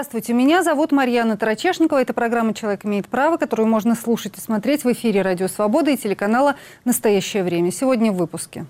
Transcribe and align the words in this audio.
Здравствуйте, 0.00 0.32
меня 0.32 0.62
зовут 0.62 0.92
Марьяна 0.92 1.36
Тарачешникова. 1.36 2.00
Это 2.00 2.14
программа 2.14 2.54
«Человек 2.54 2.86
имеет 2.86 3.06
право», 3.06 3.36
которую 3.36 3.68
можно 3.68 3.94
слушать 3.94 4.38
и 4.38 4.40
смотреть 4.40 4.82
в 4.82 4.90
эфире 4.90 5.20
«Радио 5.20 5.46
Свобода» 5.46 5.90
и 5.90 5.96
телеканала 5.98 6.56
«Настоящее 6.86 7.44
время». 7.44 7.70
Сегодня 7.70 8.10
в 8.10 8.16
выпуске. 8.16 8.64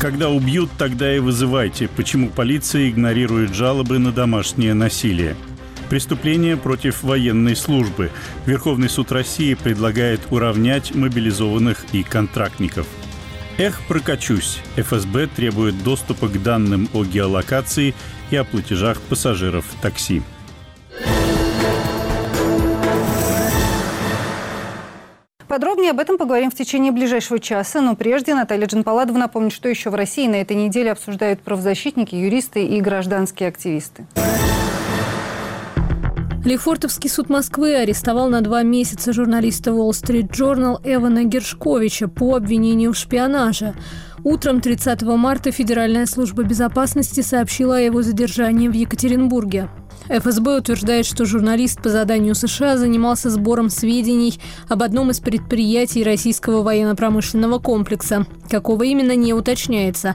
Когда 0.00 0.30
убьют, 0.30 0.70
тогда 0.78 1.14
и 1.14 1.18
вызывайте. 1.18 1.86
Почему 1.86 2.30
полиция 2.30 2.88
игнорирует 2.88 3.52
жалобы 3.52 3.98
на 3.98 4.10
домашнее 4.10 4.72
насилие? 4.72 5.36
Преступления 5.90 6.56
против 6.56 7.02
военной 7.02 7.56
службы. 7.56 8.10
Верховный 8.46 8.88
суд 8.88 9.12
России 9.12 9.52
предлагает 9.52 10.20
уравнять 10.30 10.94
мобилизованных 10.94 11.84
и 11.92 12.02
контрактников– 12.02 12.86
Эх, 13.58 13.82
прокачусь. 13.86 14.58
ФСБ 14.76 15.26
требует 15.26 15.84
доступа 15.84 16.28
к 16.28 16.42
данным 16.42 16.88
о 16.94 17.04
геолокации 17.04 17.94
и 18.32 18.36
о 18.36 18.44
платежах 18.44 19.00
пассажиров 19.02 19.66
такси. 19.82 20.22
Подробнее 25.46 25.90
об 25.90 26.00
этом 26.00 26.16
поговорим 26.16 26.50
в 26.50 26.54
течение 26.54 26.92
ближайшего 26.92 27.38
часа, 27.38 27.82
но 27.82 27.94
прежде 27.94 28.34
Наталья 28.34 28.66
Джанпаладова 28.66 29.18
напомнит, 29.18 29.52
что 29.52 29.68
еще 29.68 29.90
в 29.90 29.94
России 29.94 30.26
на 30.26 30.36
этой 30.36 30.56
неделе 30.56 30.92
обсуждают 30.92 31.42
правозащитники, 31.42 32.14
юристы 32.14 32.64
и 32.64 32.80
гражданские 32.80 33.50
активисты. 33.50 34.06
Лефортовский 36.44 37.08
суд 37.08 37.28
Москвы 37.28 37.76
арестовал 37.76 38.28
на 38.28 38.40
два 38.40 38.62
месяца 38.62 39.12
журналиста 39.12 39.70
Wall 39.70 39.90
Street 39.90 40.28
Journal 40.30 40.80
Эвана 40.82 41.22
Гершковича 41.22 42.08
по 42.08 42.34
обвинению 42.34 42.94
в 42.94 42.96
шпионаже. 42.96 43.74
Утром 44.24 44.60
30 44.60 45.02
марта 45.02 45.50
Федеральная 45.50 46.06
служба 46.06 46.44
безопасности 46.44 47.22
сообщила 47.22 47.76
о 47.76 47.80
его 47.80 48.02
задержании 48.02 48.68
в 48.68 48.72
Екатеринбурге. 48.72 49.68
ФСБ 50.08 50.58
утверждает, 50.58 51.06
что 51.06 51.24
журналист 51.24 51.82
по 51.82 51.88
заданию 51.88 52.36
США 52.36 52.76
занимался 52.76 53.30
сбором 53.30 53.68
сведений 53.68 54.38
об 54.68 54.84
одном 54.84 55.10
из 55.10 55.18
предприятий 55.18 56.04
российского 56.04 56.62
военно-промышленного 56.62 57.58
комплекса. 57.58 58.26
Какого 58.48 58.84
именно 58.84 59.16
не 59.16 59.34
уточняется. 59.34 60.14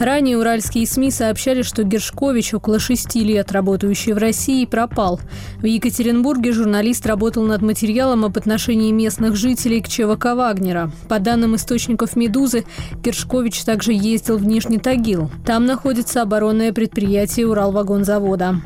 Ранее 0.00 0.38
уральские 0.38 0.86
СМИ 0.86 1.10
сообщали, 1.10 1.60
что 1.60 1.82
Гершкович, 1.82 2.54
около 2.54 2.78
шести 2.78 3.22
лет 3.22 3.52
работающий 3.52 4.14
в 4.14 4.16
России, 4.16 4.64
пропал. 4.64 5.20
В 5.58 5.66
Екатеринбурге 5.66 6.52
журналист 6.52 7.04
работал 7.04 7.42
над 7.42 7.60
материалом 7.60 8.24
об 8.24 8.38
отношении 8.38 8.92
местных 8.92 9.36
жителей 9.36 9.82
к 9.82 9.88
ЧВК 9.88 10.34
Вагнера. 10.34 10.90
По 11.06 11.18
данным 11.18 11.54
источников 11.54 12.16
«Медузы», 12.16 12.64
Гершкович 13.04 13.62
также 13.64 13.92
ездил 13.92 14.38
в 14.38 14.46
Нижний 14.46 14.78
Тагил. 14.78 15.30
Там 15.44 15.66
находится 15.66 16.22
оборонное 16.22 16.72
предприятие 16.72 17.46
Уралвагонзавода. 17.46 18.62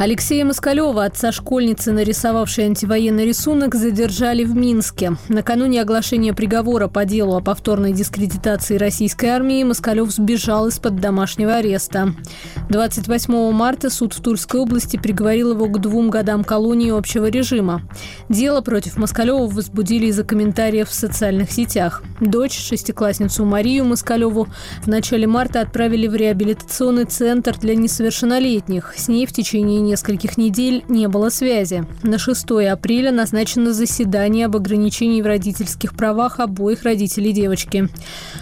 Алексея 0.00 0.46
Москалева, 0.46 1.04
отца 1.04 1.30
школьницы, 1.30 1.92
нарисовавшей 1.92 2.64
антивоенный 2.64 3.26
рисунок, 3.26 3.74
задержали 3.74 4.44
в 4.44 4.56
Минске. 4.56 5.18
Накануне 5.28 5.82
оглашения 5.82 6.32
приговора 6.32 6.88
по 6.88 7.04
делу 7.04 7.36
о 7.36 7.42
повторной 7.42 7.92
дискредитации 7.92 8.78
российской 8.78 9.26
армии 9.26 9.62
Москалев 9.62 10.10
сбежал 10.10 10.68
из-под 10.68 11.00
домашнего 11.00 11.56
ареста. 11.56 12.14
28 12.70 13.52
марта 13.52 13.90
суд 13.90 14.14
в 14.14 14.22
Тульской 14.22 14.60
области 14.60 14.96
приговорил 14.96 15.52
его 15.52 15.66
к 15.66 15.78
двум 15.78 16.08
годам 16.08 16.44
колонии 16.44 16.96
общего 16.96 17.26
режима. 17.26 17.82
Дело 18.30 18.62
против 18.62 18.96
Москалева 18.96 19.48
возбудили 19.48 20.06
из-за 20.06 20.24
комментариев 20.24 20.88
в 20.88 20.94
социальных 20.94 21.50
сетях. 21.52 22.02
Дочь, 22.20 22.58
шестиклассницу 22.58 23.44
Марию 23.44 23.84
Москалеву, 23.84 24.48
в 24.82 24.86
начале 24.86 25.26
марта 25.26 25.60
отправили 25.60 26.06
в 26.06 26.14
реабилитационный 26.14 27.04
центр 27.04 27.58
для 27.58 27.74
несовершеннолетних. 27.74 28.94
С 28.96 29.08
ней 29.08 29.26
в 29.26 29.32
течение 29.34 29.89
нескольких 29.90 30.38
недель 30.38 30.84
не 30.88 31.08
было 31.08 31.30
связи. 31.30 31.84
На 32.02 32.18
6 32.18 32.50
апреля 32.70 33.10
назначено 33.10 33.72
заседание 33.72 34.46
об 34.46 34.56
ограничении 34.56 35.20
в 35.20 35.26
родительских 35.26 35.94
правах 35.96 36.38
обоих 36.38 36.84
родителей 36.84 37.32
девочки. 37.32 37.88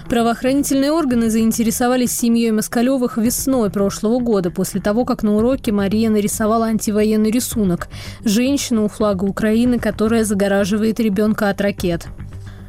Правоохранительные 0.08 0.92
органы 0.92 1.30
заинтересовались 1.30 2.12
семьей 2.12 2.50
Москалевых 2.50 3.16
весной 3.16 3.70
прошлого 3.70 4.20
года, 4.20 4.50
после 4.50 4.80
того, 4.80 5.04
как 5.04 5.22
на 5.22 5.36
уроке 5.36 5.72
Мария 5.72 6.10
нарисовала 6.10 6.66
антивоенный 6.66 7.30
рисунок– 7.30 7.88
женщину 8.24 8.84
у 8.84 8.88
флага 8.88 9.24
Украины, 9.24 9.78
которая 9.78 10.24
загораживает 10.24 11.00
ребенка 11.00 11.48
от 11.48 11.60
ракет. 11.60 12.08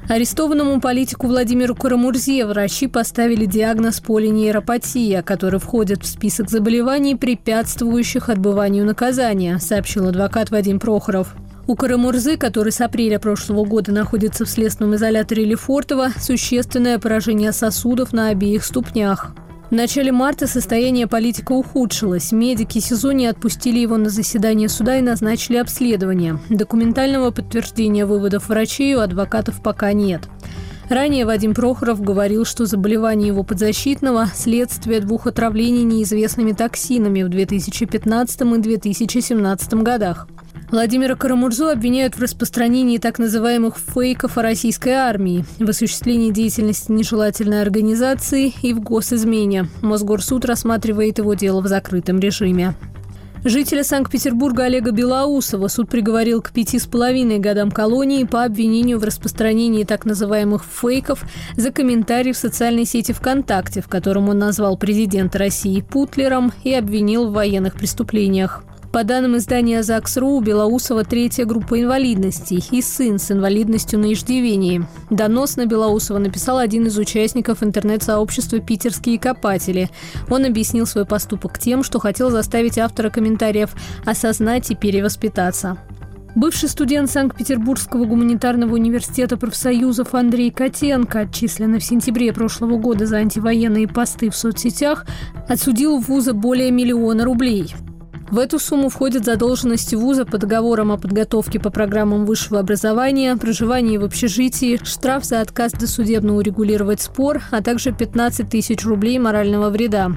Арестованному 0.09 0.81
политику 0.81 1.27
Владимиру 1.27 1.75
Карамурзе 1.75 2.43
врачи 2.47 2.87
поставили 2.87 3.45
диагноз 3.45 3.99
полинейропатия, 3.99 5.21
который 5.21 5.59
входит 5.59 6.01
в 6.01 6.07
список 6.07 6.49
заболеваний, 6.49 7.15
препятствующих 7.15 8.27
отбыванию 8.29 8.85
наказания, 8.85 9.59
сообщил 9.59 10.07
адвокат 10.07 10.49
Вадим 10.49 10.79
Прохоров. 10.79 11.35
У 11.67 11.75
Карамурзы, 11.75 12.37
который 12.37 12.71
с 12.71 12.81
апреля 12.81 13.19
прошлого 13.19 13.65
года 13.65 13.91
находится 13.91 14.45
в 14.45 14.49
следственном 14.49 14.95
изоляторе 14.95 15.45
Лефортово, 15.45 16.07
существенное 16.19 16.97
поражение 16.97 17.51
сосудов 17.51 18.11
на 18.11 18.29
обеих 18.29 18.65
ступнях. 18.65 19.35
В 19.69 19.71
начале 19.71 20.11
марта 20.11 20.47
состояние 20.47 21.05
политика 21.05 21.51
ухудшилось. 21.51 22.31
Медики 22.31 22.79
СИЗО 22.79 23.11
не 23.11 23.27
отпустили 23.27 23.77
его 23.77 23.97
на 23.97 24.09
заседание 24.09 24.67
суда 24.67 24.97
и 24.97 25.01
назначили 25.01 25.57
обследование. 25.57 26.39
Документального 26.49 27.29
подтверждения 27.29 28.07
выводов 28.07 28.49
врачей 28.49 28.95
у 28.95 29.01
адвокатов 29.01 29.61
пока 29.61 29.93
нет. 29.93 30.21
Ранее 30.89 31.27
Вадим 31.27 31.53
Прохоров 31.53 32.01
говорил, 32.01 32.45
что 32.45 32.65
заболевание 32.65 33.27
его 33.27 33.43
подзащитного– 33.43 34.27
следствие 34.33 35.01
двух 35.01 35.27
отравлений 35.27 35.83
неизвестными 35.83 36.53
токсинами 36.53 37.21
в 37.21 37.29
2015 37.29 38.41
и 38.41 38.61
2017 38.61 39.73
годах. 39.75 40.27
Владимира 40.71 41.15
Карамурзу 41.15 41.69
обвиняют 41.69 42.15
в 42.15 42.21
распространении 42.21 42.99
так 42.99 43.17
называемых 43.17 43.77
фейков 43.77 44.37
о 44.37 44.43
российской 44.43 44.89
армии, 44.89 45.43
в 45.57 45.67
осуществлении 45.67 46.29
деятельности 46.29 46.91
нежелательной 46.91 47.63
организации 47.63 48.53
и 48.61 48.73
в 48.73 48.79
госизмене. 48.79 49.67
Мосгорсуд 49.81 50.45
рассматривает 50.45 51.17
его 51.17 51.33
дело 51.33 51.61
в 51.61 51.67
закрытом 51.67 52.19
режиме. 52.19 52.75
Жителя 53.43 53.83
Санкт-Петербурга 53.83 54.65
Олега 54.65 54.91
Белоусова 54.91 55.69
суд 55.69 55.89
приговорил 55.89 56.41
к 56.41 56.51
пяти 56.51 56.77
с 56.77 56.85
половиной 56.85 57.39
годам 57.39 57.71
колонии 57.71 58.25
по 58.25 58.43
обвинению 58.43 58.99
в 58.99 59.03
распространении 59.03 59.85
так 59.85 60.05
называемых 60.05 60.63
фейков 60.63 61.23
за 61.55 61.71
комментарий 61.71 62.33
в 62.33 62.37
социальной 62.37 62.85
сети 62.85 63.13
ВКонтакте, 63.13 63.81
в 63.81 63.87
котором 63.87 64.29
он 64.29 64.37
назвал 64.37 64.77
президента 64.77 65.39
России 65.39 65.81
Путлером 65.81 66.51
и 66.63 66.73
обвинил 66.73 67.29
в 67.29 67.33
военных 67.33 67.75
преступлениях. 67.75 68.63
По 68.91 69.03
данным 69.03 69.37
издания 69.37 69.83
ЗАГС.ру, 69.83 70.37
у 70.37 70.41
Белоусова 70.41 71.03
третья 71.03 71.45
группа 71.45 71.79
инвалидности 71.79 72.59
и 72.71 72.81
сын 72.81 73.19
с 73.19 73.29
инвалидностью 73.29 73.99
на 73.99 74.13
иждивении. 74.13 74.83
Донос 75.11 75.57
на 75.57 75.67
Белоусова 75.67 76.17
написал 76.17 76.57
один 76.57 76.87
из 76.87 76.97
участников 76.97 77.61
интернет-сообщества 77.61 78.57
«Питерские 78.59 79.19
копатели». 79.19 79.91
Он 80.27 80.43
объяснил 80.43 80.87
свой 80.87 81.05
поступок 81.05 81.59
тем, 81.59 81.83
что 81.83 81.99
хотел 81.99 82.31
заставить 82.31 82.79
автора 82.79 83.11
комментариев 83.11 83.75
осознать 84.05 84.71
и 84.71 84.75
перевоспитаться. 84.75 85.77
Бывший 86.33 86.69
студент 86.69 87.11
Санкт-Петербургского 87.11 88.05
гуманитарного 88.05 88.73
университета 88.73 89.37
профсоюзов 89.37 90.15
Андрей 90.15 90.49
Котенко, 90.49 91.21
отчисленный 91.21 91.79
в 91.79 91.83
сентябре 91.83 92.33
прошлого 92.33 92.77
года 92.77 93.05
за 93.05 93.17
антивоенные 93.17 93.87
посты 93.87 94.31
в 94.31 94.35
соцсетях, 94.35 95.05
отсудил 95.47 95.99
вуза 95.99 96.33
более 96.33 96.71
миллиона 96.71 97.23
рублей. 97.23 97.75
В 98.31 98.37
эту 98.37 98.59
сумму 98.59 98.89
входят 98.89 99.25
задолженности 99.25 99.95
вуза 99.95 100.23
по 100.23 100.37
договорам 100.37 100.91
о 100.91 100.97
подготовке 100.97 101.59
по 101.59 101.71
программам 101.71 102.25
высшего 102.25 102.59
образования, 102.59 103.35
проживание 103.35 103.97
в 103.97 104.03
общежитии, 104.03 104.79
штраф 104.83 105.25
за 105.25 105.41
отказ 105.41 105.71
досудебно 105.71 106.35
урегулировать 106.35 107.01
спор, 107.01 107.41
а 107.49 107.63
также 107.63 107.91
15 107.91 108.47
тысяч 108.47 108.85
рублей 108.85 109.17
морального 109.17 109.71
вреда. 109.71 110.11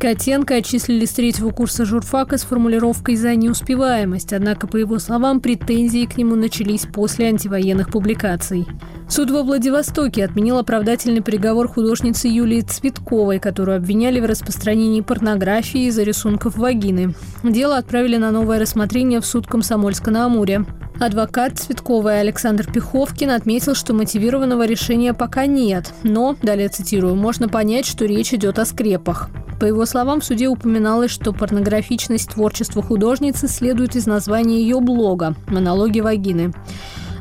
Котенко 0.00 0.54
отчислили 0.54 1.04
с 1.04 1.10
третьего 1.10 1.50
курса 1.50 1.84
журфака 1.84 2.38
с 2.38 2.42
формулировкой 2.42 3.16
«за 3.16 3.34
неуспеваемость», 3.34 4.32
однако, 4.32 4.66
по 4.66 4.78
его 4.78 4.98
словам, 4.98 5.40
претензии 5.40 6.06
к 6.06 6.16
нему 6.16 6.36
начались 6.36 6.86
после 6.86 7.26
антивоенных 7.26 7.90
публикаций. 7.90 8.66
Суд 9.10 9.30
во 9.30 9.42
Владивостоке 9.42 10.24
отменил 10.24 10.56
оправдательный 10.56 11.20
приговор 11.20 11.68
художницы 11.68 12.28
Юлии 12.28 12.62
Цветковой, 12.62 13.40
которую 13.40 13.76
обвиняли 13.76 14.20
в 14.20 14.24
распространении 14.24 15.02
порнографии 15.02 15.88
из-за 15.88 16.04
рисунков 16.04 16.56
вагины. 16.56 17.12
Дело 17.42 17.78
отправили 17.78 18.16
на 18.18 18.30
новое 18.32 18.58
рассмотрение 18.58 19.20
в 19.20 19.26
суд 19.26 19.46
Комсомольска-на-Амуре. 19.46 20.66
Адвокат 21.00 21.58
Цветковой 21.58 22.20
Александр 22.20 22.70
Пиховкин 22.70 23.30
отметил, 23.30 23.74
что 23.74 23.94
мотивированного 23.94 24.66
решения 24.66 25.14
пока 25.14 25.46
нет, 25.46 25.94
но, 26.02 26.36
далее 26.42 26.68
цитирую, 26.68 27.14
можно 27.14 27.48
понять, 27.48 27.86
что 27.86 28.04
речь 28.04 28.34
идет 28.34 28.58
о 28.58 28.66
скрепах. 28.66 29.30
По 29.58 29.64
его 29.64 29.86
словам, 29.86 30.20
в 30.20 30.24
суде 30.24 30.48
упоминалось, 30.48 31.10
что 31.10 31.32
порнографичность 31.32 32.30
творчества 32.30 32.82
художницы 32.82 33.48
следует 33.48 33.96
из 33.96 34.06
названия 34.06 34.60
ее 34.60 34.80
блога 34.80 35.34
«Монологи 35.48 36.00
вагины». 36.00 36.52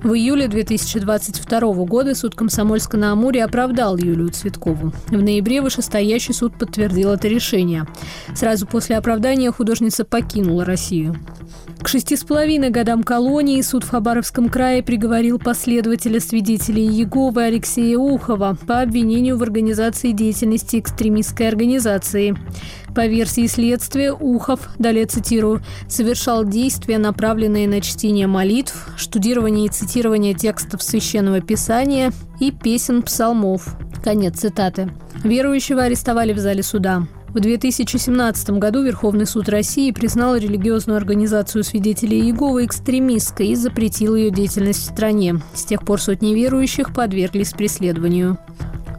В 0.04 0.14
июле 0.14 0.48
2022 0.48 1.60
года 1.84 2.16
суд 2.16 2.34
Комсомольска 2.34 2.96
на 2.96 3.12
Амуре 3.12 3.44
оправдал 3.44 3.98
Юлию 3.98 4.30
Цветкову. 4.30 4.94
В 5.08 5.22
ноябре 5.22 5.62
вышестоящий 5.62 6.34
суд 6.34 6.58
подтвердил 6.58 7.12
это 7.12 7.28
решение. 7.28 7.86
Сразу 8.34 8.66
после 8.66 8.96
оправдания 8.96 9.52
художница 9.52 10.06
покинула 10.06 10.64
Россию. 10.64 11.18
К 11.82 11.88
шести 11.88 12.16
с 12.16 12.24
половиной 12.24 12.70
годам 12.70 13.04
колонии 13.04 13.62
суд 13.62 13.84
в 13.84 13.90
Хабаровском 13.90 14.50
крае 14.50 14.84
приговорил 14.84 15.38
последователя 15.38 16.20
свидетелей 16.20 16.86
Еговы 16.86 17.44
Алексея 17.44 17.98
Ухова 17.98 18.58
по 18.68 18.82
обвинению 18.82 19.38
в 19.38 19.44
организации 19.44 20.12
деятельности 20.12 20.80
экстремистской 20.80 21.48
организации. 21.48 22.38
По 22.96 23.06
версии 23.06 23.48
следствия, 23.48 24.12
Ухов, 24.12 24.70
далее 24.80 25.06
цитирую, 25.06 25.62
совершал 25.88 26.44
действия, 26.44 26.98
направленные 26.98 27.68
на 27.68 27.82
чтение 27.82 28.28
молитв, 28.28 28.88
штудирование 28.98 29.68
и 29.68 29.70
цитирование 29.70 30.34
текстов 30.34 30.82
священного 30.82 31.42
писания 31.42 32.12
и 32.40 32.52
песен 32.52 33.02
псалмов. 33.02 33.76
Конец 34.04 34.40
цитаты. 34.40 34.92
Верующего 35.24 35.84
арестовали 35.84 36.34
в 36.34 36.40
зале 36.40 36.64
суда. 36.64 37.08
В 37.30 37.40
2017 37.40 38.50
году 38.52 38.82
Верховный 38.82 39.28
суд 39.28 39.50
России 39.50 39.92
признал 39.92 40.36
религиозную 40.36 40.98
организацию 40.98 41.64
свидетелей 41.64 42.22
Иеговы 42.22 42.66
экстремистской 42.66 43.50
и 43.50 43.56
запретил 43.56 44.16
ее 44.16 44.32
деятельность 44.32 44.80
в 44.80 44.92
стране. 44.92 45.40
С 45.54 45.64
тех 45.64 45.86
пор 45.86 46.02
сотни 46.02 46.34
верующих 46.34 46.92
подверглись 46.92 47.52
преследованию. 47.52 48.40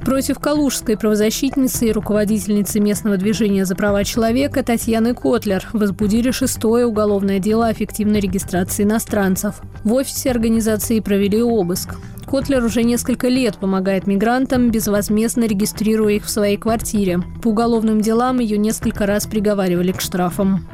Против 0.05 0.39
калужской 0.39 0.97
правозащитницы 0.97 1.89
и 1.89 1.93
руководительницы 1.93 2.81
местного 2.81 3.17
движения 3.19 3.67
за 3.67 3.77
права 3.77 4.03
человека 4.03 4.63
Татьяны 4.63 5.15
Котлер 5.15 5.69
возбудили 5.73 6.31
шестое 6.31 6.87
уголовное 6.87 7.39
дело 7.39 7.69
о 7.69 7.75
фиктивной 7.75 8.21
регистрации 8.21 8.85
иностранцев. 8.85 9.61
В 9.85 9.93
офисе 9.93 10.31
организации 10.31 11.01
провели 11.01 11.43
обыск. 11.43 11.97
Котлер 12.27 12.65
уже 12.65 12.83
несколько 12.83 13.29
лет 13.29 13.57
помогает 13.59 14.07
мигрантам, 14.07 14.71
безвозмездно 14.71 15.45
регистрируя 15.45 16.15
их 16.15 16.25
в 16.25 16.31
своей 16.31 16.57
квартире. 16.57 17.21
По 17.43 17.49
уголовным 17.49 18.01
делам 18.01 18.39
ее 18.39 18.57
несколько 18.57 19.05
раз 19.05 19.27
приговаривали 19.27 19.93
к 19.93 20.01
штрафам. 20.01 20.65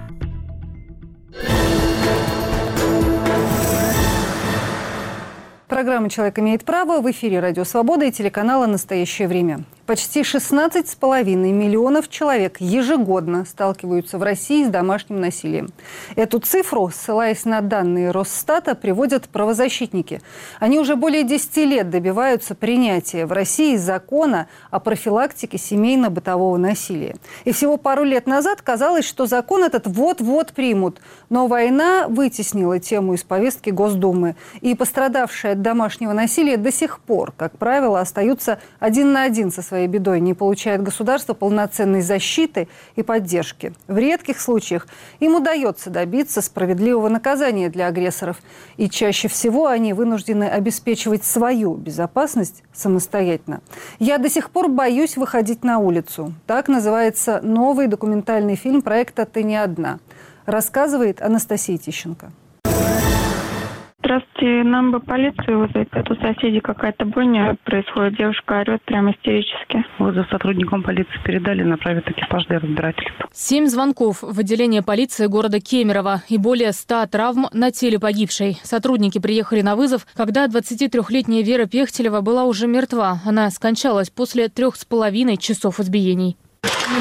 Программа 5.69 6.09
«Человек 6.09 6.39
имеет 6.39 6.65
право» 6.65 7.01
в 7.01 7.11
эфире 7.11 7.41
«Радио 7.41 7.65
Свобода» 7.65 8.05
и 8.05 8.13
телеканала 8.13 8.67
«Настоящее 8.67 9.27
время». 9.27 9.65
Почти 9.87 10.23
16,5 10.23 11.25
миллионов 11.37 12.09
человек 12.09 12.57
ежегодно 12.59 13.45
сталкиваются 13.45 14.19
в 14.19 14.23
России 14.25 14.65
с 14.65 14.69
домашним 14.69 15.21
насилием. 15.21 15.69
Эту 16.17 16.41
цифру, 16.41 16.91
ссылаясь 16.93 17.45
на 17.45 17.61
данные 17.61 18.11
Росстата, 18.11 18.75
приводят 18.75 19.29
правозащитники. 19.29 20.23
Они 20.59 20.81
уже 20.81 20.97
более 20.97 21.23
10 21.23 21.57
лет 21.59 21.89
добиваются 21.89 22.57
принятия 22.57 23.27
в 23.27 23.33
России 23.33 23.77
закона 23.77 24.49
о 24.73 24.81
профилактике 24.81 25.57
семейно-бытового 25.57 26.57
насилия. 26.57 27.15
И 27.45 27.53
всего 27.53 27.77
пару 27.77 28.03
лет 28.03 28.27
назад 28.27 28.63
казалось, 28.63 29.05
что 29.05 29.27
закон 29.27 29.63
этот 29.63 29.87
вот-вот 29.87 30.53
примут. 30.53 31.01
Но 31.31 31.47
война 31.47 32.09
вытеснила 32.09 32.81
тему 32.81 33.15
из 33.15 33.23
повестки 33.23 33.71
Госдумы. 33.71 34.35
И 34.63 34.75
пострадавшие 34.75 35.53
от 35.53 35.63
домашнего 35.63 36.13
насилия 36.13 36.57
до 36.57 36.73
сих 36.73 36.99
пор, 36.99 37.33
как 37.37 37.57
правило, 37.57 38.01
остаются 38.01 38.59
один 38.81 39.13
на 39.13 39.23
один 39.23 39.53
со 39.53 39.63
своей 39.63 39.76
своей 39.77 39.89
бедой 39.89 40.21
не 40.21 40.33
получает 40.33 40.83
государство 40.83 41.35
полноценной 41.35 42.01
защиты 42.01 42.67
и 42.97 43.03
поддержки. 43.03 43.75
В 43.89 43.99
редких 43.99 44.41
случаях 44.41 44.87
им 45.21 45.35
удается 45.35 45.91
добиться 45.91 46.41
справедливого 46.41 47.11
наказания 47.11 47.69
для 47.69 47.89
агрессоров. 47.89 48.39
И 48.79 48.89
чаще 48.89 49.29
всего 49.29 49.67
они 49.67 49.93
вынуждены 49.93 50.45
обеспечивать 50.45 51.25
свою 51.25 51.75
безопасность 51.75 52.63
самостоятельно. 52.73 53.61
Я 53.99 54.17
до 54.17 54.31
сих 54.31 54.49
пор 54.49 54.69
боюсь 54.69 55.19
выходить 55.19 55.63
на 55.63 55.79
улицу. 55.79 56.33
Так 56.47 56.69
называется 56.69 57.41
новый 57.43 57.87
документальный 57.87 58.57
фильм 58.57 58.81
проекта 58.81 59.27
«Ты 59.27 59.43
не 59.43 59.57
одна». 59.57 59.99
Рассказывает 60.47 61.21
Анастасия 61.21 61.77
Тищенко. 61.77 62.33
Здравствуйте, 64.07 64.63
нам 64.63 64.93
бы 64.93 65.01
полицию 65.01 65.59
вызвать. 65.59 65.89
А 65.91 66.03
тут 66.05 66.21
соседи 66.21 66.61
какая-то 66.61 67.05
бойня 67.07 67.57
происходит. 67.65 68.17
Девушка 68.17 68.61
орет 68.61 68.81
прямо 68.85 69.11
истерически. 69.11 69.85
Вот 69.99 70.15
за 70.15 70.23
сотрудником 70.31 70.85
полиции 70.85 71.19
передали, 71.25 71.65
направят 71.65 72.09
экипаж 72.09 72.47
для 72.47 72.61
разбирательства. 72.61 73.29
Семь 73.33 73.67
звонков 73.67 74.19
в 74.23 74.39
отделение 74.39 74.85
полиции 74.85 75.27
города 75.27 75.59
Кемерово 75.59 76.23
и 76.29 76.39
более 76.39 76.71
ста 76.73 77.05
травм 77.09 77.49
на 77.53 77.73
теле 77.73 77.99
погибшей. 77.99 78.61
Сотрудники 78.63 79.19
приехали 79.19 79.63
на 79.63 79.75
вызов, 79.75 80.07
когда 80.15 80.47
23-летняя 80.47 81.43
Вера 81.43 81.67
Пехтелева 81.67 82.21
была 82.21 82.45
уже 82.45 82.69
мертва. 82.69 83.19
Она 83.27 83.51
скончалась 83.51 84.11
после 84.11 84.47
трех 84.49 84.77
с 84.77 84.85
половиной 84.85 85.37
часов 85.37 85.81
избиений. 85.81 86.37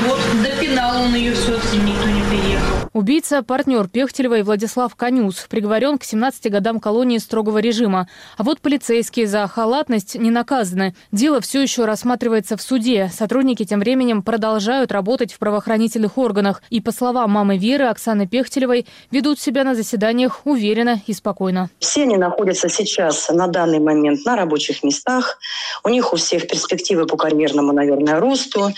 Вот 0.08 0.20
допинал 0.44 1.04
он 1.04 1.14
ее 1.14 1.34
все-таки, 1.34 1.78
никто 1.78 2.10
не 2.10 2.22
приехал. 2.32 2.65
Убийца– 2.96 3.44
партнер 3.46 3.90
Пехтелевой 3.90 4.44
Владислав 4.44 4.96
Конюс, 4.96 5.48
приговорен 5.50 5.98
к 5.98 6.06
17 6.06 6.50
годам 6.50 6.80
колонии 6.80 7.18
строгого 7.18 7.58
режима. 7.58 8.08
А 8.38 8.44
вот 8.44 8.62
полицейские 8.62 9.28
за 9.28 9.46
халатность 9.48 10.16
не 10.16 10.32
наказаны. 10.32 10.96
Дело 11.12 11.42
все 11.42 11.62
еще 11.62 11.84
рассматривается 11.84 12.56
в 12.56 12.62
суде. 12.62 13.12
Сотрудники 13.14 13.66
тем 13.66 13.82
временем 13.82 14.24
продолжают 14.24 14.94
работать 14.94 15.34
в 15.34 15.40
правоохранительных 15.40 16.18
органах. 16.18 16.64
И, 16.70 16.80
по 16.80 16.94
словам 16.94 17.32
мамы 17.32 17.58
Веры, 17.58 17.88
Оксаны 17.88 18.28
Пехтелевой, 18.30 18.88
ведут 19.12 19.42
себя 19.42 19.66
на 19.66 19.76
заседаниях 19.76 20.46
уверенно 20.46 21.02
и 21.06 21.12
спокойно. 21.12 21.70
Все 21.80 22.04
они 22.04 22.16
находятся 22.16 22.70
сейчас 22.70 23.28
на 23.28 23.48
данный 23.48 23.80
момент 23.80 24.24
на 24.26 24.38
рабочих 24.38 24.84
местах. 24.86 25.38
У 25.84 25.90
них 25.90 26.14
у 26.14 26.16
всех 26.16 26.48
перспективы 26.48 27.08
по 27.08 27.18
карьерному, 27.18 27.74
наверное, 27.74 28.22
росту. 28.22 28.72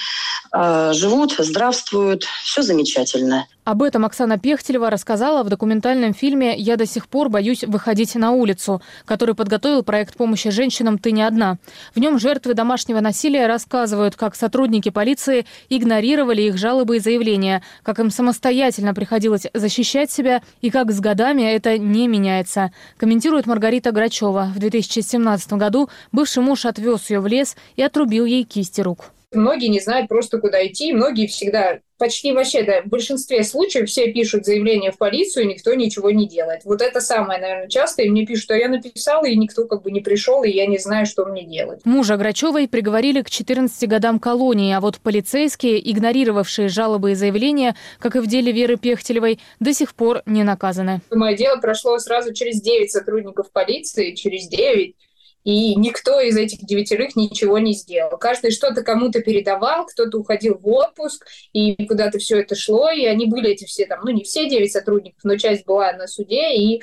А, 0.52 0.92
живут, 0.94 1.36
здравствуют, 1.38 2.24
все 2.44 2.64
замечательно. 2.64 3.46
Об 3.68 3.84
этом 3.84 4.06
Оксана 4.06 4.40
Пехтелева 4.40 4.90
рассказала 4.90 5.44
в 5.44 5.50
документальном 5.50 6.14
фильме 6.14 6.58
«Я 6.58 6.78
до 6.78 6.86
сих 6.86 7.10
пор 7.10 7.28
боюсь 7.28 7.66
выходить 7.66 8.16
на 8.16 8.32
улицу», 8.32 8.82
который 9.04 9.36
подготовил 9.36 9.84
проект 9.84 10.16
помощи 10.16 10.52
женщинам 10.52 10.98
«Ты 10.98 11.12
не 11.12 11.22
одна». 11.22 11.58
В 11.94 12.00
нем 12.00 12.18
жертвы 12.18 12.54
домашнего 12.54 13.02
насилия 13.02 13.46
рассказывают, 13.46 14.16
как 14.16 14.38
сотрудники 14.38 14.88
полиции 14.88 15.46
игнорировали 15.68 16.44
их 16.44 16.58
жалобы 16.58 16.96
и 16.96 17.00
заявления, 17.00 17.62
как 17.84 18.00
им 18.00 18.10
самостоятельно 18.10 18.94
приходилось 18.94 19.48
защищать 19.54 20.10
себя 20.10 20.42
и 20.62 20.70
как 20.70 20.94
с 20.94 21.02
годами 21.02 21.42
это 21.42 21.78
не 21.78 22.08
меняется. 22.08 22.72
Комментирует 22.96 23.48
Маргарита 23.48 23.92
Грачева. 23.92 24.50
В 24.56 24.60
2017 24.60 25.52
году 25.56 25.90
бывший 26.14 26.42
муж 26.42 26.66
отвез 26.66 27.10
ее 27.10 27.20
в 27.20 27.28
лес 27.28 27.58
и 27.76 27.84
отрубил 27.84 28.24
ей 28.24 28.46
кисти 28.46 28.80
рук. 28.80 29.12
Многие 29.34 29.68
не 29.68 29.82
знают 29.82 30.08
просто, 30.08 30.40
куда 30.40 30.66
идти, 30.66 30.94
многие 30.94 31.28
всегда 31.28 31.80
почти 31.98 32.32
вообще, 32.32 32.64
да, 32.64 32.82
в 32.82 32.88
большинстве 32.88 33.44
случаев 33.44 33.90
все 33.90 34.12
пишут 34.14 34.46
заявление 34.46 34.92
в 34.92 34.98
полицию, 34.98 35.46
и 35.46 35.48
никто 35.48 35.74
ничего 35.74 36.12
не 36.12 36.28
делает. 36.28 36.62
Вот 36.64 36.82
это 36.82 37.02
самое, 37.02 37.42
наверное, 37.42 37.68
часто. 37.68 38.04
И 38.04 38.10
мне 38.10 38.26
пишут, 38.26 38.44
что 38.44 38.56
я 38.56 38.70
написала, 38.70 39.26
и 39.26 39.36
никто 39.36 39.66
как 39.66 39.82
бы 39.82 39.92
не 39.92 40.00
пришел, 40.00 40.44
и 40.44 40.50
я 40.50 40.66
не 40.66 40.78
знаю, 40.78 41.06
что 41.06 41.26
мне 41.26 41.44
делать. 41.44 41.82
Мужа 41.84 42.16
Грачевой 42.16 42.68
приговорили 42.68 43.22
к 43.22 43.30
14 43.30 43.90
годам 43.90 44.20
колонии, 44.20 44.74
а 44.74 44.80
вот 44.80 45.00
полицейские, 45.00 45.92
игнорировавшие 45.92 46.70
жалобы 46.70 47.12
и 47.12 47.16
заявления, 47.16 47.76
как 48.00 48.16
и 48.16 48.20
в 48.20 48.28
деле 48.28 48.52
Веры 48.52 48.78
Пехтелевой, 48.78 49.40
до 49.60 49.74
сих 49.74 49.94
пор 49.96 50.22
не 50.26 50.44
наказаны. 50.44 51.02
Мое 51.12 51.36
дело 51.36 51.58
прошло 51.58 51.98
сразу 52.00 52.34
через 52.34 52.62
9 52.62 52.92
сотрудников 52.92 53.52
полиции, 53.52 54.14
через 54.14 54.48
9 54.48 54.96
и 55.48 55.76
никто 55.76 56.20
из 56.20 56.36
этих 56.36 56.66
девятерых 56.66 57.16
ничего 57.16 57.58
не 57.58 57.72
сделал. 57.72 58.18
Каждый 58.18 58.52
что-то 58.52 58.84
кому-то 58.84 59.22
передавал, 59.22 59.86
кто-то 59.86 60.18
уходил 60.18 60.58
в 60.58 60.68
отпуск, 60.68 61.26
и 61.54 61.86
куда-то 61.88 62.18
все 62.20 62.42
это 62.42 62.54
шло, 62.54 62.90
и 62.90 63.06
они 63.06 63.28
были 63.28 63.52
эти 63.52 63.64
все 63.64 63.86
там, 63.86 64.02
ну 64.04 64.12
не 64.12 64.26
все 64.26 64.50
девять 64.50 64.74
сотрудников, 64.74 65.22
но 65.24 65.38
часть 65.38 65.66
была 65.66 65.94
на 65.94 66.08
суде, 66.08 66.54
и 66.54 66.82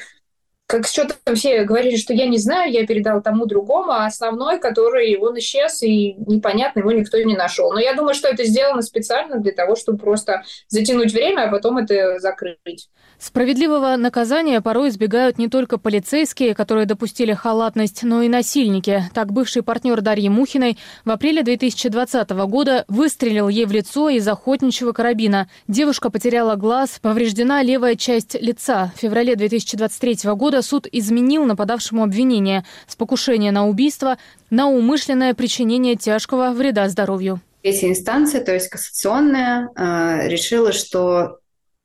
как 0.65 0.87
что-то 0.87 1.15
все 1.35 1.65
говорили, 1.65 1.97
что 1.97 2.15
я 2.15 2.27
не 2.27 2.39
знаю, 2.39 2.73
я 2.73 2.87
передал 2.87 3.21
тому 3.21 3.45
другому, 3.45 3.93
а 3.93 4.07
основной, 4.07 4.59
который 4.59 5.15
он 5.19 5.39
исчез, 5.41 5.83
и 5.83 6.15
непонятно, 6.15 6.81
его 6.81 6.93
никто 6.93 7.19
не 7.19 7.37
нашел. 7.37 7.71
Но 7.71 7.81
я 7.81 7.93
думаю, 7.93 8.15
что 8.15 8.29
это 8.29 8.45
сделано 8.45 8.81
специально 8.81 9.41
для 9.41 9.53
того, 9.53 9.77
чтобы 9.77 9.99
просто 9.99 10.43
затянуть 10.69 11.13
время, 11.13 11.43
а 11.43 11.51
потом 11.51 11.77
это 11.77 12.19
закрыть. 12.19 12.89
Справедливого 13.25 13.97
наказания 13.97 14.61
порой 14.61 14.91
избегают 14.91 15.39
не 15.39 15.49
только 15.49 15.79
полицейские, 15.79 16.55
которые 16.55 16.85
допустили 16.85 17.33
халатность, 17.33 18.03
но 18.03 18.21
и 18.21 18.29
насильники. 18.29 19.03
Так 19.15 19.33
бывший 19.33 19.63
партнер 19.63 20.03
Дарьи 20.03 20.29
Мухиной 20.29 20.77
в 21.07 21.11
апреле 21.11 21.43
2020 21.43 22.29
года 22.47 22.85
выстрелил 22.87 23.49
ей 23.49 23.65
в 23.65 23.73
лицо 23.73 24.11
из 24.11 24.29
охотничьего 24.29 24.93
карабина. 24.93 25.49
Девушка 25.69 26.11
потеряла 26.11 26.57
глаз, 26.57 26.99
повреждена 27.01 27.63
левая 27.63 27.95
часть 27.95 28.39
лица. 28.39 28.93
В 28.95 29.01
феврале 29.01 29.37
2023 29.37 30.31
года 30.35 30.61
суд 30.61 30.87
изменил 30.93 31.47
нападавшему 31.47 32.03
обвинение 32.03 32.67
с 32.87 32.95
покушения 32.95 33.53
на 33.53 33.67
убийство 33.67 34.19
на 34.51 34.69
умышленное 34.69 35.33
причинение 35.33 35.97
тяжкого 35.97 36.51
вреда 36.51 36.91
здоровью. 36.91 37.41
Третья 37.63 37.89
инстанция, 37.89 38.45
то 38.45 38.53
есть 38.53 38.69
кассационная, 38.69 39.71
э, 39.75 40.29
решила, 40.29 40.73
что 40.73 41.39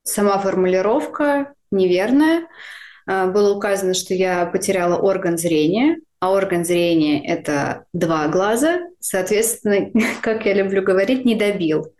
сама 0.09 0.37
формулировка 0.39 1.53
неверная, 1.71 2.47
было 3.05 3.55
указано, 3.55 3.93
что 3.93 4.13
я 4.13 4.45
потеряла 4.45 4.97
орган 4.97 5.37
зрения, 5.37 5.97
а 6.19 6.31
орган 6.31 6.65
зрения– 6.65 7.25
это 7.27 7.85
два 7.93 8.27
глаза. 8.27 8.79
Соответственно, 8.99 9.89
как 10.21 10.45
я 10.45 10.53
люблю 10.53 10.81
говорить, 10.81 11.25
не 11.25 11.35
добил 11.35 11.93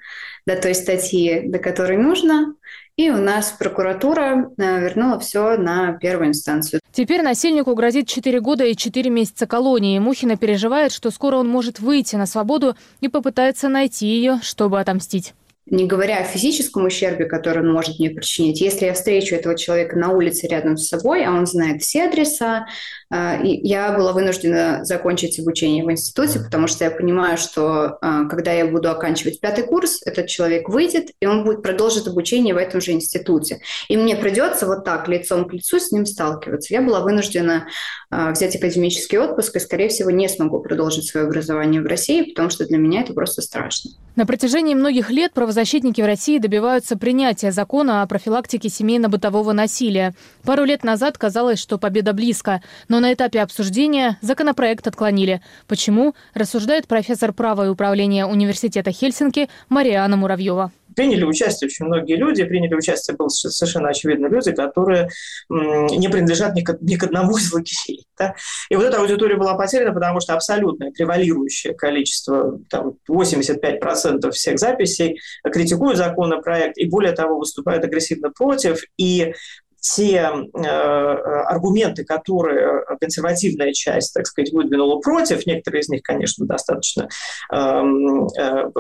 до 0.46 0.56
той 0.56 0.76
статьи, 0.76 1.42
до 1.46 1.60
которой 1.60 1.98
нужно. 1.98 2.56
И 2.98 3.10
у 3.10 3.18
нас 3.18 3.56
прокуратура 3.58 4.52
э, 4.58 4.82
вернула 4.82 5.20
все 5.20 5.56
на 5.56 5.94
первую 5.94 6.30
инстанцию. 6.30 6.82
Теперь 6.92 7.22
насильнику 7.22 7.74
грозит 7.74 8.10
4 8.10 8.42
года 8.42 8.66
и 8.66 8.76
4 8.76 9.10
месяца 9.10 9.48
колонии. 9.48 10.00
Мухина 10.00 10.36
переживает, 10.36 10.92
что 10.92 11.10
скоро 11.12 11.38
он 11.38 11.48
может 11.48 11.80
выйти 11.80 12.18
на 12.18 12.26
свободу 12.26 12.76
и 13.00 13.08
попытается 13.08 13.70
найти 13.70 14.06
ее, 14.06 14.40
чтобы 14.42 14.82
отомстить 14.82 15.34
не 15.66 15.86
говоря 15.86 16.20
о 16.20 16.24
физическом 16.24 16.86
ущербе, 16.86 17.26
который 17.26 17.62
он 17.64 17.72
может 17.72 18.00
мне 18.00 18.10
причинить, 18.10 18.62
если 18.62 18.86
я 18.86 18.94
встречу 18.94 19.36
этого 19.36 19.58
человека 19.58 19.98
на 19.98 20.10
улице 20.10 20.48
рядом 20.48 20.78
с 20.78 20.88
собой, 20.88 21.24
а 21.24 21.32
он 21.32 21.46
знает 21.46 21.82
все 21.82 22.06
адреса, 22.06 22.66
я 23.12 23.92
была 23.92 24.14
вынуждена 24.14 24.84
закончить 24.84 25.40
обучение 25.40 25.84
в 25.84 25.92
институте, 25.92 26.40
потому 26.40 26.68
что 26.68 26.84
я 26.84 26.92
понимаю, 26.92 27.38
что 27.38 27.98
а, 28.02 28.26
когда 28.26 28.52
я 28.52 28.68
буду 28.68 28.92
оканчивать 28.92 29.40
пятый 29.40 29.64
курс, 29.64 30.02
этот 30.06 30.28
человек 30.28 30.70
выйдет, 30.70 31.10
и 31.20 31.26
он 31.26 31.44
будет 31.44 31.64
продолжить 31.64 32.08
обучение 32.08 32.54
в 32.54 32.58
этом 32.58 32.82
же 32.82 32.92
институте. 32.92 33.62
И 33.88 33.98
мне 33.98 34.16
придется 34.16 34.68
вот 34.68 34.86
так 34.86 35.08
лицом 35.08 35.50
к 35.50 35.54
лицу 35.54 35.80
с 35.80 35.92
ним 35.92 36.06
сталкиваться. 36.06 36.74
Я 36.74 36.82
была 36.82 37.00
вынуждена 37.00 37.66
а, 38.12 38.32
взять 38.32 38.56
академический 38.56 39.18
отпуск 39.18 39.56
и, 39.56 39.60
скорее 39.60 39.90
всего, 39.90 40.12
не 40.12 40.30
смогу 40.30 40.60
продолжить 40.60 41.08
свое 41.08 41.26
образование 41.26 41.82
в 41.82 41.86
России, 41.86 42.30
потому 42.30 42.52
что 42.52 42.68
для 42.68 42.78
меня 42.78 43.02
это 43.02 43.14
просто 43.14 43.42
страшно. 43.42 43.92
На 44.16 44.26
протяжении 44.26 44.76
многих 44.76 45.10
лет 45.12 45.34
правозащитники 45.34 46.02
в 46.02 46.06
России 46.06 46.40
добиваются 46.40 46.98
принятия 46.98 47.52
закона 47.52 48.02
о 48.02 48.08
профилактике 48.08 48.68
семейно-бытового 48.68 49.54
насилия. 49.54 50.14
Пару 50.44 50.66
лет 50.66 50.84
назад 50.84 51.18
казалось, 51.18 51.58
что 51.58 51.78
победа 51.78 52.14
близко, 52.14 52.62
но 52.90 52.99
на 53.00 53.14
этапе 53.14 53.42
обсуждения 53.42 54.18
законопроект 54.22 54.88
отклонили. 54.88 55.42
Почему, 55.68 56.16
рассуждает 56.34 56.88
профессор 56.88 57.34
права 57.34 57.66
и 57.66 57.70
управления 57.70 58.26
Университета 58.26 58.92
Хельсинки 58.92 59.50
Мариана 59.70 60.18
Муравьева 60.18 60.72
приняли 61.00 61.24
участие 61.24 61.68
очень 61.68 61.86
многие 61.86 62.18
люди, 62.18 62.44
приняли 62.44 62.74
участие 62.74 63.16
были 63.16 63.30
совершенно 63.30 63.88
очевидно 63.88 64.28
люди, 64.28 64.52
которые 64.52 65.08
не 65.50 66.10
принадлежат 66.10 66.56
ни 66.56 66.62
к, 66.62 66.78
ни 66.82 66.96
к 66.96 67.04
одному 67.04 67.38
из 67.38 67.54
лагерей. 67.54 68.06
Да? 68.18 68.36
И 68.70 68.76
вот 68.76 68.84
эта 68.84 69.00
аудитория 69.00 69.38
была 69.38 69.56
потеряна, 69.56 69.94
потому 69.94 70.20
что 70.20 70.34
абсолютное 70.34 70.92
превалирующее 70.92 71.74
количество, 71.74 72.60
там, 72.70 72.96
85% 73.10 74.32
всех 74.32 74.60
записей 74.60 75.22
критикуют 75.44 75.98
законопроект 75.98 76.78
и, 76.78 76.90
более 76.90 77.14
того, 77.14 77.40
выступают 77.40 77.86
агрессивно 77.86 78.32
против. 78.32 78.84
И 78.98 79.34
те 79.80 80.30
э, 80.30 80.68
аргументы, 80.68 82.04
которые 82.04 82.84
консервативная 83.00 83.74
часть, 83.74 84.14
так 84.14 84.28
сказать, 84.28 84.52
выдвинула 84.52 85.00
против, 85.00 85.46
некоторые 85.46 85.82
из 85.82 85.90
них, 85.90 86.02
конечно, 86.04 86.46
достаточно, 86.46 87.08
э, 87.52 87.58
э, 87.58 88.72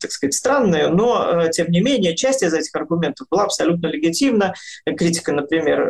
так 0.00 0.10
сказать, 0.10 0.34
странные, 0.34 0.88
но, 0.88 1.48
тем 1.52 1.70
не 1.70 1.80
менее, 1.80 2.14
часть 2.16 2.42
из 2.42 2.52
этих 2.52 2.74
аргументов 2.74 3.26
была 3.30 3.44
абсолютно 3.44 3.88
легитимна. 3.88 4.54
Критика, 4.84 5.32
например, 5.32 5.80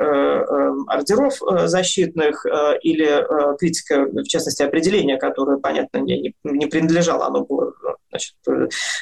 ордеров 0.89 1.35
защитных 1.69 2.47
или 2.83 3.57
критика, 3.59 4.07
в 4.07 4.25
частности, 4.25 4.63
определения, 4.63 5.17
которое, 5.17 5.59
понятно, 5.59 5.99
не 5.99 6.67
принадлежало, 6.67 7.27
оно 7.27 7.45
было 7.45 7.73
значит, 8.17 8.35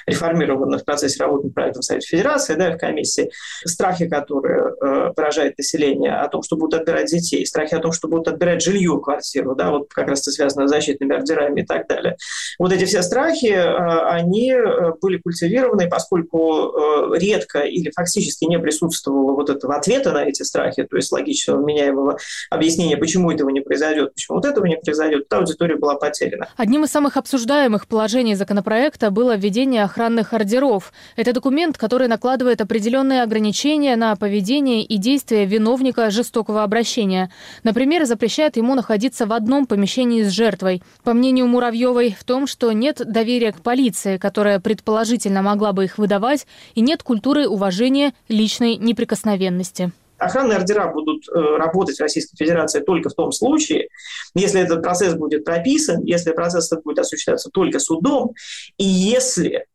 реформировано 0.07 0.79
в 0.79 0.85
процессе 0.85 1.23
работы 1.23 1.51
проекта 1.51 1.81
в 1.81 1.85
Совете 1.85 2.07
Федерации, 2.07 2.55
да, 2.55 2.73
в 2.73 2.79
комиссии, 2.79 3.31
страхи, 3.65 4.09
которые 4.09 4.75
э, 4.81 5.13
поражает 5.15 5.57
население 5.59 6.15
о 6.15 6.29
том, 6.29 6.43
что 6.43 6.57
будут 6.57 6.81
отбирать 6.81 7.11
детей, 7.11 7.47
страхи 7.47 7.75
о 7.75 7.81
том, 7.81 7.93
что 7.93 8.09
будут 8.09 8.29
отбирать 8.29 8.63
жилье, 8.63 9.01
квартиру, 9.03 9.55
да, 9.55 9.71
вот 9.71 9.93
как 9.93 10.09
раз 10.09 10.21
это 10.23 10.31
связано 10.33 10.67
с 10.67 10.71
защитными 10.71 11.15
ордерами 11.15 11.63
и 11.63 11.65
так 11.65 11.87
далее. 11.89 12.17
Вот 12.59 12.73
эти 12.73 12.85
все 12.85 13.03
страхи, 13.03 13.47
э, 13.47 14.01
они 14.09 14.53
э, 14.53 14.93
были 15.01 15.19
культивированы, 15.19 15.89
поскольку 15.89 16.73
э, 16.73 17.19
редко 17.19 17.61
или 17.61 17.91
фактически 17.95 18.45
не 18.45 18.59
присутствовало 18.59 19.33
вот 19.33 19.51
этого 19.51 19.77
ответа 19.77 20.13
на 20.13 20.25
эти 20.25 20.43
страхи, 20.43 20.85
то 20.85 20.97
есть 20.97 21.13
логичного, 21.13 21.61
вменяемого 21.61 22.19
объяснения, 22.51 22.97
почему 22.97 23.31
этого 23.31 23.51
не 23.51 23.61
произойдет, 23.61 24.15
почему 24.15 24.37
вот 24.37 24.45
этого 24.45 24.67
не 24.67 24.77
произойдет, 24.77 25.29
та 25.29 25.39
аудитория 25.39 25.77
была 25.77 25.95
потеряна. 25.95 26.49
Одним 26.57 26.85
из 26.85 26.91
самых 26.91 27.17
обсуждаемых 27.17 27.87
положений 27.87 28.35
законопроекта 28.35 29.04
было 29.11 29.37
введение 29.37 29.85
охранных 29.85 30.33
ордеров. 30.33 30.93
Это 31.17 31.33
документ, 31.33 31.79
который 31.79 32.09
накладывает 32.09 32.61
определенные 32.61 33.23
ограничения 33.23 33.97
на 33.97 34.15
поведение 34.17 34.83
и 34.83 34.97
действия 34.97 35.45
виновника 35.45 36.11
жестокого 36.11 36.63
обращения. 36.63 37.31
Например, 37.63 38.05
запрещает 38.05 38.57
ему 38.57 38.75
находиться 38.75 39.27
в 39.27 39.33
одном 39.33 39.67
помещении 39.67 40.23
с 40.23 40.31
жертвой. 40.31 40.83
По 41.03 41.13
мнению 41.13 41.47
Муравьевой, 41.47 42.17
в 42.19 42.25
том, 42.25 42.47
что 42.47 42.73
нет 42.73 43.01
доверия 43.05 43.53
к 43.53 43.61
полиции, 43.61 44.19
которая 44.19 44.61
предположительно 44.61 45.43
могла 45.43 45.73
бы 45.73 45.85
их 45.85 45.99
выдавать, 45.99 46.47
и 46.75 46.81
нет 46.81 47.03
культуры 47.03 47.49
уважения 47.49 48.13
личной 48.29 48.77
неприкосновенности. 48.77 49.93
Охранные 50.19 50.59
ордера 50.59 50.93
будут 50.93 51.29
э, 51.29 51.33
работать 51.33 51.97
в 51.97 52.01
Российской 52.01 52.37
Федерации 52.37 52.81
только 52.81 53.09
в 53.09 53.15
том 53.15 53.33
случае, 53.33 53.89
если 54.35 54.61
этот 54.61 54.83
процесс 54.83 55.15
будет 55.15 55.45
прописан, 55.45 56.03
если 56.05 56.33
процесс 56.33 56.71
будет 56.85 57.01
осуществляться 57.01 57.51
только 57.51 57.79
судом, 57.79 58.33
и 58.79 58.85
если 58.85 59.67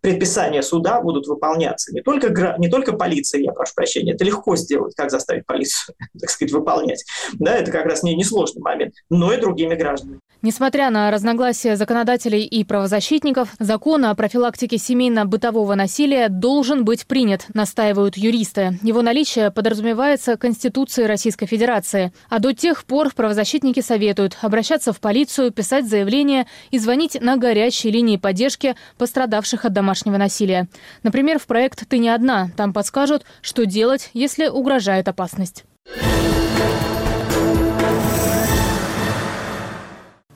предписания 0.00 0.62
суда 0.62 1.00
будут 1.00 1.26
выполняться. 1.26 1.92
Не 1.92 2.02
только, 2.02 2.54
не 2.58 2.68
только 2.68 2.92
полиция, 2.92 3.40
я 3.40 3.52
прошу 3.52 3.72
прощения, 3.74 4.12
это 4.12 4.24
легко 4.24 4.56
сделать, 4.56 4.94
как 4.94 5.10
заставить 5.10 5.46
полицию, 5.46 5.94
так 6.20 6.30
сказать, 6.30 6.52
выполнять. 6.52 7.04
Да, 7.34 7.56
это 7.56 7.70
как 7.70 7.86
раз 7.86 8.02
не 8.02 8.14
несложный 8.14 8.62
момент, 8.62 8.94
но 9.10 9.32
и 9.32 9.40
другими 9.40 9.74
гражданами. 9.74 10.20
Несмотря 10.40 10.90
на 10.90 11.10
разногласия 11.10 11.74
законодателей 11.74 12.44
и 12.44 12.62
правозащитников, 12.62 13.54
закон 13.58 14.04
о 14.04 14.14
профилактике 14.14 14.78
семейно-бытового 14.78 15.74
насилия 15.74 16.28
должен 16.28 16.84
быть 16.84 17.08
принят, 17.08 17.46
настаивают 17.54 18.16
юристы. 18.16 18.78
Его 18.82 19.02
наличие 19.02 19.50
подразумевается 19.50 20.36
Конституцией 20.36 21.08
Российской 21.08 21.46
Федерации. 21.46 22.12
А 22.28 22.38
до 22.38 22.52
тех 22.52 22.84
пор 22.84 23.12
правозащитники 23.12 23.80
советуют 23.80 24.38
обращаться 24.40 24.92
в 24.92 25.00
полицию, 25.00 25.50
писать 25.50 25.88
заявления 25.88 26.46
и 26.70 26.78
звонить 26.78 27.20
на 27.20 27.36
горячие 27.36 27.92
линии 27.92 28.16
поддержки 28.16 28.76
пострадавших 28.96 29.64
от 29.64 29.72
домашнего 29.72 30.18
насилия. 30.18 30.68
Например, 31.02 31.40
в 31.40 31.46
проект 31.46 31.88
«Ты 31.88 31.98
не 31.98 32.10
одна». 32.10 32.50
Там 32.56 32.72
подскажут, 32.72 33.24
что 33.42 33.66
делать, 33.66 34.10
если 34.14 34.46
угрожает 34.46 35.08
опасность. 35.08 35.64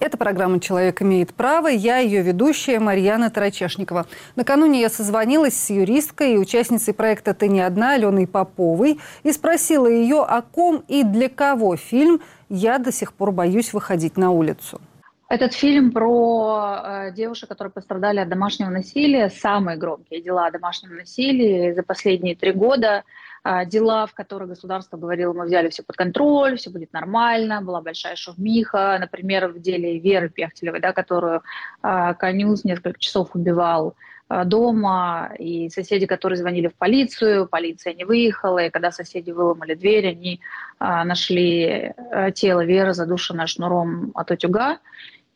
Это 0.02 0.16
программа 0.16 0.58
«Человек 0.58 1.00
имеет 1.00 1.32
право». 1.32 1.68
Я 1.68 1.98
ее 1.98 2.22
ведущая 2.22 2.80
Марьяна 2.80 3.30
Тарачешникова. 3.30 4.06
Накануне 4.34 4.80
я 4.80 4.88
созвонилась 4.88 5.54
с 5.54 5.70
юристкой 5.70 6.34
и 6.34 6.38
участницей 6.38 6.92
проекта 6.92 7.34
«Ты 7.34 7.46
не 7.46 7.60
одна» 7.60 7.92
Аленой 7.92 8.26
Поповой 8.26 8.98
и 9.22 9.30
спросила 9.30 9.86
ее, 9.86 10.24
о 10.24 10.42
ком 10.42 10.82
и 10.88 11.04
для 11.04 11.28
кого 11.28 11.76
фильм 11.76 12.20
«Я 12.48 12.78
до 12.78 12.90
сих 12.90 13.12
пор 13.12 13.30
боюсь 13.30 13.72
выходить 13.72 14.16
на 14.16 14.32
улицу». 14.32 14.80
Этот 15.28 15.54
фильм 15.54 15.92
про 15.92 16.80
э, 16.84 17.12
девушек, 17.12 17.48
которые 17.48 17.70
пострадали 17.70 18.18
от 18.18 18.28
домашнего 18.28 18.70
насилия. 18.70 19.30
Самые 19.30 19.76
громкие 19.76 20.20
дела 20.20 20.46
о 20.46 20.50
домашнем 20.50 20.96
насилии 20.96 21.74
за 21.74 21.84
последние 21.84 22.34
три 22.34 22.50
года– 22.50 23.04
дела, 23.44 24.06
в 24.06 24.14
которых 24.14 24.50
государство 24.50 24.96
говорило, 24.96 25.32
мы 25.32 25.46
взяли 25.46 25.68
все 25.68 25.82
под 25.82 25.96
контроль, 25.96 26.56
все 26.56 26.70
будет 26.70 26.92
нормально, 26.92 27.60
была 27.60 27.80
большая 27.80 28.14
шумиха, 28.14 28.96
например, 29.00 29.48
в 29.48 29.60
деле 29.60 29.98
Веры 29.98 30.28
Пехтелевой, 30.28 30.80
да, 30.80 30.92
которую 30.92 31.42
а, 31.82 32.14
Конюс 32.14 32.64
несколько 32.64 33.00
часов 33.00 33.34
убивал 33.34 33.96
а, 34.28 34.44
дома, 34.44 35.32
и 35.38 35.68
соседи, 35.70 36.06
которые 36.06 36.36
звонили 36.36 36.68
в 36.68 36.74
полицию, 36.74 37.48
полиция 37.48 37.94
не 37.94 38.04
выехала, 38.04 38.60
и 38.60 38.70
когда 38.70 38.92
соседи 38.92 39.32
выломали 39.32 39.74
дверь, 39.74 40.08
они 40.08 40.40
нашли 40.78 41.94
тело 42.34 42.64
Веры, 42.64 42.94
задушенное 42.94 43.46
шнуром 43.46 44.12
от 44.14 44.30
утюга, 44.30 44.78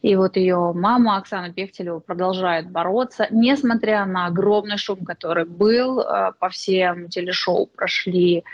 и 0.03 0.15
вот 0.15 0.37
ее 0.37 0.73
мама 0.75 1.17
Оксана 1.17 1.53
Пехтелева 1.53 2.01
продолжает 2.01 2.71
бороться, 2.71 3.27
несмотря 3.31 4.05
на 4.05 4.27
огромный 4.27 4.77
шум, 4.77 5.05
который 5.05 5.47
был 5.47 6.01
э, 6.01 6.33
по 6.39 6.49
всем 6.51 7.09
телешоу, 7.09 7.67
прошли 7.67 8.45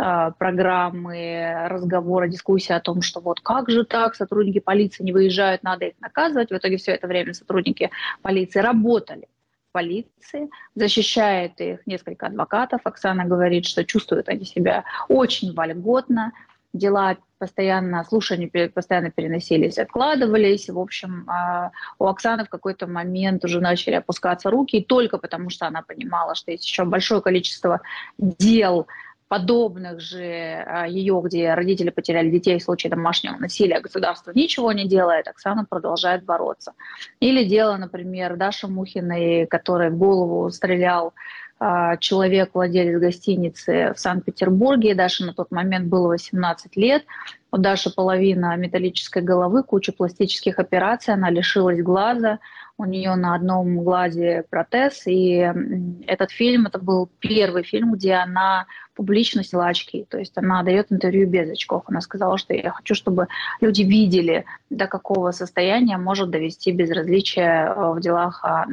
э, 0.00 0.30
программы, 0.38 1.68
разговоры, 1.68 2.30
дискуссии 2.30 2.72
о 2.72 2.80
том, 2.80 3.02
что 3.02 3.20
вот 3.20 3.40
как 3.40 3.70
же 3.70 3.84
так, 3.84 4.14
сотрудники 4.14 4.58
полиции 4.58 5.04
не 5.04 5.12
выезжают, 5.12 5.62
надо 5.62 5.84
их 5.84 5.94
наказывать. 6.00 6.50
В 6.50 6.56
итоге 6.56 6.78
все 6.78 6.92
это 6.92 7.06
время 7.06 7.34
сотрудники 7.34 7.90
полиции 8.22 8.60
работали 8.60 9.28
в 9.68 9.72
полиции, 9.72 10.48
защищает 10.74 11.60
их 11.60 11.86
несколько 11.86 12.26
адвокатов. 12.26 12.80
Оксана 12.84 13.26
говорит, 13.26 13.66
что 13.66 13.84
чувствуют 13.84 14.30
они 14.30 14.46
себя 14.46 14.84
очень 15.08 15.52
вольготно, 15.52 16.32
дела 16.72 17.16
постоянно, 17.38 18.04
слушания 18.04 18.68
постоянно 18.68 19.10
переносились, 19.10 19.78
откладывались. 19.78 20.68
В 20.68 20.78
общем, 20.78 21.24
а, 21.28 21.70
у 21.98 22.06
Оксаны 22.06 22.44
в 22.44 22.48
какой-то 22.48 22.86
момент 22.86 23.44
уже 23.44 23.60
начали 23.60 23.94
опускаться 23.94 24.50
руки, 24.50 24.78
и 24.78 24.84
только 24.84 25.18
потому 25.18 25.50
что 25.50 25.66
она 25.66 25.82
понимала, 25.82 26.34
что 26.34 26.50
есть 26.50 26.66
еще 26.66 26.84
большое 26.84 27.20
количество 27.20 27.80
дел, 28.18 28.86
подобных 29.28 30.00
же 30.00 30.64
а, 30.66 30.86
ее, 30.86 31.20
где 31.24 31.54
родители 31.54 31.90
потеряли 31.90 32.30
детей 32.30 32.58
в 32.58 32.62
случае 32.62 32.90
домашнего 32.90 33.36
насилия, 33.36 33.80
государство 33.80 34.30
ничего 34.34 34.72
не 34.72 34.86
делает, 34.86 35.26
Оксана 35.26 35.64
продолжает 35.64 36.24
бороться. 36.24 36.72
Или 37.20 37.44
дело, 37.44 37.76
например, 37.76 38.36
Даши 38.36 38.68
Мухиной, 38.68 39.46
который 39.46 39.90
в 39.90 39.98
голову 39.98 40.48
стрелял 40.50 41.08
а, 41.08 41.12
человек, 42.00 42.50
владелец 42.52 43.00
гостиницы 43.00 43.92
в 43.94 43.98
Санкт-Петербурге. 43.98 44.94
Даше 44.94 45.24
на 45.24 45.32
тот 45.32 45.50
момент 45.50 45.86
было 45.86 46.08
18 46.08 46.76
лет. 46.76 47.04
У 47.50 47.56
Даши 47.56 47.94
половина 47.94 48.54
металлической 48.56 49.22
головы, 49.22 49.62
куча 49.62 49.92
пластических 49.92 50.58
операций, 50.58 51.14
она 51.14 51.30
лишилась 51.30 51.80
глаза, 51.80 52.40
у 52.76 52.84
нее 52.84 53.14
на 53.14 53.34
одном 53.34 53.82
глазе 53.82 54.44
протез. 54.50 55.06
И 55.06 55.50
этот 56.06 56.30
фильм, 56.30 56.66
это 56.66 56.78
был 56.78 57.08
первый 57.20 57.62
фильм, 57.62 57.94
где 57.94 58.14
она 58.14 58.66
публично 58.94 59.42
сняла 59.42 59.68
очки. 59.68 60.04
То 60.10 60.18
есть 60.18 60.32
она 60.36 60.62
дает 60.62 60.92
интервью 60.92 61.26
без 61.28 61.50
очков. 61.50 61.84
Она 61.86 62.02
сказала, 62.02 62.36
что 62.36 62.52
я 62.52 62.70
хочу, 62.70 62.94
чтобы 62.94 63.28
люди 63.62 63.82
видели, 63.82 64.44
до 64.68 64.86
какого 64.86 65.30
состояния 65.30 65.96
может 65.96 66.28
довести 66.28 66.72
безразличие 66.72 67.66
э, 67.66 67.92
в 67.92 68.00
делах. 68.00 68.40
А, 68.42 68.66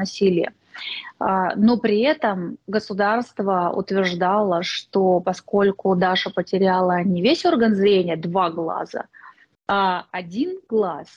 но 1.20 1.78
при 1.78 2.02
этом 2.02 2.58
государство 2.68 3.72
утверждало, 3.76 4.64
что 4.64 5.20
поскольку 5.20 5.96
Даша 5.96 6.30
потеряла 6.30 7.04
не 7.04 7.22
весь 7.22 7.46
орган 7.46 7.76
зрения, 7.76 8.18
два 8.18 8.50
глаза, 8.50 9.06
а 9.68 10.06
один 10.12 10.60
глаз, 10.68 11.08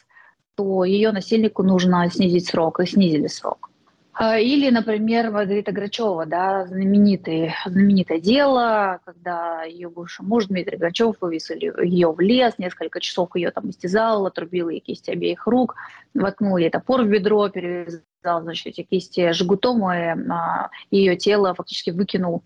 то 0.54 0.84
ее 0.84 1.12
насильнику 1.12 1.62
нужно 1.62 2.08
снизить 2.10 2.46
срок, 2.46 2.80
и 2.80 2.86
снизили 2.86 3.26
срок. 3.26 3.70
А, 4.18 4.38
или, 4.38 4.70
например, 4.70 5.30
Маргарита 5.30 5.72
Грачева, 5.72 6.24
да, 6.24 6.64
знаменитый, 6.66 7.54
знаменитое 7.66 8.18
дело, 8.18 8.98
когда 9.04 9.62
ее 9.64 9.90
бывший 9.90 10.24
муж 10.24 10.46
Дмитрий 10.46 10.78
Грачев 10.78 11.16
вывез 11.20 11.50
ее 11.50 12.10
в 12.10 12.18
лес, 12.20 12.54
несколько 12.56 12.98
часов 12.98 13.36
ее 13.36 13.50
там 13.50 13.68
истязал, 13.68 14.24
отрубил 14.24 14.70
ей 14.70 14.80
кисти 14.80 15.10
обеих 15.10 15.46
рук, 15.46 15.74
воткнул 16.14 16.56
ей 16.56 16.70
топор 16.70 17.02
в 17.02 17.08
бедро, 17.08 17.50
перевязал, 17.50 18.40
значит, 18.40 18.68
эти 18.68 18.84
кисти 18.84 19.32
жгутом, 19.32 19.86
и 19.92 19.96
а, 20.30 20.70
ее 20.90 21.16
тело 21.16 21.54
фактически 21.54 21.90
выкинул 21.90 22.42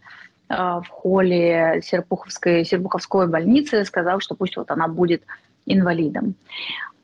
а, 0.48 0.80
в 0.80 0.88
холле 0.88 1.82
Серпуховской, 1.84 2.64
Серпуховской 2.64 3.28
больницы, 3.28 3.84
сказав, 3.84 4.24
что 4.24 4.34
пусть 4.34 4.56
вот 4.56 4.72
она 4.72 4.88
будет 4.88 5.22
инвалидом. 5.66 6.34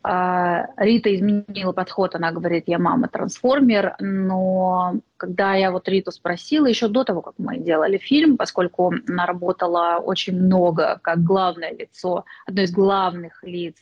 А, 0.08 0.68
Рита 0.76 1.12
изменила 1.12 1.72
подход, 1.72 2.14
она 2.14 2.30
говорит, 2.30 2.64
я 2.68 2.78
мама-трансформер, 2.78 3.96
но 3.98 5.00
когда 5.16 5.54
я 5.54 5.72
вот 5.72 5.88
Риту 5.88 6.12
спросила, 6.12 6.66
еще 6.66 6.86
до 6.86 7.02
того, 7.02 7.22
как 7.22 7.34
мы 7.38 7.58
делали 7.58 7.98
фильм, 7.98 8.36
поскольку 8.36 8.94
она 9.08 9.26
работала 9.26 9.96
очень 9.96 10.40
много 10.40 11.00
как 11.02 11.24
главное 11.24 11.72
лицо, 11.72 12.24
одно 12.46 12.62
из 12.62 12.70
главных 12.70 13.42
лиц 13.42 13.74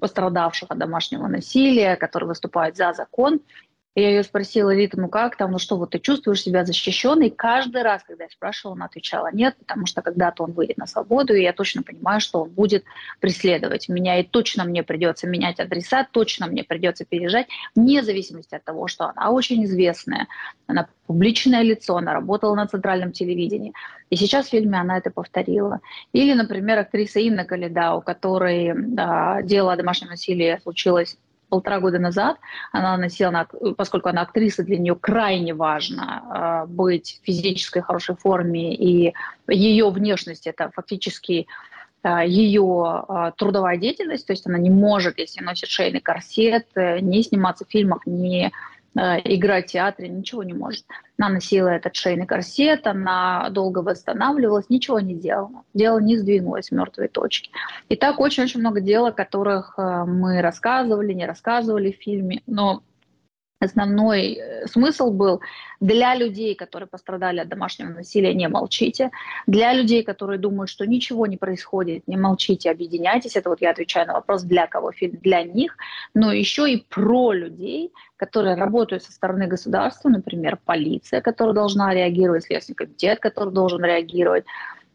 пострадавших 0.00 0.70
от 0.70 0.78
домашнего 0.78 1.26
насилия, 1.26 1.96
который 1.96 2.28
выступает 2.28 2.76
за 2.76 2.92
закон, 2.92 3.40
я 3.94 4.08
ее 4.08 4.22
спросила, 4.22 4.74
Рита, 4.74 4.98
ну 4.98 5.08
как 5.08 5.36
там, 5.36 5.52
ну 5.52 5.58
что, 5.58 5.76
вот 5.76 5.90
ты 5.90 5.98
чувствуешь 5.98 6.42
себя 6.42 6.64
защищенной? 6.64 7.28
Каждый 7.28 7.82
раз, 7.82 8.02
когда 8.02 8.24
я 8.24 8.30
спрашивала, 8.30 8.74
она 8.74 8.86
отвечала 8.86 9.28
нет, 9.32 9.54
потому 9.58 9.84
что 9.84 10.00
когда-то 10.00 10.44
он 10.44 10.52
выйдет 10.52 10.78
на 10.78 10.86
свободу, 10.86 11.34
и 11.34 11.42
я 11.42 11.52
точно 11.52 11.82
понимаю, 11.82 12.20
что 12.20 12.42
он 12.42 12.50
будет 12.50 12.84
преследовать 13.20 13.90
меня, 13.90 14.18
и 14.18 14.24
точно 14.24 14.64
мне 14.64 14.82
придется 14.82 15.26
менять 15.26 15.60
адреса, 15.60 16.06
точно 16.10 16.46
мне 16.46 16.64
придется 16.64 17.04
переезжать, 17.04 17.48
вне 17.74 18.02
зависимости 18.02 18.54
от 18.54 18.64
того, 18.64 18.88
что 18.88 19.10
она 19.14 19.30
очень 19.30 19.62
известная, 19.66 20.26
она 20.66 20.88
публичное 21.06 21.62
лицо, 21.62 21.96
она 21.96 22.14
работала 22.14 22.54
на 22.54 22.66
центральном 22.66 23.12
телевидении. 23.12 23.74
И 24.08 24.16
сейчас 24.16 24.46
в 24.46 24.50
фильме 24.50 24.78
она 24.78 24.96
это 24.96 25.10
повторила. 25.10 25.80
Или, 26.14 26.32
например, 26.32 26.78
актриса 26.78 27.20
Инна 27.20 27.44
Каледа, 27.44 27.94
у 27.94 28.00
которой 28.00 28.72
да, 28.74 29.42
дело 29.42 29.74
о 29.74 29.76
домашнем 29.76 30.08
насилии 30.08 30.58
случилось 30.62 31.18
полтора 31.52 31.80
года 31.80 31.98
назад 31.98 32.38
она 32.72 32.96
носила, 32.96 33.46
поскольку 33.76 34.08
она 34.08 34.22
актриса, 34.22 34.62
для 34.62 34.78
нее 34.78 34.96
крайне 34.96 35.52
важно 35.52 36.64
э, 36.64 36.66
быть 36.66 37.20
в 37.20 37.26
физической 37.26 37.82
хорошей 37.82 38.16
форме, 38.16 38.74
и 38.74 39.12
ее 39.46 39.90
внешность 39.90 40.46
это 40.46 40.70
фактически 40.74 41.46
э, 42.04 42.26
ее 42.26 43.04
э, 43.06 43.32
трудовая 43.36 43.76
деятельность, 43.76 44.26
то 44.26 44.32
есть 44.32 44.46
она 44.46 44.56
не 44.56 44.70
может, 44.70 45.18
если 45.18 45.44
носит 45.44 45.68
шейный 45.68 46.00
корсет, 46.00 46.68
э, 46.74 47.00
не 47.00 47.22
сниматься 47.22 47.66
в 47.66 47.70
фильмах, 47.70 48.06
не 48.06 48.50
Э, 48.94 49.18
в 49.24 49.66
театре, 49.66 50.08
ничего 50.08 50.42
не 50.42 50.52
может. 50.52 50.84
Она 51.18 51.30
носила 51.30 51.68
этот 51.68 51.96
шейный 51.96 52.26
корсет, 52.26 52.86
она 52.86 53.48
долго 53.50 53.78
восстанавливалась, 53.78 54.68
ничего 54.68 55.00
не 55.00 55.14
делала. 55.14 55.64
Дело 55.72 55.98
не 55.98 56.16
сдвинулось 56.18 56.66
с 56.66 56.70
мертвой 56.70 57.08
точки. 57.08 57.50
И 57.88 57.96
так 57.96 58.20
очень-очень 58.20 58.60
много 58.60 58.80
дел, 58.80 59.06
о 59.06 59.12
которых 59.12 59.74
э, 59.78 60.04
мы 60.06 60.42
рассказывали, 60.42 61.12
не 61.12 61.26
рассказывали 61.26 61.92
в 61.92 62.02
фильме, 62.02 62.42
но 62.46 62.82
Основной 63.62 64.34
э, 64.34 64.66
смысл 64.66 65.12
был 65.12 65.40
для 65.78 66.16
людей, 66.16 66.56
которые 66.56 66.88
пострадали 66.88 67.38
от 67.38 67.48
домашнего 67.48 67.90
насилия, 67.90 68.34
не 68.34 68.48
молчите. 68.48 69.10
Для 69.46 69.72
людей, 69.72 70.02
которые 70.02 70.38
думают, 70.38 70.68
что 70.68 70.84
ничего 70.84 71.26
не 71.26 71.36
происходит, 71.36 72.08
не 72.08 72.16
молчите, 72.16 72.70
объединяйтесь. 72.70 73.36
Это 73.36 73.50
вот 73.50 73.60
я 73.60 73.70
отвечаю 73.70 74.08
на 74.08 74.14
вопрос, 74.14 74.42
для 74.42 74.66
кого 74.66 74.90
фильм, 74.90 75.18
для 75.22 75.44
них. 75.44 75.76
Но 76.12 76.32
еще 76.32 76.72
и 76.72 76.84
про 76.88 77.32
людей, 77.32 77.92
которые 78.16 78.56
работают 78.56 79.04
со 79.04 79.12
стороны 79.12 79.46
государства, 79.46 80.08
например, 80.08 80.58
полиция, 80.64 81.20
которая 81.20 81.54
должна 81.54 81.94
реагировать, 81.94 82.44
Следственный 82.44 82.76
комитет, 82.76 83.20
который 83.20 83.52
должен 83.52 83.84
реагировать 83.84 84.44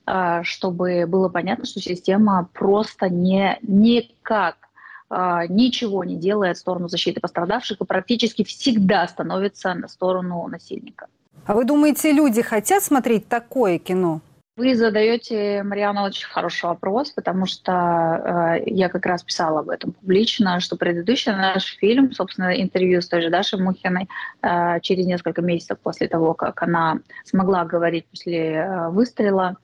а, 0.06 0.44
чтобы 0.44 1.06
было 1.06 1.28
понятно, 1.30 1.66
что 1.66 1.82
система 1.82 2.50
просто 2.54 3.10
не 3.10 3.60
никак 3.62 4.67
ничего 5.10 6.04
не 6.04 6.16
делает 6.16 6.58
в 6.58 6.60
сторону 6.60 6.90
защиты 6.90 7.20
пострадавших 7.22 7.80
и 7.82 7.86
практически 7.86 8.44
всегда 8.44 9.08
становится 9.08 9.74
на 9.74 9.88
сторону 9.88 10.48
насильника. 10.48 11.08
А 11.46 11.54
вы 11.54 11.64
думаете, 11.64 12.12
люди 12.12 12.42
хотят 12.42 12.84
смотреть 12.84 13.28
такое 13.28 13.80
кино? 13.80 14.22
Вы 14.58 14.76
задаете, 14.76 15.62
Марьяна, 15.62 16.04
очень 16.04 16.26
хороший 16.26 16.66
вопрос, 16.66 17.12
потому 17.12 17.46
что 17.46 18.58
э, 18.58 18.64
я 18.66 18.90
как 18.90 19.06
раз 19.06 19.22
писала 19.22 19.60
об 19.60 19.70
этом 19.70 19.92
публично, 19.92 20.60
что 20.60 20.76
предыдущий 20.76 21.32
наш 21.32 21.78
фильм, 21.78 22.12
собственно, 22.12 22.60
интервью 22.60 23.00
с 23.00 23.08
той 23.08 23.22
же 23.22 23.30
Дашей 23.30 23.62
Мухиной, 23.62 24.10
э, 24.42 24.80
через 24.82 25.06
несколько 25.06 25.44
месяцев 25.44 25.78
после 25.78 26.08
того, 26.08 26.34
как 26.34 26.64
она 26.64 27.02
смогла 27.24 27.66
говорить 27.66 28.08
после 28.08 28.54
э, 28.54 28.90
выстрела, 28.90 29.58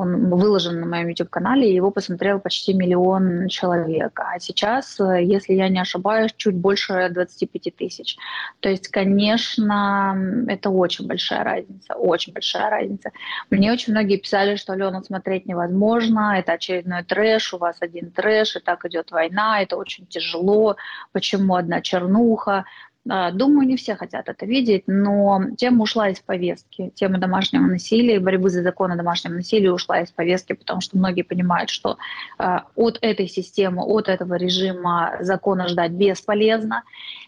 он 0.00 0.30
выложен 0.30 0.80
на 0.80 0.86
моем 0.86 1.08
YouTube-канале, 1.08 1.70
и 1.70 1.74
его 1.74 1.90
посмотрел 1.90 2.40
почти 2.40 2.74
миллион 2.74 3.48
человек. 3.48 4.18
А 4.20 4.38
сейчас, 4.38 4.98
э, 5.00 5.22
если 5.22 5.54
я 5.54 5.68
не 5.68 5.80
ошибаюсь, 5.80 6.32
чуть 6.36 6.56
больше 6.56 7.08
25 7.10 7.76
тысяч. 7.76 8.16
То 8.60 8.68
есть, 8.68 8.88
конечно, 8.88 10.44
это 10.48 10.70
очень 10.70 11.06
большая 11.06 11.44
разница, 11.44 11.94
очень 11.94 12.32
большая 12.32 12.70
разница. 12.70 13.10
Мне 13.50 13.72
очень 13.72 13.92
многие 13.92 14.16
писали, 14.16 14.56
что 14.56 14.72
Алену 14.72 15.02
смотреть 15.04 15.46
невозможно, 15.46 16.36
это 16.38 16.52
очередной 16.52 17.04
трэш, 17.04 17.54
у 17.54 17.58
вас 17.58 17.76
один 17.80 18.10
трэш, 18.10 18.56
и 18.56 18.60
так 18.60 18.84
идет 18.86 19.10
война, 19.10 19.62
это 19.62 19.76
очень 19.76 20.06
тяжело, 20.06 20.76
почему 21.12 21.56
одна 21.56 21.80
чернуха. 21.80 22.64
А, 23.08 23.30
думаю, 23.30 23.66
не 23.66 23.76
все 23.76 23.96
хотят 23.96 24.28
это 24.28 24.44
видеть, 24.44 24.84
но 24.86 25.40
тема 25.56 25.84
ушла 25.84 26.10
из 26.10 26.20
повестки. 26.20 26.92
Тема 26.94 27.18
домашнего 27.18 27.62
насилия, 27.62 28.20
борьбы 28.20 28.50
за 28.50 28.62
закон 28.62 28.92
о 28.92 28.96
домашнем 28.96 29.36
насилии 29.36 29.68
ушла 29.68 30.00
из 30.00 30.10
повестки, 30.10 30.52
потому 30.52 30.82
что 30.82 30.98
многие 30.98 31.22
понимают, 31.22 31.70
что 31.70 31.96
э, 32.38 32.58
от 32.76 32.98
этой 33.00 33.26
системы, 33.26 33.82
от 33.82 34.08
этого 34.08 34.34
режима 34.34 35.16
закона 35.20 35.68
ждать 35.68 35.92
бесполезно. 35.92 36.82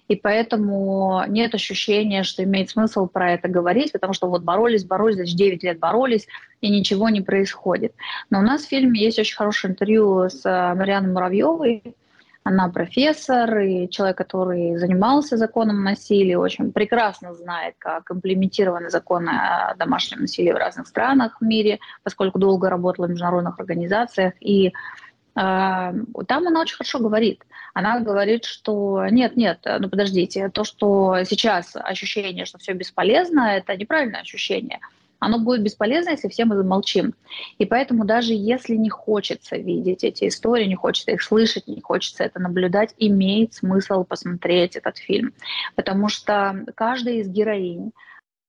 И 0.09 0.17
поэтому 0.17 1.25
нет 1.29 1.55
ощущения, 1.55 2.23
что 2.23 2.45
имеет 2.45 2.69
смысл 2.69 3.07
про 3.07 3.33
это 3.33 3.49
говорить, 3.49 3.93
потому 3.93 4.13
что 4.13 4.29
вот 4.29 4.43
боролись, 4.43 4.85
боролись, 4.85 5.17
значит, 5.17 5.37
9 5.37 5.63
лет 5.63 5.79
боролись, 5.79 6.29
и 6.61 6.69
ничего 6.69 7.09
не 7.09 7.23
происходит. 7.23 7.95
Но 8.29 8.41
у 8.41 8.43
нас 8.43 8.63
в 8.63 8.69
фильме 8.69 9.01
есть 9.01 9.19
очень 9.19 9.37
хорошее 9.37 9.73
интервью 9.73 10.29
с 10.29 10.45
э, 10.45 10.75
Марианой 10.75 11.13
Муравьевой, 11.13 11.95
она 12.45 12.69
профессор 12.69 13.59
и 13.61 13.89
человек, 13.89 14.19
который 14.19 14.77
занимался 14.77 15.37
законом 15.37 15.85
насилия, 15.85 16.39
очень 16.39 16.73
прекрасно 16.73 17.35
знает, 17.35 17.75
как 17.79 18.11
имплементированы 18.11 18.91
законы 18.91 19.31
о 19.31 19.75
домашнем 19.77 20.21
насилии 20.21 20.53
в 20.53 20.57
разных 20.57 20.89
странах 20.89 21.37
в 21.41 21.45
мире, 21.45 21.79
поскольку 22.03 22.39
долго 22.39 22.69
работала 22.69 23.07
в 23.07 23.11
международных 23.11 23.61
организациях. 23.61 24.35
И 24.41 24.69
э, 24.69 24.73
там 25.35 26.03
она 26.49 26.61
очень 26.61 26.77
хорошо 26.77 26.99
говорит. 26.99 27.45
Она 27.75 28.01
говорит, 28.01 28.45
что 28.45 29.07
нет, 29.09 29.37
нет, 29.37 29.61
ну 29.65 29.89
подождите, 29.89 30.49
то, 30.51 30.65
что 30.65 31.19
сейчас 31.25 31.75
ощущение, 31.75 32.45
что 32.45 32.59
все 32.59 32.73
бесполезно, 32.73 33.57
это 33.57 33.77
неправильное 33.77 34.21
ощущение 34.21 34.81
оно 35.23 35.39
будет 35.39 35.63
бесполезно, 35.63 36.11
если 36.11 36.29
все 36.29 36.45
мы 36.45 36.57
замолчим. 36.57 37.15
И 37.59 37.65
поэтому 37.65 38.05
даже 38.05 38.33
если 38.33 38.75
не 38.75 38.91
хочется 38.91 39.57
видеть 39.57 40.03
эти 40.03 40.27
истории, 40.27 40.67
не 40.67 40.75
хочется 40.75 41.13
их 41.13 41.23
слышать, 41.23 41.69
не 41.69 41.81
хочется 41.81 42.25
это 42.25 42.41
наблюдать, 42.41 42.93
имеет 42.99 43.55
смысл 43.55 44.03
посмотреть 44.03 44.75
этот 44.75 44.99
фильм. 44.99 45.33
Потому 45.77 46.09
что 46.09 46.67
каждая 46.75 47.15
из 47.15 47.29
героинь, 47.29 47.93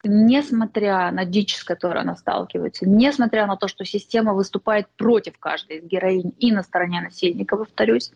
несмотря 0.03 1.11
на 1.11 1.25
дичь, 1.25 1.55
с 1.55 1.63
которой 1.63 2.01
она 2.01 2.15
сталкивается, 2.15 2.89
несмотря 2.89 3.45
на 3.45 3.55
то, 3.55 3.67
что 3.67 3.85
система 3.85 4.33
выступает 4.33 4.87
против 4.97 5.37
каждой 5.37 5.77
из 5.77 5.83
героинь 5.83 6.33
и 6.39 6.51
на 6.51 6.63
стороне 6.63 7.01
насильника, 7.01 7.55
повторюсь, 7.55 8.11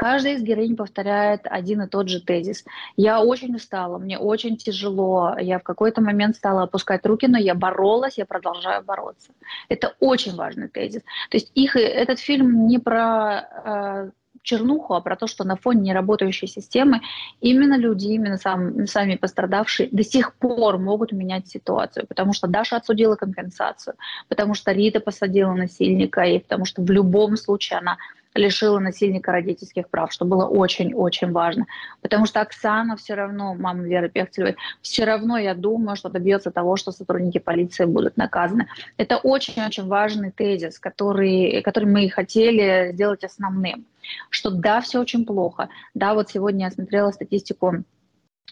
каждая 0.00 0.36
из 0.36 0.42
героинь 0.42 0.76
повторяет 0.76 1.42
один 1.44 1.82
и 1.82 1.86
тот 1.86 2.08
же 2.08 2.22
тезис. 2.22 2.64
Я 2.96 3.20
очень 3.20 3.54
устала, 3.54 3.98
мне 3.98 4.16
очень 4.16 4.56
тяжело, 4.56 5.36
я 5.38 5.58
в 5.58 5.62
какой-то 5.62 6.00
момент 6.00 6.36
стала 6.36 6.62
опускать 6.62 7.04
руки, 7.04 7.26
но 7.26 7.36
я 7.36 7.54
боролась, 7.54 8.16
я 8.16 8.24
продолжаю 8.24 8.82
бороться. 8.82 9.32
Это 9.68 9.94
очень 10.00 10.34
важный 10.36 10.68
тезис. 10.68 11.02
То 11.28 11.36
есть 11.36 11.52
их, 11.54 11.76
этот 11.76 12.18
фильм 12.18 12.66
не 12.66 12.78
про 12.78 13.42
э, 13.42 14.10
чернуху, 14.40 14.94
а 14.94 15.02
про 15.02 15.16
то, 15.16 15.26
что 15.26 15.44
на 15.44 15.56
фоне 15.56 15.82
неработающей 15.82 16.48
системы 16.48 17.02
именно 17.42 17.76
люди, 17.76 18.06
именно 18.06 18.38
сам, 18.38 18.86
сами 18.86 19.16
пострадавшие 19.16 19.90
до 19.92 20.02
сих 20.02 20.32
пор 20.32 20.78
могут 20.78 21.12
менять 21.12 21.48
ситуацию, 21.48 22.06
потому 22.06 22.32
что 22.32 22.46
Даша 22.46 22.76
отсудила 22.76 23.16
компенсацию, 23.16 23.96
потому 24.28 24.54
что 24.54 24.72
Рита 24.72 25.00
посадила 25.00 25.52
насильника, 25.52 26.22
и 26.22 26.38
потому 26.38 26.64
что 26.64 26.80
в 26.80 26.90
любом 26.90 27.36
случае 27.36 27.80
она 27.80 27.98
лишила 28.34 28.78
насильника 28.78 29.32
родительских 29.32 29.88
прав, 29.88 30.12
что 30.12 30.24
было 30.24 30.46
очень-очень 30.46 31.32
важно. 31.32 31.66
Потому 32.00 32.26
что 32.26 32.40
Оксана 32.40 32.96
все 32.96 33.14
равно, 33.14 33.54
мама 33.54 33.82
Веры 33.82 34.08
Пехтелевой, 34.08 34.56
все 34.82 35.04
равно, 35.04 35.38
я 35.38 35.54
думаю, 35.54 35.96
что 35.96 36.08
добьется 36.08 36.50
того, 36.50 36.76
что 36.76 36.92
сотрудники 36.92 37.38
полиции 37.38 37.84
будут 37.84 38.16
наказаны. 38.16 38.68
Это 38.96 39.16
очень-очень 39.16 39.86
важный 39.86 40.30
тезис, 40.30 40.78
который, 40.78 41.62
который 41.62 41.86
мы 41.86 42.08
хотели 42.08 42.92
сделать 42.92 43.24
основным. 43.24 43.84
Что 44.28 44.50
да, 44.50 44.80
все 44.80 45.00
очень 45.00 45.26
плохо. 45.26 45.68
Да, 45.94 46.14
вот 46.14 46.30
сегодня 46.30 46.66
я 46.66 46.70
смотрела 46.70 47.10
статистику 47.10 47.84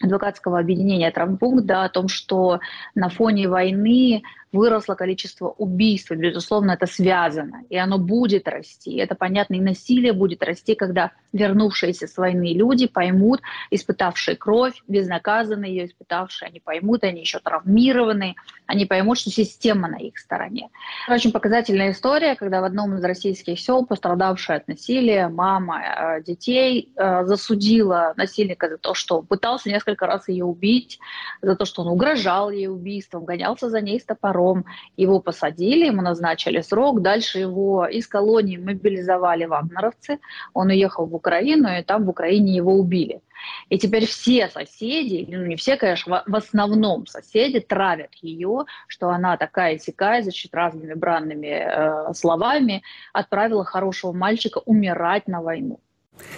адвокатского 0.01 0.59
объединения 0.59 1.11
«Травмпункт» 1.11 1.65
да, 1.65 1.83
о 1.83 1.89
том, 1.89 2.07
что 2.07 2.59
на 2.95 3.09
фоне 3.09 3.47
войны 3.47 4.23
выросло 4.51 4.95
количество 4.95 5.49
убийств, 5.57 6.11
безусловно, 6.11 6.71
это 6.71 6.87
связано, 6.87 7.63
и 7.69 7.77
оно 7.77 7.99
будет 7.99 8.47
расти. 8.47 8.95
Это 8.95 9.15
понятно, 9.15 9.55
и 9.55 9.61
насилие 9.61 10.13
будет 10.13 10.43
расти, 10.43 10.75
когда 10.75 11.11
вернувшиеся 11.33 12.07
с 12.07 12.17
войны 12.17 12.53
люди 12.53 12.87
поймут, 12.87 13.41
испытавшие 13.69 14.35
кровь, 14.35 14.81
безнаказанные 14.87 15.75
ее 15.75 15.85
испытавшие, 15.85 16.47
они 16.49 16.59
поймут, 16.59 17.03
они 17.03 17.21
еще 17.21 17.39
травмированные, 17.39 18.35
они 18.65 18.85
поймут, 18.85 19.19
что 19.19 19.29
система 19.29 19.87
на 19.87 19.97
их 19.97 20.17
стороне. 20.17 20.69
Очень 21.07 21.31
показательная 21.31 21.91
история, 21.91 22.35
когда 22.35 22.61
в 22.61 22.63
одном 22.63 22.95
из 22.95 23.03
российских 23.03 23.59
сел 23.59 23.85
пострадавшая 23.85 24.57
от 24.57 24.67
насилия 24.67 25.27
мама 25.27 25.81
э, 25.81 26.23
детей 26.23 26.91
э, 26.95 27.25
засудила 27.25 28.13
насильника 28.17 28.67
за 28.67 28.77
то, 28.77 28.95
что 28.95 29.21
пытался 29.21 29.69
несколько 29.69 29.88
раз 30.05 30.27
ее 30.29 30.45
убить, 30.45 30.99
за 31.41 31.55
то, 31.55 31.65
что 31.65 31.81
он 31.81 31.89
угрожал 31.89 32.51
ей 32.51 32.67
убийством, 32.67 33.25
гонялся 33.25 33.69
за 33.69 33.81
ней 33.81 33.99
с 33.99 34.05
топором, 34.05 34.65
его 34.97 35.19
посадили, 35.19 35.87
ему 35.87 36.01
назначили 36.01 36.61
срок, 36.61 37.01
дальше 37.01 37.39
его 37.39 37.87
из 37.87 38.07
колонии 38.07 38.57
мобилизовали 38.57 39.45
вагнеровцы, 39.45 40.19
он 40.53 40.69
уехал 40.69 41.05
в 41.05 41.15
Украину, 41.15 41.69
и 41.69 41.83
там 41.83 42.05
в 42.05 42.09
Украине 42.09 42.55
его 42.55 42.73
убили. 42.73 43.21
И 43.69 43.77
теперь 43.77 44.05
все 44.05 44.49
соседи, 44.49 45.25
ну 45.29 45.45
не 45.45 45.55
все, 45.55 45.77
конечно, 45.77 46.23
в 46.25 46.35
основном 46.35 47.07
соседи 47.07 47.59
травят 47.59 48.13
ее, 48.21 48.65
что 48.87 49.09
она 49.09 49.37
такая 49.37 49.77
сякая, 49.77 50.21
значит, 50.23 50.53
разными 50.53 50.93
бранными 50.93 51.47
э, 51.47 52.13
словами 52.13 52.83
отправила 53.13 53.63
хорошего 53.63 54.11
мальчика 54.11 54.59
умирать 54.65 55.27
на 55.27 55.41
войну. 55.41 55.79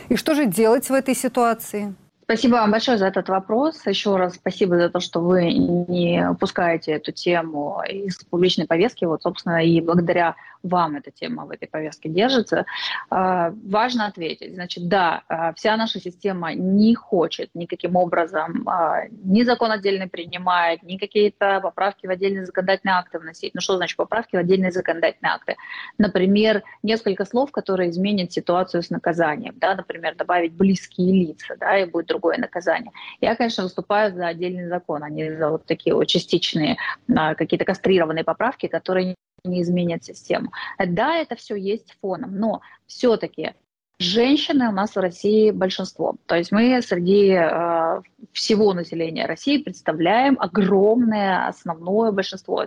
И 0.10 0.16
что 0.16 0.36
же 0.36 0.46
делать 0.46 0.90
в 0.90 0.94
этой 0.94 1.16
ситуации? 1.16 1.96
Спасибо 2.24 2.54
вам 2.54 2.72
большое 2.72 2.98
за 2.98 3.08
этот 3.08 3.30
вопрос. 3.30 3.86
Еще 3.86 4.16
раз 4.16 4.36
спасибо 4.36 4.78
за 4.78 4.90
то, 4.90 5.00
что 5.00 5.20
вы 5.20 5.52
не 5.54 6.30
упускаете 6.30 6.94
эту 6.94 7.12
тему 7.12 7.82
из 7.88 8.20
публичной 8.24 8.68
повестки. 8.68 9.06
Вот, 9.06 9.24
собственно, 9.24 9.66
и 9.66 9.82
благодаря 9.82 10.36
вам 10.64 10.96
эта 10.96 11.12
тема 11.12 11.46
в 11.46 11.52
этой 11.52 11.68
повестке 11.68 12.10
держится. 12.10 12.66
А, 13.10 13.54
важно 13.64 14.08
ответить. 14.08 14.54
Значит, 14.54 14.88
да, 14.88 15.24
а, 15.28 15.54
вся 15.54 15.78
наша 15.78 16.00
система 16.00 16.54
не 16.54 16.96
хочет 16.96 17.50
никаким 17.54 17.96
образом 17.96 18.68
а, 18.68 19.04
ни 19.12 19.44
закон 19.44 19.72
отдельно 19.72 20.08
принимает, 20.08 20.84
ни 20.84 20.98
какие-то 20.98 21.60
поправки 21.62 22.08
в 22.08 22.10
отдельные 22.10 22.46
законодательные 22.46 22.96
акты 22.96 23.20
вносить. 23.20 23.54
Ну 23.54 23.62
что 23.62 23.78
значит 23.78 23.98
поправки 23.98 24.36
в 24.36 24.40
отдельные 24.40 24.72
законодательные 24.72 25.34
акты? 25.34 25.56
Например, 25.98 26.64
несколько 26.84 27.26
слов, 27.26 27.52
которые 27.52 27.90
изменят 27.90 28.32
ситуацию 28.32 28.84
с 28.84 28.90
наказанием. 28.90 29.56
Да? 29.58 29.76
Например, 29.76 30.16
добавить 30.16 30.54
близкие 30.54 31.12
лица, 31.12 31.56
да, 31.60 31.78
и 31.78 31.86
будет 31.86 32.08
другое 32.08 32.38
наказание. 32.38 32.92
Я, 33.20 33.36
конечно, 33.36 33.64
выступаю 33.64 34.14
за 34.14 34.28
отдельный 34.28 34.68
закон, 34.68 35.04
а 35.04 35.10
не 35.10 35.36
за 35.36 35.50
вот 35.50 35.66
такие 35.66 35.96
вот 35.96 36.06
частичные 36.06 36.78
какие-то 37.08 37.66
кастрированные 37.66 38.24
поправки, 38.24 38.68
которые 38.68 39.16
не 39.44 39.62
изменят 39.62 40.04
систему. 40.04 40.52
Да, 40.78 41.16
это 41.18 41.36
все 41.36 41.56
есть 41.56 41.98
фоном, 42.02 42.36
но 42.36 42.62
все-таки 42.88 43.54
Женщины 44.04 44.68
у 44.68 44.72
нас 44.72 44.96
в 44.96 45.00
России 45.00 45.52
большинство. 45.52 46.16
То 46.26 46.36
есть 46.36 46.52
мы 46.52 46.82
среди 46.82 47.34
э, 47.34 48.02
всего 48.32 48.74
населения 48.74 49.28
России 49.28 49.62
представляем 49.62 50.38
огромное 50.40 51.46
основное 51.48 52.12
большинство. 52.12 52.66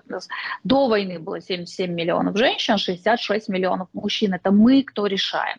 До 0.63 0.87
войны 0.87 1.19
было 1.19 1.41
77 1.41 1.93
миллионов 1.93 2.39
женщин, 2.39 2.79
66 2.79 3.49
миллионов 3.49 3.89
мужчин. 3.93 4.35
Это 4.35 4.53
мы, 4.53 4.85
кто 4.85 5.07
решаем. 5.07 5.59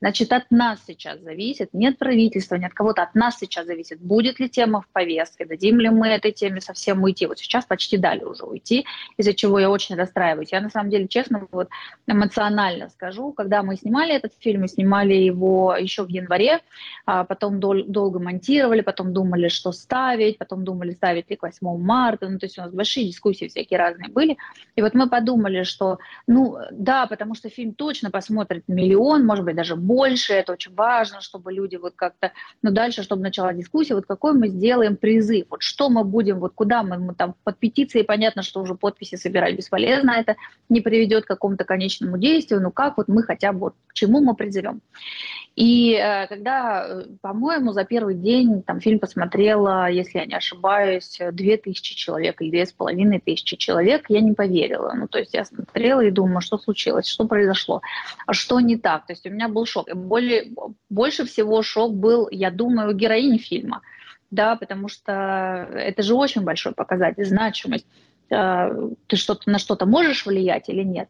Значит, 0.00 0.32
от 0.32 0.50
нас 0.50 0.78
сейчас 0.86 1.20
зависит, 1.20 1.74
не 1.74 1.88
от 1.88 1.98
правительства, 1.98 2.54
не 2.54 2.66
от 2.66 2.72
кого-то, 2.72 3.02
от 3.02 3.16
нас 3.16 3.36
сейчас 3.38 3.66
зависит, 3.66 4.00
будет 4.00 4.38
ли 4.38 4.48
тема 4.48 4.80
в 4.80 4.88
повестке, 4.88 5.44
дадим 5.44 5.80
ли 5.80 5.90
мы 5.90 6.08
этой 6.08 6.30
теме 6.30 6.60
совсем 6.60 7.02
уйти. 7.02 7.26
Вот 7.26 7.38
сейчас 7.38 7.64
почти 7.66 7.96
дали 7.96 8.22
уже 8.22 8.44
уйти, 8.44 8.86
из-за 9.16 9.34
чего 9.34 9.58
я 9.58 9.70
очень 9.70 9.96
расстраиваюсь. 9.96 10.52
Я 10.52 10.60
на 10.60 10.70
самом 10.70 10.90
деле, 10.90 11.08
честно, 11.08 11.48
вот 11.50 11.68
эмоционально 12.06 12.90
скажу, 12.90 13.32
когда 13.32 13.64
мы 13.64 13.76
снимали 13.76 14.14
этот 14.14 14.34
фильм, 14.38 14.60
мы 14.62 14.68
снимали 14.68 15.14
его 15.14 15.74
еще 15.76 16.04
в 16.04 16.08
январе, 16.08 16.60
а 17.04 17.24
потом 17.24 17.58
дол- 17.58 17.84
долго 17.84 18.20
монтировали, 18.20 18.82
потом 18.82 19.12
думали, 19.12 19.48
что 19.48 19.72
ставить, 19.72 20.38
потом 20.38 20.64
думали, 20.64 20.92
ставить 20.92 21.28
ли 21.28 21.36
к 21.36 21.42
8 21.42 21.76
марта, 21.78 22.28
ну, 22.28 22.38
то 22.38 22.46
есть 22.46 22.58
у 22.58 22.62
нас 22.62 22.72
большие 22.72 23.06
дискуссии 23.06 23.48
всякие 23.48 23.78
разные 23.78 24.10
были. 24.10 24.36
И 24.76 24.82
вот 24.82 24.94
мы 24.94 25.08
подумали, 25.08 25.64
что, 25.64 25.98
ну, 26.28 26.56
да, 26.70 27.06
потому 27.06 27.34
что 27.34 27.48
фильм 27.48 27.74
точно 27.74 28.10
посмотрит 28.10 28.62
миллион, 28.68 29.26
может 29.26 29.44
быть, 29.44 29.56
даже 29.56 29.74
больше, 29.88 30.34
это 30.34 30.52
очень 30.52 30.74
важно, 30.74 31.20
чтобы 31.20 31.52
люди 31.52 31.76
вот 31.76 31.94
как-то, 31.96 32.32
ну 32.62 32.70
дальше, 32.70 33.02
чтобы 33.02 33.22
начала 33.22 33.54
дискуссия, 33.54 33.94
вот 33.94 34.06
какой 34.06 34.34
мы 34.34 34.48
сделаем 34.48 34.96
призыв, 34.96 35.46
вот 35.50 35.62
что 35.62 35.88
мы 35.88 36.04
будем, 36.04 36.40
вот 36.40 36.52
куда 36.54 36.82
мы, 36.82 36.98
мы 36.98 37.14
там 37.14 37.34
под 37.44 37.58
петицией, 37.58 38.04
понятно, 38.04 38.42
что 38.42 38.60
уже 38.60 38.74
подписи 38.74 39.16
собирать 39.16 39.56
бесполезно, 39.56 40.10
это 40.10 40.36
не 40.68 40.80
приведет 40.80 41.24
к 41.24 41.28
какому-то 41.28 41.64
конечному 41.64 42.18
действию, 42.18 42.60
ну 42.60 42.70
как 42.70 42.98
вот 42.98 43.08
мы 43.08 43.22
хотя 43.22 43.52
бы, 43.52 43.58
вот, 43.58 43.74
к 43.86 43.94
чему 43.94 44.20
мы 44.20 44.34
призовем. 44.34 44.80
И 45.58 45.94
э, 45.94 46.28
когда, 46.28 46.86
э, 46.86 47.04
по-моему, 47.20 47.72
за 47.72 47.84
первый 47.84 48.14
день 48.14 48.62
там 48.62 48.80
фильм 48.80 49.00
посмотрела, 49.00 49.90
если 49.90 50.18
я 50.18 50.26
не 50.26 50.36
ошибаюсь, 50.36 51.18
две 51.32 51.56
тысячи 51.56 51.96
человек 51.96 52.40
или 52.40 52.50
две 52.50 52.64
с 52.64 52.72
половиной 52.72 53.18
тысячи 53.18 53.56
человек, 53.56 54.04
я 54.08 54.20
не 54.20 54.34
поверила. 54.34 54.92
Ну, 54.94 55.08
то 55.08 55.18
есть 55.18 55.34
я 55.34 55.44
смотрела 55.44 56.02
и 56.02 56.12
думаю, 56.12 56.42
что 56.42 56.58
случилось, 56.58 57.08
что 57.08 57.26
произошло, 57.26 57.82
а 58.26 58.34
что 58.34 58.60
не 58.60 58.76
так. 58.76 59.06
То 59.06 59.14
есть 59.14 59.26
у 59.26 59.30
меня 59.30 59.48
был 59.48 59.66
шок. 59.66 59.77
И 59.86 59.92
более, 59.92 60.52
больше 60.88 61.24
всего 61.24 61.62
шок 61.62 61.94
был, 61.94 62.28
я 62.30 62.50
думаю, 62.50 62.90
у 62.90 62.94
героини 62.94 63.38
фильма. 63.38 63.82
Да, 64.30 64.56
потому 64.56 64.88
что 64.88 65.12
это 65.72 66.02
же 66.02 66.14
очень 66.14 66.42
большой 66.42 66.72
показатель, 66.72 67.24
значимость. 67.24 67.86
Э, 68.30 68.70
ты 69.06 69.16
что-то 69.16 69.50
на 69.50 69.58
что-то 69.58 69.86
можешь 69.86 70.26
влиять 70.26 70.68
или 70.68 70.82
нет. 70.82 71.08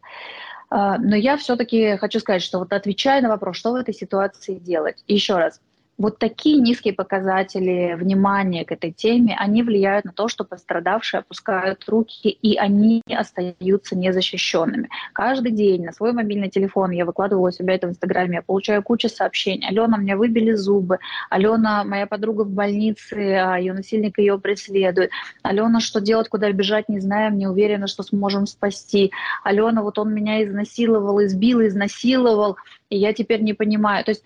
А, 0.71 0.99
но 0.99 1.17
я 1.17 1.37
все-таки 1.37 1.97
хочу 1.97 2.21
сказать, 2.21 2.43
что 2.43 2.59
вот 2.59 2.73
отвечая 2.73 3.23
на 3.23 3.29
вопрос, 3.29 3.57
что 3.57 3.73
в 3.73 3.77
этой 3.77 3.95
ситуации 3.95 4.55
делать, 4.55 5.03
еще 5.07 5.37
раз, 5.37 5.61
вот 5.99 6.19
такие 6.21 6.61
низкие 6.61 6.95
показатели 6.95 7.95
внимания 7.95 8.65
к 8.65 8.71
этой 8.71 8.93
теме, 8.93 9.37
они 9.37 9.65
влияют 9.65 10.05
на 10.05 10.13
то, 10.13 10.29
что 10.29 10.45
пострадавшие 10.45 11.21
опускают 11.21 11.85
руки, 11.89 12.29
и 12.29 12.57
они 12.57 13.03
остаются 13.11 13.97
незащищенными. 13.97 14.89
Каждый 15.13 15.51
день 15.51 15.85
на 15.85 15.93
свой 15.93 16.13
мобильный 16.13 16.51
телефон 16.51 16.93
я 16.93 17.05
выкладывала 17.05 17.49
у 17.49 17.51
себя 17.51 17.75
это 17.75 17.89
в 17.89 17.91
Инстаграме, 17.91 18.37
я 18.37 18.43
получаю 18.43 18.83
кучу 18.85 19.09
сообщений. 19.09 19.67
Алена, 19.67 19.97
мне 19.97 20.15
выбили 20.15 20.53
зубы. 20.53 20.99
Алена, 21.31 21.83
моя 21.83 22.07
подруга 22.07 22.43
в 22.43 22.51
больнице, 22.51 23.35
а 23.35 23.59
ее 23.59 23.73
насильник 23.73 24.19
ее 24.19 24.39
преследует. 24.39 25.11
Алена, 25.43 25.81
что 25.81 26.01
делать, 26.01 26.29
куда 26.29 26.53
бежать, 26.53 26.89
не 26.89 27.01
знаем, 27.01 27.37
не 27.37 27.49
уверена, 27.49 27.89
что 27.89 28.05
сможем 28.05 28.47
спасти. 28.47 29.11
Алена, 29.43 29.83
вот 29.83 29.99
он 29.99 30.15
меня 30.15 30.45
изнасиловал, 30.45 31.25
избил, 31.25 31.61
изнасиловал, 31.67 32.57
и 32.89 32.97
я 32.97 33.13
теперь 33.13 33.43
не 33.43 33.53
понимаю. 33.53 34.05
То 34.05 34.13
есть 34.13 34.23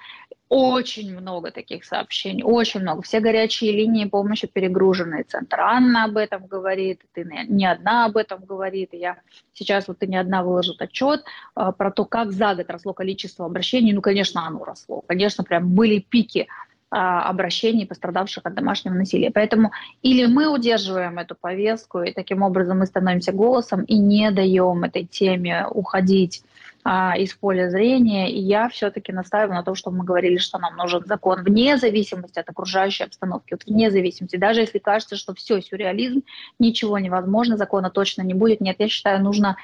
очень 0.52 1.18
много 1.18 1.50
таких 1.50 1.82
сообщений, 1.82 2.42
очень 2.44 2.80
много. 2.80 3.00
Все 3.00 3.20
горячие 3.20 3.72
линии 3.72 4.04
помощи 4.04 4.46
перегружены. 4.46 5.22
Центр 5.22 5.58
Анна 5.58 6.04
об 6.04 6.18
этом 6.18 6.46
говорит, 6.46 7.00
ты 7.14 7.26
не 7.48 7.64
одна 7.64 8.04
об 8.04 8.18
этом 8.18 8.44
говорит. 8.44 8.90
Я 8.92 9.16
сейчас 9.54 9.88
вот 9.88 10.00
ты 10.00 10.06
не 10.06 10.18
одна 10.18 10.42
выложит 10.42 10.82
отчет 10.82 11.24
а, 11.54 11.72
про 11.72 11.90
то, 11.90 12.04
как 12.04 12.32
за 12.32 12.54
год 12.54 12.68
росло 12.68 12.92
количество 12.92 13.46
обращений. 13.46 13.94
Ну, 13.94 14.02
конечно, 14.02 14.46
оно 14.46 14.62
росло. 14.62 15.02
Конечно, 15.06 15.42
прям 15.42 15.70
были 15.70 16.00
пики 16.00 16.48
а, 16.90 17.30
обращений 17.30 17.86
пострадавших 17.86 18.44
от 18.44 18.54
домашнего 18.54 18.92
насилия. 18.92 19.30
Поэтому 19.30 19.72
или 20.02 20.26
мы 20.26 20.52
удерживаем 20.52 21.18
эту 21.18 21.34
повестку, 21.34 22.02
и 22.02 22.12
таким 22.12 22.42
образом 22.42 22.80
мы 22.80 22.84
становимся 22.84 23.32
голосом 23.32 23.84
и 23.84 23.96
не 23.96 24.30
даем 24.30 24.84
этой 24.84 25.06
теме 25.06 25.66
уходить 25.66 26.42
а, 26.84 27.16
из 27.16 27.32
поля 27.34 27.70
зрения. 27.70 28.30
И 28.30 28.40
я 28.40 28.68
все-таки 28.68 29.12
настаиваю 29.12 29.54
на 29.54 29.62
том, 29.62 29.74
что 29.74 29.90
мы 29.90 30.04
говорили, 30.04 30.36
что 30.36 30.58
нам 30.58 30.76
нужен 30.76 31.04
закон 31.06 31.42
вне 31.44 31.76
зависимости 31.76 32.38
от 32.38 32.48
окружающей 32.48 33.04
обстановки, 33.04 33.52
вот 33.52 33.64
вне 33.66 33.90
зависимости. 33.90 34.36
Даже 34.36 34.60
если 34.60 34.78
кажется, 34.78 35.16
что 35.16 35.34
все, 35.34 35.60
сюрреализм, 35.60 36.22
ничего 36.58 36.98
невозможно, 36.98 37.56
закона 37.56 37.90
точно 37.90 38.22
не 38.22 38.34
будет. 38.34 38.60
Нет, 38.60 38.76
я 38.78 38.88
считаю, 38.88 39.22
нужно 39.22 39.56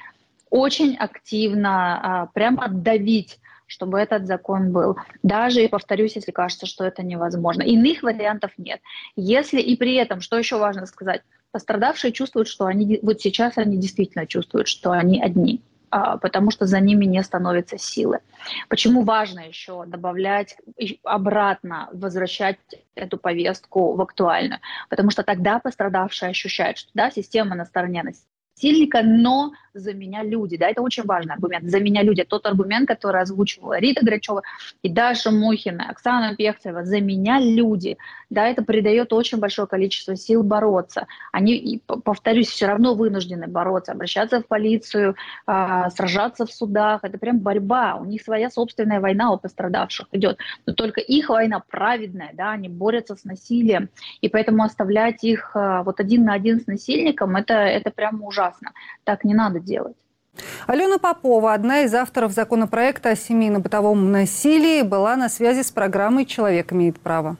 очень 0.51 0.97
активно 0.97 2.23
а, 2.23 2.27
прямо 2.27 2.69
давить 2.69 3.39
чтобы 3.71 3.99
этот 3.99 4.27
закон 4.27 4.73
был. 4.73 4.97
Даже, 5.23 5.63
и 5.63 5.69
повторюсь, 5.69 6.17
если 6.17 6.33
кажется, 6.33 6.65
что 6.65 6.85
это 6.85 7.03
невозможно. 7.03 7.61
Иных 7.61 8.03
вариантов 8.03 8.51
нет. 8.57 8.81
Если 9.15 9.61
и 9.61 9.77
при 9.77 9.95
этом, 9.97 10.23
что 10.23 10.39
еще 10.39 10.57
важно 10.57 10.87
сказать, 10.87 11.21
пострадавшие 11.53 12.13
чувствуют, 12.13 12.49
что 12.49 12.65
они 12.65 12.99
вот 13.03 13.21
сейчас 13.21 13.59
они 13.59 13.77
действительно 13.77 14.27
чувствуют, 14.27 14.69
что 14.69 14.93
они 14.93 15.21
одни 15.21 15.61
потому 15.91 16.51
что 16.51 16.67
за 16.67 16.81
ними 16.81 17.05
не 17.05 17.23
становится 17.23 17.79
силы. 17.79 18.21
Почему 18.69 19.03
важно 19.03 19.41
еще 19.41 19.85
добавлять, 19.87 20.57
обратно 21.05 21.89
возвращать 21.93 22.59
эту 22.95 23.19
повестку 23.19 23.95
в 23.95 24.01
актуальную? 24.01 24.61
Потому 24.89 25.11
что 25.11 25.23
тогда 25.23 25.59
пострадавшие 25.59 26.31
ощущают, 26.31 26.79
что 26.79 26.91
да, 26.95 27.11
система 27.11 27.55
на 27.55 27.65
стороне 27.65 28.03
насильника, 28.59 29.03
но 29.03 29.53
за 29.75 29.95
меня 29.95 30.23
люди. 30.23 30.57
Да, 30.57 30.69
это 30.69 30.83
очень 30.83 31.05
важный 31.05 31.35
аргумент. 31.35 31.71
За 31.71 31.81
меня 31.81 32.03
люди. 32.03 32.25
Тот 32.25 32.47
аргумент, 32.47 32.89
который 32.89 33.23
озвучивала 33.23 33.79
Рита 33.79 34.05
Грачева 34.05 34.43
и 34.83 34.89
Даша 34.89 35.31
Мухина, 35.31 35.91
Оксана 35.91 36.35
Пехтева. 36.35 36.85
За 36.85 37.01
меня 37.01 37.39
люди. 37.39 37.97
Да, 38.31 38.47
это 38.47 38.63
придает 38.63 39.13
очень 39.13 39.39
большое 39.39 39.69
количество 39.69 40.17
сил 40.17 40.43
бороться. 40.43 41.07
Они, 41.33 41.81
повторюсь, 41.87 42.49
все 42.49 42.67
равно 42.67 42.95
вынуждены 42.95 43.47
бороться, 43.47 43.93
обращаться 43.93 44.41
в 44.41 44.47
полицию, 44.47 45.15
э, 45.47 45.85
сражаться 45.95 46.45
в 46.45 46.53
судах. 46.53 47.05
Это 47.05 47.19
прям 47.19 47.39
борьба. 47.39 47.97
У 47.97 48.05
них 48.05 48.23
своя 48.23 48.51
собственная 48.51 49.01
война 49.01 49.33
у 49.33 49.39
пострадавших 49.39 50.09
идет. 50.13 50.39
Но 50.67 50.73
только 50.75 51.01
их 51.01 51.29
война 51.29 51.63
праведная, 51.71 52.31
да, 52.35 52.53
они 52.53 52.69
борются 52.69 53.15
с 53.15 53.25
насилием. 53.25 53.89
И 54.21 54.29
поэтому 54.29 54.65
оставлять 54.65 55.23
их 55.25 55.53
э, 55.55 55.83
вот 55.85 56.01
один 56.01 56.25
на 56.25 56.35
один 56.35 56.61
с 56.61 56.67
насильником, 56.67 57.37
это, 57.37 57.55
это 57.55 57.91
прямо 57.91 58.27
ужасно. 58.27 58.48
Так 59.05 59.25
не 59.25 59.35
надо 59.35 59.61
делать. 59.61 59.97
Алена 60.67 60.99
Попова, 60.99 61.53
одна 61.53 61.81
из 61.81 61.95
авторов 61.95 62.33
законопроекта 62.33 63.11
о 63.11 63.17
семейно-бытовом 63.17 64.13
насилии, 64.13 64.83
была 64.83 65.17
на 65.17 65.29
связи 65.29 65.63
с 65.63 65.71
программой 65.71 66.27
«Человек 66.27 66.73
имеет 66.73 67.01
право». 67.01 67.37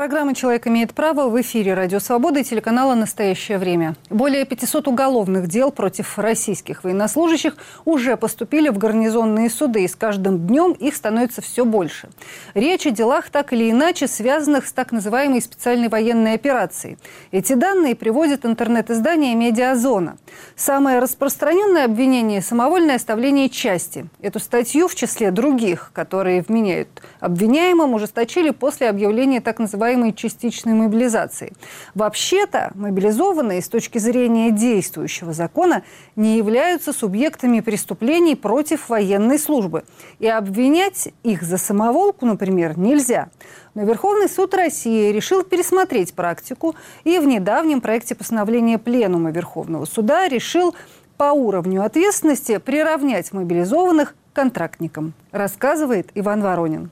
Программа 0.00 0.34
«Человек 0.34 0.66
имеет 0.66 0.94
право» 0.94 1.28
в 1.28 1.38
эфире 1.42 1.74
«Радио 1.74 1.98
Свобода» 1.98 2.40
и 2.40 2.42
телеканала 2.42 2.94
«Настоящее 2.94 3.58
время». 3.58 3.96
Более 4.08 4.46
500 4.46 4.88
уголовных 4.88 5.46
дел 5.46 5.70
против 5.70 6.18
российских 6.18 6.84
военнослужащих 6.84 7.54
уже 7.84 8.16
поступили 8.16 8.70
в 8.70 8.78
гарнизонные 8.78 9.50
суды, 9.50 9.84
и 9.84 9.88
с 9.88 9.94
каждым 9.94 10.46
днем 10.46 10.72
их 10.72 10.96
становится 10.96 11.42
все 11.42 11.66
больше. 11.66 12.08
Речь 12.54 12.86
о 12.86 12.92
делах, 12.92 13.28
так 13.28 13.52
или 13.52 13.70
иначе, 13.70 14.08
связанных 14.08 14.68
с 14.68 14.72
так 14.72 14.90
называемой 14.90 15.42
специальной 15.42 15.90
военной 15.90 16.32
операцией. 16.32 16.96
Эти 17.30 17.52
данные 17.52 17.94
приводит 17.94 18.46
интернет-издание 18.46 19.34
«Медиазона». 19.34 20.16
Самое 20.56 21.00
распространенное 21.00 21.84
обвинение– 21.84 22.40
самовольное 22.40 22.96
оставление 22.96 23.50
части. 23.50 24.08
Эту 24.22 24.40
статью, 24.40 24.88
в 24.88 24.94
числе 24.94 25.30
других, 25.30 25.90
которые 25.92 26.40
вменяют 26.40 26.88
обвиняемым, 27.20 27.92
ужесточили 27.92 28.48
после 28.48 28.88
объявления 28.88 29.42
так 29.42 29.58
называемой 29.58 29.89
называемой 29.90 30.12
частичной 30.12 30.74
мобилизации. 30.74 31.52
Вообще-то 31.94 32.70
мобилизованные 32.74 33.60
с 33.60 33.68
точки 33.68 33.98
зрения 33.98 34.50
действующего 34.50 35.32
закона 35.32 35.82
не 36.16 36.36
являются 36.36 36.92
субъектами 36.92 37.60
преступлений 37.60 38.36
против 38.36 38.88
военной 38.88 39.38
службы. 39.38 39.84
И 40.20 40.28
обвинять 40.28 41.12
их 41.22 41.42
за 41.42 41.58
самоволку, 41.58 42.26
например, 42.26 42.78
нельзя. 42.78 43.30
Но 43.74 43.82
Верховный 43.82 44.28
суд 44.28 44.54
России 44.54 45.12
решил 45.12 45.42
пересмотреть 45.42 46.14
практику 46.14 46.74
и 47.04 47.18
в 47.18 47.26
недавнем 47.26 47.80
проекте 47.80 48.14
постановления 48.14 48.78
Пленума 48.78 49.30
Верховного 49.30 49.84
суда 49.86 50.28
решил 50.28 50.74
по 51.16 51.32
уровню 51.32 51.82
ответственности 51.84 52.58
приравнять 52.58 53.32
мобилизованных 53.32 54.14
контрактникам, 54.32 55.12
рассказывает 55.32 56.10
Иван 56.14 56.42
Воронин. 56.42 56.90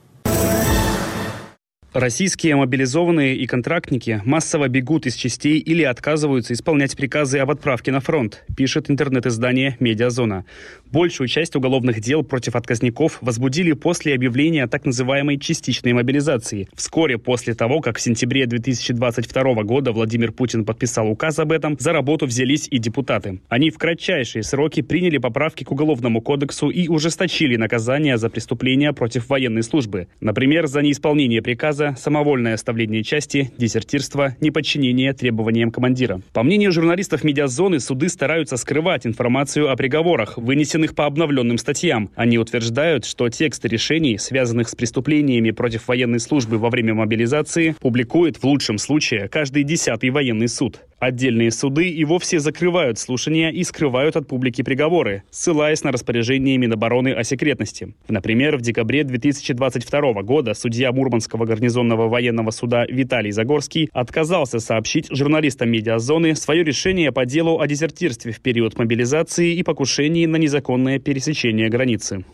Российские 1.93 2.55
мобилизованные 2.55 3.35
и 3.35 3.47
контрактники 3.47 4.21
массово 4.23 4.67
бегут 4.67 5.07
из 5.07 5.15
частей 5.15 5.57
или 5.57 5.81
отказываются 5.81 6.53
исполнять 6.53 6.95
приказы 6.95 7.39
об 7.39 7.49
отправке 7.49 7.91
на 7.91 7.99
фронт, 7.99 8.45
пишет 8.55 8.91
интернет-издание 8.91 9.75
«Медиазона». 9.79 10.45
Большую 10.91 11.27
часть 11.27 11.55
уголовных 11.55 11.99
дел 11.99 12.23
против 12.23 12.55
отказников 12.55 13.17
возбудили 13.21 13.73
после 13.73 14.13
объявления 14.13 14.67
так 14.67 14.85
называемой 14.85 15.39
частичной 15.39 15.93
мобилизации. 15.93 16.67
Вскоре 16.75 17.17
после 17.17 17.55
того, 17.55 17.81
как 17.81 17.97
в 17.97 18.01
сентябре 18.01 18.45
2022 18.45 19.63
года 19.63 19.91
Владимир 19.91 20.31
Путин 20.31 20.65
подписал 20.65 21.09
указ 21.09 21.39
об 21.39 21.51
этом, 21.51 21.75
за 21.79 21.91
работу 21.91 22.27
взялись 22.27 22.67
и 22.69 22.77
депутаты. 22.77 23.39
Они 23.49 23.71
в 23.71 23.79
кратчайшие 23.79 24.43
сроки 24.43 24.83
приняли 24.83 25.17
поправки 25.17 25.63
к 25.63 25.71
Уголовному 25.71 26.21
кодексу 26.21 26.69
и 26.69 26.87
ужесточили 26.87 27.55
наказания 27.55 28.17
за 28.17 28.29
преступления 28.29 28.93
против 28.93 29.29
военной 29.29 29.63
службы. 29.63 30.07
Например, 30.21 30.67
за 30.67 30.83
неисполнение 30.83 31.41
приказа 31.41 31.78
приказа, 31.79 31.95
самовольное 31.97 32.53
оставление 32.55 33.03
части, 33.03 33.51
дезертирство, 33.57 34.35
неподчинение 34.41 35.13
требованиям 35.13 35.71
командира. 35.71 36.21
По 36.33 36.43
мнению 36.43 36.71
журналистов 36.71 37.23
медиазоны, 37.23 37.79
суды 37.79 38.09
стараются 38.09 38.57
скрывать 38.57 39.05
информацию 39.05 39.71
о 39.71 39.75
приговорах, 39.75 40.37
вынесенных 40.37 40.95
по 40.95 41.05
обновленным 41.05 41.57
статьям. 41.57 42.09
Они 42.15 42.37
утверждают, 42.37 43.05
что 43.05 43.29
тексты 43.29 43.67
решений, 43.67 44.17
связанных 44.17 44.69
с 44.69 44.75
преступлениями 44.75 45.51
против 45.51 45.87
военной 45.87 46.19
службы 46.19 46.57
во 46.57 46.69
время 46.69 46.93
мобилизации, 46.93 47.75
публикует 47.79 48.37
в 48.37 48.43
лучшем 48.43 48.77
случае 48.77 49.29
каждый 49.29 49.63
десятый 49.63 50.09
военный 50.09 50.47
суд. 50.47 50.81
Отдельные 50.99 51.49
суды 51.51 51.89
и 51.89 52.03
вовсе 52.03 52.39
закрывают 52.39 52.99
слушания 52.99 53.51
и 53.51 53.63
скрывают 53.63 54.17
от 54.17 54.27
публики 54.27 54.63
приговоры, 54.63 55.23
ссылаясь 55.31 55.83
на 55.85 55.93
распоряжение 55.93 56.57
Минобороны 56.57 57.13
о 57.13 57.23
секретности. 57.23 57.93
Например, 58.09 58.57
в 58.57 58.61
декабре 58.61 59.05
2022 59.05 60.23
года 60.23 60.53
судья 60.53 60.91
Мурманского 60.91 61.45
гарнизонного 61.45 62.09
военного 62.09 62.51
суда 62.51 62.85
Виталий 62.85 63.31
Загорский 63.31 63.89
отказался 63.93 64.59
сообщить 64.59 65.07
журналистам 65.09 65.71
медиазоны 65.71 66.35
свое 66.35 66.65
решение 66.65 67.13
по 67.13 67.25
делу 67.25 67.61
о 67.61 67.67
дезертирстве 67.67 68.33
в 68.33 68.41
период 68.41 68.77
мобилизации 68.77 69.55
и 69.55 69.63
покушении 69.63 70.25
на 70.25 70.35
незаконное 70.35 70.99
пересечение 70.99 71.69
границы. 71.69 72.25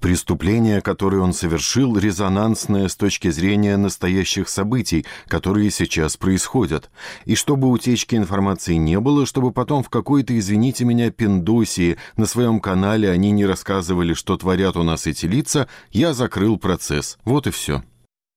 Преступление, 0.00 0.80
которое 0.80 1.18
он 1.18 1.34
совершил, 1.34 1.98
резонансное 1.98 2.88
с 2.88 2.96
точки 2.96 3.30
зрения 3.30 3.76
настоящих 3.76 4.48
событий, 4.48 5.04
которые 5.28 5.70
сейчас 5.70 6.16
происходят. 6.16 6.90
И 7.26 7.34
чтобы 7.34 7.68
утечки 7.68 8.14
информации 8.14 8.74
не 8.74 8.98
было, 8.98 9.26
чтобы 9.26 9.52
потом 9.52 9.82
в 9.82 9.90
какой-то, 9.90 10.36
извините 10.38 10.86
меня, 10.86 11.10
пиндосии 11.10 11.98
на 12.16 12.24
своем 12.24 12.60
канале 12.60 13.10
они 13.10 13.30
не 13.30 13.44
рассказывали, 13.44 14.14
что 14.14 14.38
творят 14.38 14.76
у 14.76 14.82
нас 14.82 15.06
эти 15.06 15.26
лица, 15.26 15.68
я 15.90 16.14
закрыл 16.14 16.58
процесс. 16.58 17.18
Вот 17.24 17.46
и 17.46 17.50
все. 17.50 17.82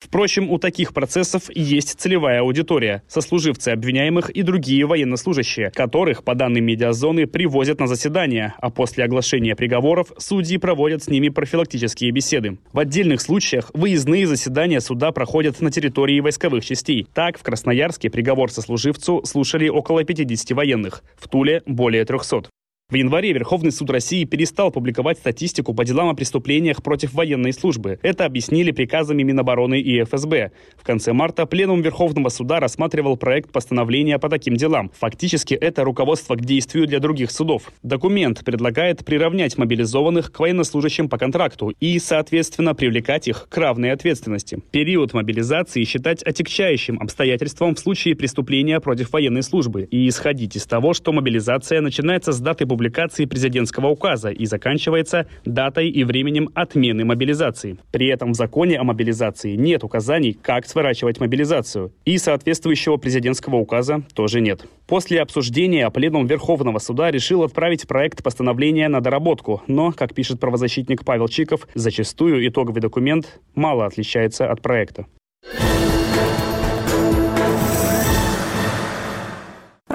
Впрочем, 0.04 0.52
у 0.52 0.58
таких 0.58 0.94
процессов 0.94 1.44
есть 1.56 2.00
целевая 2.00 2.42
аудитория– 2.42 3.04
сослуживцы 3.08 3.70
обвиняемых 3.70 4.30
и 4.30 4.42
другие 4.42 4.86
военнослужащие, 4.86 5.72
которых, 5.72 6.26
по 6.26 6.36
данным 6.36 6.66
медиазоны, 6.66 7.26
привозят 7.26 7.80
на 7.80 7.88
заседания, 7.88 8.54
а 8.60 8.70
после 8.70 9.06
оглашения 9.06 9.56
приговоров 9.56 10.12
судьи 10.18 10.58
проводят 10.58 11.04
с 11.04 11.08
ними 11.08 11.30
профилактические 11.30 12.12
беседы. 12.12 12.58
В 12.74 12.80
отдельных 12.80 13.22
случаях 13.22 13.72
выездные 13.74 14.28
заседания 14.28 14.82
суда 14.82 15.14
проходят 15.14 15.62
на 15.62 15.72
территории 15.72 16.20
войсковых 16.20 16.66
частей. 16.66 17.08
Так, 17.14 17.40
в 17.40 17.44
Красноярске 17.44 18.10
приговор 18.10 18.52
сослуживцу 18.52 19.24
слушали 19.24 19.70
около 19.70 20.04
50 20.04 20.52
военных, 20.52 21.02
в 21.18 21.30
Туле– 21.30 21.64
более 21.66 22.04
300. 22.04 22.50
В 22.90 22.96
январе 22.96 23.32
Верховный 23.32 23.72
суд 23.72 23.90
России 23.90 24.26
перестал 24.26 24.70
публиковать 24.70 25.18
статистику 25.18 25.74
по 25.74 25.86
делам 25.86 26.10
о 26.10 26.16
преступлениях 26.16 26.84
против 26.84 27.14
военной 27.14 27.54
службы. 27.54 27.98
Это 28.04 28.26
объяснили 28.26 28.72
приказами 28.72 29.24
Минобороны 29.24 29.80
и 29.80 30.04
ФСБ. 30.04 30.52
В 30.76 30.84
конце 30.84 31.14
марта 31.14 31.46
Пленум 31.46 31.82
Верховного 31.82 32.28
суда 32.28 32.60
рассматривал 32.60 33.16
проект 33.16 33.54
постановления 33.54 34.20
по 34.20 34.28
таким 34.28 34.58
делам. 34.58 34.92
Фактически 35.00 35.54
это 35.54 35.86
руководство 35.86 36.36
к 36.36 36.42
действию 36.42 36.86
для 36.86 37.00
других 37.00 37.32
судов. 37.32 37.72
Документ 37.84 38.44
предлагает 38.44 39.06
приравнять 39.06 39.58
мобилизованных 39.58 40.34
к 40.34 40.40
военнослужащим 40.42 41.08
по 41.08 41.18
контракту 41.18 41.74
и, 41.80 41.98
соответственно, 42.00 42.76
привлекать 42.76 43.30
их 43.30 43.48
к 43.50 43.58
равной 43.58 43.92
ответственности. 43.92 44.62
Период 44.72 45.14
мобилизации 45.14 45.86
считать 45.86 46.22
отягчающим 46.22 47.00
обстоятельством 47.00 47.76
в 47.76 47.80
случае 47.80 48.16
преступления 48.16 48.82
против 48.82 49.14
военной 49.14 49.42
службы 49.42 49.88
и 49.90 50.10
исходить 50.10 50.58
из 50.58 50.66
того, 50.66 50.94
что 50.94 51.14
мобилизация 51.14 51.80
начинается 51.80 52.34
с 52.34 52.42
даты 52.42 52.66
публикации 52.74 53.26
президентского 53.26 53.90
указа 53.90 54.30
и 54.30 54.48
заканчивается 54.48 55.28
датой 55.46 55.90
и 55.90 56.04
временем 56.04 56.50
отмены 56.56 57.06
мобилизации. 57.06 57.78
При 57.92 58.08
этом 58.08 58.32
в 58.32 58.36
законе 58.36 58.80
о 58.80 58.84
мобилизации 58.84 59.56
нет 59.56 59.84
указаний, 59.84 60.34
как 60.34 60.66
сворачивать 60.66 61.20
мобилизацию. 61.20 61.92
И 62.04 62.18
соответствующего 62.18 62.98
президентского 62.98 63.58
указа 63.58 64.02
тоже 64.16 64.42
нет. 64.42 64.66
После 64.88 65.22
обсуждения 65.22 65.88
Пленум 65.92 66.26
Верховного 66.26 66.80
суда 66.80 67.12
решил 67.12 67.44
отправить 67.44 67.88
проект 67.88 68.24
постановления 68.24 68.88
на 68.88 69.02
доработку, 69.02 69.62
но, 69.68 69.92
как 69.92 70.16
пишет 70.16 70.40
правозащитник 70.40 71.06
Павел 71.06 71.28
Чиков, 71.28 71.68
зачастую 71.76 72.48
итоговый 72.48 72.82
документ 72.82 73.40
мало 73.54 73.86
отличается 73.86 74.50
от 74.50 74.64
проекта. 74.64 75.06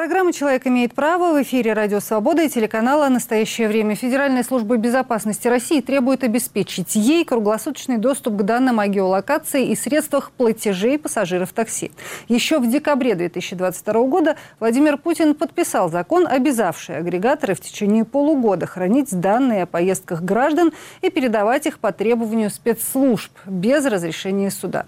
Программа 0.09 0.33
«Человек 0.33 0.67
имеет 0.67 0.95
право» 0.95 1.35
в 1.35 1.43
эфире 1.43 1.75
«Радио 1.75 2.01
Свобода» 2.01 2.41
и 2.41 2.49
телеканала 2.49 3.11
«Настоящее 3.11 3.69
время». 3.69 3.95
Федеральная 3.95 4.43
служба 4.43 4.79
безопасности 4.79 5.49
России 5.49 5.83
требует 5.83 6.25
обеспечить 6.25 6.95
ей 6.95 7.27
круглосуточный 7.27 7.99
доступ 7.99 8.39
к 8.39 8.43
данным 8.43 8.81
о 8.81 8.87
геолокации 8.87 9.67
и 9.67 9.77
средствах 9.77 10.31
платежей 10.31 10.99
пассажиров 10.99 11.53
такси. 11.53 11.93
Еще 12.27 12.59
в 12.59 12.71
декабре 12.71 13.17
2022 13.17 14.03
года 14.05 14.37
Владимир 14.61 14.97
Путин 14.97 15.35
подписал 15.35 15.91
закон, 15.91 16.27
обязавший 16.27 16.97
агрегаторы 16.97 17.55
в 17.55 17.61
течение 17.61 18.07
полугода 18.07 18.65
хранить 18.65 19.11
данные 19.21 19.65
о 19.65 19.67
поездках 19.67 20.23
граждан 20.23 20.73
и 21.03 21.11
передавать 21.11 21.67
их 21.67 21.79
по 21.81 21.93
требованию 21.93 22.49
спецслужб 22.49 23.31
без 23.45 23.85
разрешения 23.85 24.51
суда. 24.51 24.87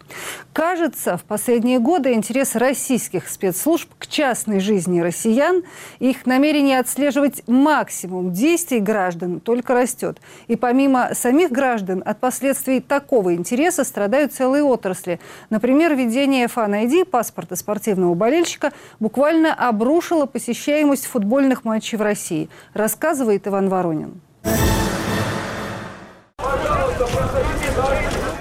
Кажется, 0.54 1.18
в 1.18 1.24
последние 1.24 1.78
годы 1.78 2.14
интерес 2.14 2.54
российских 2.54 3.28
спецслужб 3.28 3.90
к 3.98 4.06
частной 4.06 4.60
жизни 4.60 5.09
россиян, 5.10 5.64
их 5.98 6.24
намерение 6.24 6.78
отслеживать 6.78 7.42
максимум 7.48 8.32
действий 8.32 8.78
граждан 8.78 9.40
только 9.40 9.74
растет. 9.74 10.20
И 10.46 10.56
помимо 10.56 11.10
самих 11.14 11.50
граждан, 11.50 12.02
от 12.06 12.20
последствий 12.20 12.80
такого 12.80 13.34
интереса 13.34 13.82
страдают 13.84 14.32
целые 14.32 14.62
отрасли. 14.62 15.18
Например, 15.50 15.94
введение 15.94 16.46
Fan 16.46 16.84
ID, 16.84 17.04
паспорта 17.04 17.56
спортивного 17.56 18.14
болельщика, 18.14 18.72
буквально 19.00 19.52
обрушило 19.52 20.26
посещаемость 20.26 21.06
футбольных 21.06 21.64
матчей 21.64 21.98
в 21.98 22.02
России, 22.02 22.48
рассказывает 22.72 23.48
Иван 23.48 23.68
Воронин. 23.68 24.20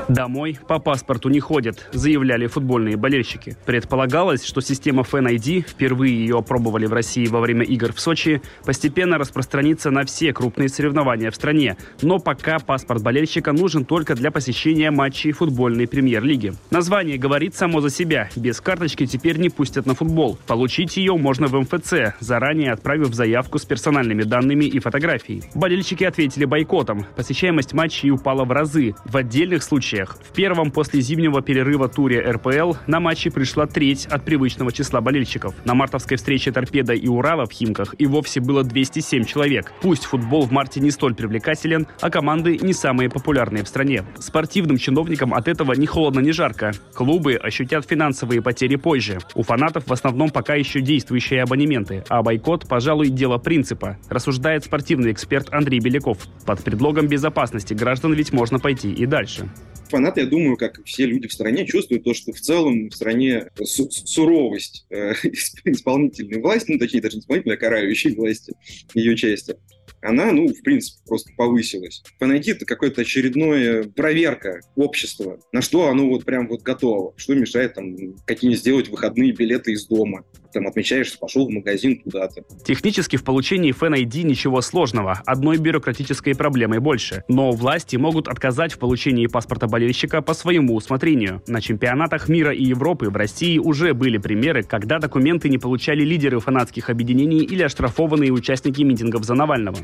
Домой 0.09 0.57
по 0.67 0.79
паспорту 0.79 1.29
не 1.29 1.39
ходят, 1.39 1.87
заявляли 1.93 2.47
футбольные 2.47 2.97
болельщики. 2.97 3.55
Предполагалось, 3.67 4.43
что 4.43 4.59
система 4.59 5.03
Fan 5.03 5.31
ID, 5.35 5.61
впервые 5.69 6.19
ее 6.19 6.39
опробовали 6.39 6.87
в 6.87 6.93
России 6.93 7.27
во 7.27 7.39
время 7.39 7.63
игр 7.63 7.93
в 7.93 7.99
Сочи, 7.99 8.41
постепенно 8.65 9.19
распространится 9.19 9.91
на 9.91 10.05
все 10.05 10.33
крупные 10.33 10.67
соревнования 10.67 11.29
в 11.29 11.35
стране. 11.35 11.77
Но 12.01 12.17
пока 12.17 12.57
паспорт 12.57 13.03
болельщика 13.03 13.51
нужен 13.51 13.85
только 13.85 14.15
для 14.15 14.31
посещения 14.31 14.89
матчей 14.89 15.31
футбольной 15.31 15.87
премьер-лиги. 15.87 16.53
Название 16.71 17.19
говорит 17.19 17.53
само 17.53 17.79
за 17.79 17.91
себя. 17.91 18.29
Без 18.35 18.61
карточки 18.61 19.05
теперь 19.05 19.37
не 19.37 19.49
пустят 19.49 19.85
на 19.85 19.93
футбол. 19.93 20.39
Получить 20.47 20.97
ее 20.97 21.17
можно 21.17 21.45
в 21.45 21.53
МФЦ, 21.53 22.15
заранее 22.19 22.71
отправив 22.71 23.13
заявку 23.13 23.59
с 23.59 23.65
персональными 23.65 24.23
данными 24.23 24.65
и 24.65 24.79
фотографией. 24.79 25.43
Болельщики 25.53 26.03
ответили 26.03 26.45
бойкотом. 26.45 27.05
Посещаемость 27.15 27.73
матчей 27.73 28.09
упала 28.09 28.43
в 28.43 28.51
разы. 28.51 28.95
В 29.05 29.15
отдельных 29.15 29.61
случаях 29.61 29.98
всех. 29.99 30.17
В 30.23 30.33
первом 30.33 30.71
после 30.71 31.01
зимнего 31.01 31.41
перерыва 31.41 31.89
туре 31.89 32.21
РПЛ 32.21 32.73
на 32.87 32.99
матчи 32.99 33.29
пришла 33.29 33.65
треть 33.67 34.05
от 34.05 34.23
привычного 34.23 34.71
числа 34.71 35.01
болельщиков. 35.01 35.53
На 35.65 35.73
мартовской 35.73 36.17
встрече 36.17 36.51
«Торпеда» 36.51 36.93
и 36.93 37.07
«Урала» 37.07 37.45
в 37.45 37.51
Химках 37.51 37.95
и 37.97 38.05
вовсе 38.05 38.39
было 38.39 38.63
207 38.63 39.25
человек. 39.25 39.73
Пусть 39.81 40.05
футбол 40.05 40.45
в 40.45 40.51
марте 40.51 40.79
не 40.79 40.91
столь 40.91 41.15
привлекателен, 41.15 41.87
а 42.01 42.09
команды 42.09 42.57
не 42.61 42.73
самые 42.73 43.09
популярные 43.09 43.63
в 43.63 43.67
стране. 43.67 44.03
Спортивным 44.19 44.77
чиновникам 44.77 45.33
от 45.33 45.47
этого 45.47 45.73
ни 45.73 45.85
холодно, 45.85 46.19
ни 46.19 46.31
жарко. 46.31 46.71
Клубы 46.93 47.35
ощутят 47.35 47.85
финансовые 47.85 48.41
потери 48.41 48.75
позже. 48.75 49.19
У 49.35 49.43
фанатов 49.43 49.87
в 49.87 49.93
основном 49.93 50.29
пока 50.29 50.55
еще 50.55 50.81
действующие 50.81 51.43
абонементы, 51.43 52.03
а 52.09 52.21
бойкот, 52.21 52.67
пожалуй, 52.67 53.09
дело 53.09 53.37
принципа, 53.37 53.97
рассуждает 54.09 54.63
спортивный 54.63 55.11
эксперт 55.11 55.47
Андрей 55.51 55.79
Беляков. 55.79 56.19
Под 56.45 56.63
предлогом 56.63 57.07
безопасности 57.07 57.73
граждан 57.73 58.13
ведь 58.13 58.31
можно 58.31 58.59
пойти 58.59 58.91
и 58.91 59.05
дальше 59.05 59.49
фанаты, 59.89 60.21
я 60.21 60.27
думаю, 60.27 60.57
как 60.57 60.83
все 60.85 61.05
люди 61.05 61.27
в 61.27 61.33
стране, 61.33 61.65
чувствуют 61.65 62.03
то, 62.03 62.13
что 62.13 62.31
в 62.31 62.39
целом 62.39 62.89
в 62.89 62.95
стране 62.95 63.49
су- 63.63 63.89
суровость 63.91 64.85
э, 64.89 65.13
исполнительной 65.65 66.41
власти, 66.41 66.71
ну, 66.71 66.79
точнее, 66.79 67.01
даже 67.01 67.17
не 67.17 67.21
исполнительной, 67.21 67.55
а 67.55 67.59
карающей 67.59 68.15
власти, 68.15 68.53
ее 68.93 69.15
части, 69.15 69.55
она, 70.01 70.31
ну, 70.31 70.47
в 70.47 70.61
принципе, 70.61 71.01
просто 71.05 71.31
повысилась. 71.35 72.03
Фанатит— 72.19 72.57
это 72.57 72.65
какая-то 72.65 73.01
очередная 73.01 73.83
проверка 73.83 74.61
общества, 74.75 75.39
на 75.51 75.61
что 75.61 75.87
оно 75.87 76.07
вот 76.07 76.25
прям 76.25 76.47
вот 76.47 76.61
готово, 76.61 77.13
что 77.17 77.35
мешает 77.35 77.73
там 77.73 78.15
какие-нибудь 78.25 78.59
сделать 78.59 78.87
выходные 78.87 79.33
билеты 79.33 79.73
из 79.73 79.87
дома, 79.87 80.23
там 80.53 80.67
отмечаешь, 80.67 81.17
пошел 81.19 81.47
в 81.47 81.51
магазин 81.51 81.99
куда-то. 82.01 82.43
Технически 82.63 83.15
в 83.15 83.23
получении 83.23 83.73
Fan 83.73 83.93
ID 83.93 84.23
ничего 84.23 84.61
сложного, 84.61 85.21
одной 85.25 85.57
бюрократической 85.57 86.35
проблемой 86.35 86.79
больше. 86.79 87.23
Но 87.27 87.51
власти 87.51 87.95
могут 87.95 88.27
отказать 88.27 88.73
в 88.73 88.79
получении 88.79 89.27
паспорта 89.27 89.67
болельщика 89.67 90.21
по 90.21 90.33
своему 90.33 90.75
усмотрению. 90.75 91.41
На 91.47 91.61
чемпионатах 91.61 92.29
мира 92.29 92.53
и 92.53 92.63
Европы 92.63 93.09
в 93.09 93.15
России 93.15 93.57
уже 93.57 93.93
были 93.93 94.17
примеры, 94.17 94.63
когда 94.63 94.99
документы 94.99 95.49
не 95.49 95.57
получали 95.57 96.03
лидеры 96.03 96.39
фанатских 96.39 96.89
объединений 96.89 97.39
или 97.39 97.63
оштрафованные 97.63 98.31
участники 98.31 98.81
митингов 98.81 99.23
за 99.23 99.33
Навального. 99.33 99.77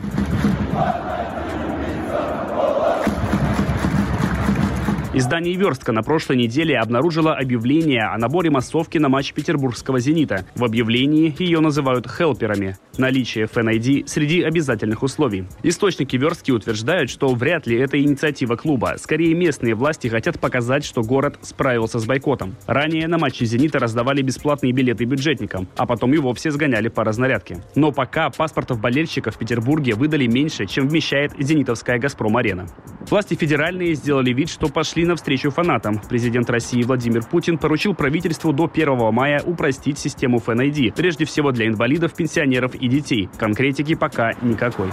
Издание 5.17 5.55
«Верстка» 5.55 5.93
на 5.93 6.03
прошлой 6.03 6.35
неделе 6.35 6.77
обнаружило 6.77 7.33
объявление 7.33 8.03
о 8.03 8.17
наборе 8.17 8.49
массовки 8.49 8.97
на 8.97 9.07
матч 9.07 9.31
петербургского 9.31 10.01
«Зенита». 10.01 10.45
В 10.55 10.65
объявлении 10.65 11.33
ее 11.39 11.61
называют 11.61 12.05
«хелперами». 12.05 12.75
Наличие 12.97 13.45
FNID 13.45 14.07
среди 14.07 14.41
обязательных 14.41 15.03
условий. 15.03 15.45
Источники 15.63 16.17
«Верстки» 16.17 16.51
утверждают, 16.51 17.09
что 17.09 17.33
вряд 17.33 17.65
ли 17.65 17.77
это 17.77 17.97
инициатива 17.97 18.57
клуба. 18.57 18.95
Скорее, 18.97 19.33
местные 19.35 19.73
власти 19.73 20.09
хотят 20.09 20.37
показать, 20.37 20.83
что 20.83 21.01
город 21.01 21.39
справился 21.43 21.99
с 21.99 22.05
бойкотом. 22.05 22.57
Ранее 22.67 23.07
на 23.07 23.17
матче 23.17 23.45
«Зенита» 23.45 23.79
раздавали 23.79 24.21
бесплатные 24.21 24.73
билеты 24.73 25.05
бюджетникам, 25.05 25.69
а 25.77 25.85
потом 25.85 26.13
и 26.13 26.17
вовсе 26.17 26.51
сгоняли 26.51 26.89
по 26.89 27.05
разнарядке. 27.05 27.63
Но 27.73 27.93
пока 27.93 28.29
паспортов 28.31 28.81
болельщиков 28.81 29.35
в 29.35 29.37
Петербурге 29.37 29.95
выдали 29.95 30.27
меньше, 30.27 30.65
чем 30.65 30.89
вмещает 30.89 31.31
«Зенитовская 31.39 31.99
Газпром-арена». 31.99 32.67
Власти 33.09 33.35
федеральные 33.35 33.93
сделали 33.93 34.33
вид, 34.33 34.49
что 34.49 34.67
пошли 34.67 35.04
навстречу 35.05 35.51
фанатам. 35.51 35.99
Президент 36.09 36.49
России 36.49 36.83
Владимир 36.83 37.23
Путин 37.23 37.57
поручил 37.57 37.93
правительству 37.93 38.53
до 38.53 38.69
1 38.71 39.13
мая 39.13 39.41
упростить 39.45 39.97
систему 39.97 40.39
ФНИД, 40.39 40.95
прежде 40.95 41.25
всего 41.25 41.51
для 41.51 41.67
инвалидов, 41.67 42.13
пенсионеров 42.13 42.75
и 42.75 42.87
детей. 42.87 43.29
Конкретики 43.37 43.95
пока 43.95 44.33
никакой. 44.41 44.89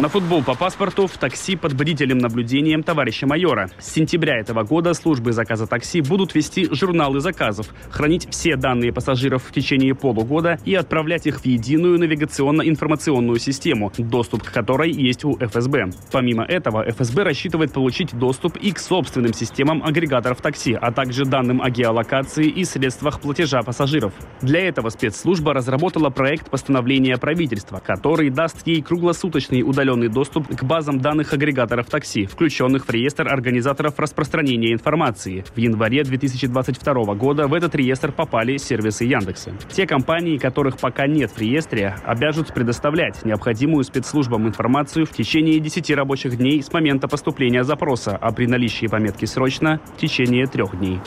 На 0.00 0.08
футбол 0.08 0.42
по 0.42 0.54
паспорту 0.54 1.06
в 1.06 1.18
такси 1.18 1.56
под 1.56 1.74
бдительным 1.74 2.16
наблюдением 2.16 2.82
товарища 2.82 3.26
майора. 3.26 3.68
С 3.78 3.92
сентября 3.92 4.38
этого 4.38 4.62
года 4.62 4.94
службы 4.94 5.32
заказа 5.32 5.66
такси 5.66 6.00
будут 6.00 6.34
вести 6.34 6.66
журналы 6.74 7.20
заказов, 7.20 7.66
хранить 7.90 8.26
все 8.30 8.56
данные 8.56 8.94
пассажиров 8.94 9.44
в 9.44 9.52
течение 9.52 9.94
полугода 9.94 10.58
и 10.64 10.74
отправлять 10.74 11.26
их 11.26 11.42
в 11.42 11.44
единую 11.44 11.98
навигационно-информационную 11.98 13.38
систему, 13.38 13.92
доступ 13.98 14.44
к 14.44 14.50
которой 14.50 14.90
есть 14.90 15.26
у 15.26 15.36
ФСБ. 15.36 15.90
Помимо 16.10 16.44
этого, 16.44 16.82
ФСБ 16.90 17.22
рассчитывает 17.22 17.74
получить 17.74 18.18
доступ 18.18 18.56
и 18.56 18.72
к 18.72 18.78
собственным 18.78 19.34
системам 19.34 19.84
агрегаторов 19.84 20.40
такси, 20.40 20.78
а 20.80 20.92
также 20.92 21.26
данным 21.26 21.60
о 21.60 21.68
геолокации 21.68 22.46
и 22.46 22.64
средствах 22.64 23.20
платежа 23.20 23.60
пассажиров. 23.60 24.14
Для 24.40 24.66
этого 24.66 24.88
спецслужба 24.88 25.52
разработала 25.52 26.08
проект 26.08 26.48
постановления 26.48 27.18
правительства, 27.18 27.82
который 27.86 28.30
даст 28.30 28.66
ей 28.66 28.80
круглосуточный 28.80 29.60
удаленный 29.60 29.89
удаленный 29.90 30.08
доступ 30.08 30.46
к 30.48 30.62
базам 30.64 31.00
данных 31.00 31.32
агрегаторов 31.32 31.86
такси, 31.86 32.26
включенных 32.26 32.86
в 32.86 32.90
реестр 32.90 33.28
организаторов 33.28 33.98
распространения 33.98 34.72
информации. 34.72 35.44
В 35.54 35.58
январе 35.58 36.04
2022 36.04 37.14
года 37.14 37.48
в 37.48 37.54
этот 37.54 37.74
реестр 37.74 38.12
попали 38.12 38.56
сервисы 38.56 39.04
Яндекса. 39.04 39.52
Те 39.70 39.86
компании, 39.86 40.38
которых 40.38 40.78
пока 40.78 41.06
нет 41.06 41.30
в 41.30 41.38
реестре, 41.38 41.96
обяжут 42.04 42.54
предоставлять 42.54 43.24
необходимую 43.24 43.84
спецслужбам 43.84 44.46
информацию 44.46 45.06
в 45.06 45.10
течение 45.10 45.58
10 45.58 45.90
рабочих 45.90 46.36
дней 46.36 46.62
с 46.62 46.72
момента 46.72 47.08
поступления 47.08 47.64
запроса, 47.64 48.16
а 48.16 48.32
при 48.32 48.46
наличии 48.46 48.86
пометки 48.86 49.24
«срочно» 49.24 49.80
в 49.96 50.00
течение 50.00 50.46
трех 50.46 50.78
дней. 50.78 51.00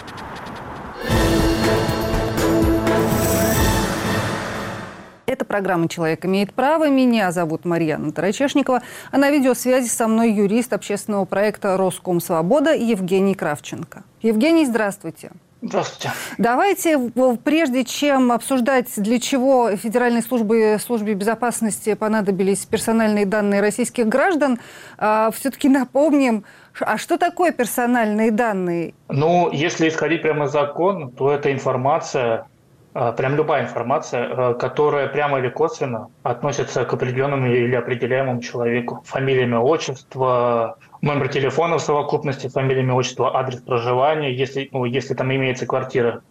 Это 5.53 5.61
программа 5.61 5.87
«Человек 5.87 6.25
имеет 6.25 6.51
право». 6.51 6.89
Меня 6.89 7.31
зовут 7.31 7.63
Марьяна 7.63 8.11
Тарачешникова. 8.11 8.81
А 9.11 9.17
на 9.19 9.29
видеосвязи 9.29 9.87
со 9.87 10.07
мной 10.07 10.31
юрист 10.31 10.73
общественного 10.73 11.25
проекта 11.25 11.77
«Роском 11.77 12.19
Свобода» 12.21 12.73
Евгений 12.73 13.35
Кравченко. 13.35 14.01
Евгений, 14.23 14.65
здравствуйте. 14.65 15.29
Здравствуйте. 15.61 16.11
Давайте, 16.39 16.97
прежде 17.43 17.85
чем 17.85 18.31
обсуждать, 18.31 18.87
для 18.97 19.19
чего 19.19 19.75
Федеральной 19.75 20.23
службе, 20.23 20.79
службе 20.79 21.13
безопасности 21.13 21.93
понадобились 21.93 22.65
персональные 22.65 23.27
данные 23.27 23.61
российских 23.61 24.07
граждан, 24.07 24.57
а, 24.97 25.29
все-таки 25.29 25.69
напомним, 25.69 26.45
а 26.79 26.97
что 26.97 27.17
такое 27.17 27.51
персональные 27.51 28.31
данные? 28.31 28.95
Ну, 29.07 29.51
если 29.51 29.87
исходить 29.87 30.23
прямо 30.23 30.45
из 30.45 30.51
закона, 30.51 31.11
то 31.11 31.31
это 31.31 31.53
информация, 31.53 32.47
прям 32.93 33.35
любая 33.35 33.63
информация, 33.63 34.27
а, 34.31 34.53
которая 34.53 35.07
прямо 35.07 35.39
или 35.39 35.49
косвенно 35.49 36.09
относится 36.21 36.85
к 36.85 36.93
определенному 36.93 37.47
или 37.47 37.75
определяемому 37.75 38.41
человеку. 38.41 39.01
Фамилия, 39.05 39.43
имя, 39.43 39.59
отчество, 39.59 40.77
номер 41.01 41.27
телефона 41.29 41.77
в 41.77 41.81
совокупности, 41.81 42.47
фамилия, 42.47 42.81
имя, 42.81 42.93
отчество, 42.93 43.35
адрес 43.37 43.61
проживания, 43.61 44.33
если, 44.33 44.69
ну, 44.71 44.85
если 44.85 45.15
там 45.15 45.33
имеется 45.33 45.65
квартира. 45.65 46.21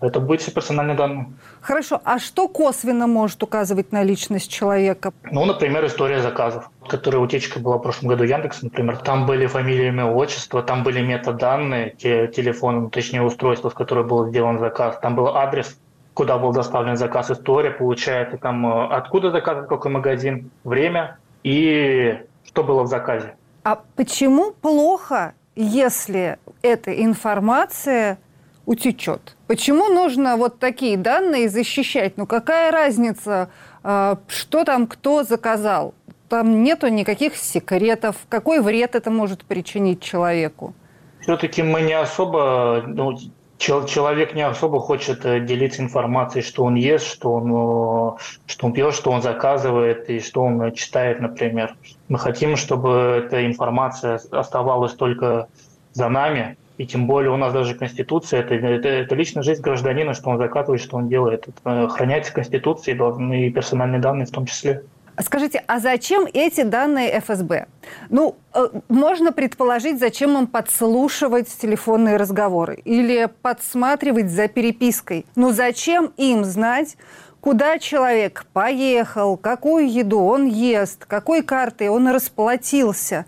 Это 0.00 0.18
будет 0.18 0.40
все 0.40 0.50
персональные 0.50 0.96
данные. 0.96 1.26
Хорошо. 1.60 2.00
А 2.04 2.18
что 2.18 2.48
косвенно 2.48 3.06
может 3.06 3.40
указывать 3.44 3.92
на 3.92 4.02
личность 4.02 4.50
человека? 4.50 5.12
Ну, 5.30 5.44
например, 5.44 5.86
история 5.86 6.20
заказов, 6.20 6.68
которая 6.88 7.22
утечка 7.22 7.60
была 7.60 7.78
в 7.78 7.82
прошлом 7.82 8.08
году 8.08 8.24
Яндекс, 8.24 8.62
например. 8.62 8.96
Там 8.96 9.26
были 9.26 9.46
фамилия, 9.46 9.88
имя, 9.88 10.06
отчество, 10.06 10.60
там 10.60 10.82
были 10.82 11.00
метаданные, 11.00 11.94
те, 11.96 12.26
телефон, 12.26 12.90
точнее 12.90 13.22
устройство, 13.22 13.70
с 13.70 13.74
которого 13.74 14.02
был 14.02 14.28
сделан 14.28 14.58
заказ. 14.58 14.98
Там 15.00 15.14
был 15.14 15.28
адрес, 15.28 15.78
куда 16.14 16.38
был 16.38 16.52
доставлен 16.52 16.96
заказ, 16.96 17.30
история, 17.30 17.70
получается, 17.70 18.38
там 18.38 18.66
э, 18.66 18.86
откуда 18.94 19.30
заказ, 19.30 19.66
какой 19.68 19.90
магазин, 19.90 20.50
время 20.64 21.18
и 21.42 22.18
что 22.44 22.64
было 22.64 22.82
в 22.82 22.86
заказе. 22.86 23.34
А 23.64 23.80
почему 23.96 24.52
плохо, 24.52 25.34
если 25.54 26.38
эта 26.62 26.92
информация 27.02 28.18
утечет? 28.66 29.36
Почему 29.46 29.88
нужно 29.88 30.36
вот 30.36 30.58
такие 30.58 30.96
данные 30.96 31.48
защищать? 31.48 32.16
Ну 32.16 32.26
какая 32.26 32.70
разница, 32.70 33.50
а, 33.82 34.18
что 34.28 34.64
там 34.64 34.86
кто 34.86 35.22
заказал? 35.22 35.94
Там 36.28 36.62
нету 36.62 36.88
никаких 36.88 37.36
секретов. 37.36 38.16
Какой 38.28 38.60
вред 38.60 38.94
это 38.94 39.10
может 39.10 39.44
причинить 39.44 40.00
человеку? 40.00 40.74
Все-таки 41.20 41.62
мы 41.62 41.82
не 41.82 41.92
особо, 41.92 42.82
ну, 42.86 43.16
человек 43.62 44.34
не 44.34 44.42
особо 44.42 44.80
хочет 44.80 45.24
э, 45.24 45.40
делиться 45.40 45.82
информацией, 45.82 46.42
что 46.42 46.64
он 46.64 46.74
ест, 46.74 47.06
что 47.06 47.32
он, 47.32 47.46
э, 47.46 48.18
что 48.46 48.66
он 48.66 48.72
пьет, 48.72 48.94
что 48.94 49.10
он 49.10 49.22
заказывает 49.22 50.10
и 50.10 50.20
что 50.20 50.42
он 50.42 50.60
э, 50.62 50.72
читает, 50.72 51.20
например. 51.20 51.74
Мы 52.08 52.18
хотим, 52.18 52.56
чтобы 52.56 53.22
эта 53.24 53.46
информация 53.46 54.20
оставалась 54.30 54.94
только 54.94 55.48
за 55.92 56.08
нами, 56.08 56.56
и 56.78 56.86
тем 56.86 57.06
более 57.06 57.30
у 57.30 57.36
нас 57.36 57.52
даже 57.52 57.74
Конституция, 57.74 58.40
это, 58.40 58.54
это, 58.54 58.88
это 58.88 59.14
личная 59.14 59.42
жизнь 59.42 59.62
гражданина, 59.62 60.14
что 60.14 60.30
он 60.30 60.38
заказывает, 60.38 60.82
что 60.82 60.96
он 60.96 61.08
делает. 61.08 61.46
Это 61.46 61.84
охраняется 61.84 62.32
Конституцией, 62.32 62.96
должны 62.96 63.46
и 63.46 63.50
персональные 63.50 64.00
данные 64.00 64.26
в 64.26 64.30
том 64.30 64.46
числе. 64.46 64.82
Скажите, 65.20 65.62
а 65.66 65.78
зачем 65.78 66.26
эти 66.32 66.62
данные 66.62 67.20
ФСБ? 67.20 67.66
Ну, 68.08 68.36
э, 68.54 68.68
можно 68.88 69.32
предположить, 69.32 69.98
зачем 69.98 70.38
им 70.38 70.46
подслушивать 70.46 71.48
телефонные 71.48 72.16
разговоры 72.16 72.76
или 72.84 73.28
подсматривать 73.42 74.30
за 74.30 74.48
перепиской. 74.48 75.26
Но 75.36 75.52
зачем 75.52 76.12
им 76.16 76.44
знать, 76.44 76.96
куда 77.40 77.78
человек 77.78 78.46
поехал, 78.54 79.36
какую 79.36 79.92
еду 79.92 80.20
он 80.20 80.46
ест, 80.46 81.04
какой 81.04 81.42
картой 81.42 81.88
он 81.88 82.08
расплатился? 82.08 83.26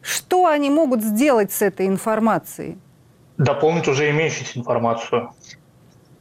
Что 0.00 0.46
они 0.46 0.70
могут 0.70 1.02
сделать 1.02 1.52
с 1.52 1.60
этой 1.60 1.86
информацией? 1.86 2.78
Дополнить 3.36 3.88
уже 3.88 4.08
имеющуюся 4.10 4.58
информацию. 4.58 5.32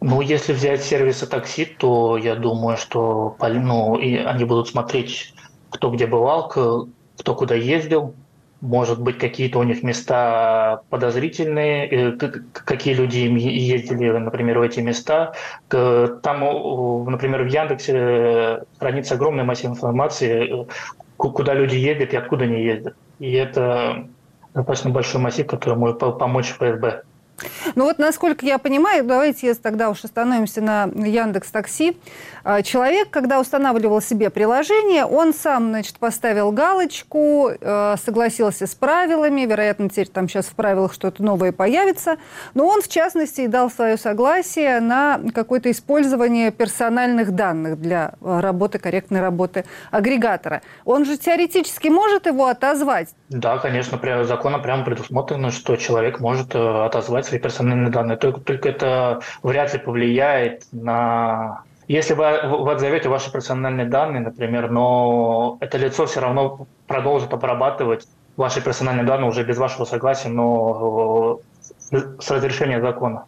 Ну, 0.07 0.21
если 0.21 0.53
взять 0.53 0.83
сервисы 0.83 1.25
такси, 1.25 1.65
то 1.65 2.15
я 2.15 2.35
думаю, 2.35 2.77
что 2.77 3.35
ну, 3.41 3.97
и 3.97 4.17
они 4.17 4.45
будут 4.45 4.67
смотреть, 4.67 5.33
кто 5.71 5.89
где 5.89 6.05
бывал, 6.05 6.47
кто 6.47 7.35
куда 7.35 7.55
ездил. 7.55 8.13
Может 8.61 9.01
быть, 9.01 9.17
какие-то 9.17 9.57
у 9.57 9.63
них 9.63 9.81
места 9.81 10.81
подозрительные, 10.91 12.17
какие 12.53 12.93
люди 12.93 13.17
ездили, 13.17 14.11
например, 14.11 14.59
в 14.59 14.61
эти 14.61 14.79
места. 14.79 15.33
Там, 15.69 17.05
например, 17.09 17.41
в 17.41 17.47
Яндексе 17.47 18.61
хранится 18.77 19.15
огромная 19.15 19.43
масса 19.43 19.65
информации, 19.65 20.67
куда 21.17 21.55
люди 21.55 21.77
ездят 21.77 22.13
и 22.13 22.17
откуда 22.17 22.45
не 22.45 22.63
ездят. 22.63 22.95
И 23.17 23.33
это 23.33 24.07
достаточно 24.53 24.91
большой 24.91 25.19
массив, 25.19 25.47
который 25.47 25.79
может 25.79 25.97
помочь 25.97 26.51
ФСБ. 26.51 27.01
Ну 27.75 27.85
вот, 27.85 27.99
насколько 27.99 28.45
я 28.45 28.57
понимаю, 28.57 29.03
давайте 29.03 29.53
тогда 29.55 29.89
уж 29.89 30.03
остановимся 30.03 30.61
на 30.61 30.85
Яндекс 30.85 31.49
Такси. 31.51 31.97
А, 32.43 32.61
человек, 32.61 33.09
когда 33.09 33.39
устанавливал 33.39 34.01
себе 34.01 34.29
приложение, 34.29 35.05
он 35.05 35.33
сам, 35.33 35.69
значит, 35.69 35.97
поставил 35.97 36.51
галочку, 36.51 37.49
э, 37.59 37.95
согласился 38.03 38.67
с 38.67 38.75
правилами, 38.75 39.41
вероятно, 39.41 39.89
теперь 39.89 40.07
там 40.07 40.29
сейчас 40.29 40.45
в 40.45 40.55
правилах 40.55 40.93
что-то 40.93 41.23
новое 41.23 41.51
появится, 41.51 42.17
но 42.53 42.67
он, 42.67 42.81
в 42.81 42.87
частности, 42.87 43.47
дал 43.47 43.71
свое 43.71 43.97
согласие 43.97 44.79
на 44.79 45.19
какое-то 45.33 45.71
использование 45.71 46.51
персональных 46.51 47.31
данных 47.31 47.79
для 47.81 48.13
э, 48.21 48.39
работы, 48.39 48.79
корректной 48.79 49.21
работы 49.21 49.65
агрегатора. 49.91 50.61
Он 50.85 51.05
же 51.05 51.17
теоретически 51.17 51.87
может 51.87 52.27
его 52.27 52.45
отозвать? 52.45 53.09
Да, 53.29 53.57
конечно, 53.57 53.99
законом 54.23 54.61
прямо 54.61 54.85
предусмотрено, 54.85 55.49
что 55.49 55.75
человек 55.77 56.19
может 56.19 56.53
э, 56.53 56.85
отозвать 56.85 57.24
свои 57.25 57.39
персональные 57.39 57.89
данные, 57.89 58.17
только, 58.17 58.41
только 58.41 58.69
это 58.69 59.19
вряд 59.43 59.73
ли 59.73 59.79
повлияет 59.79 60.63
на 60.71 61.63
если 61.87 62.15
вы, 62.15 62.25
вы 62.63 62.71
отзовете 62.71 63.09
ваши 63.09 63.31
персональные 63.31 63.85
данные, 63.85 64.21
например, 64.21 64.71
но 64.71 65.57
это 65.59 65.77
лицо 65.77 66.07
все 66.07 66.19
равно 66.19 66.65
продолжит 66.87 67.31
обрабатывать 67.31 68.07
ваши 68.37 68.61
персональные 68.61 69.05
данные 69.05 69.29
уже 69.29 69.43
без 69.43 69.57
вашего 69.57 69.85
согласия, 69.85 70.29
но 70.29 71.39
э, 71.91 71.97
с 72.19 72.31
разрешения 72.31 72.81
закона. 72.81 73.25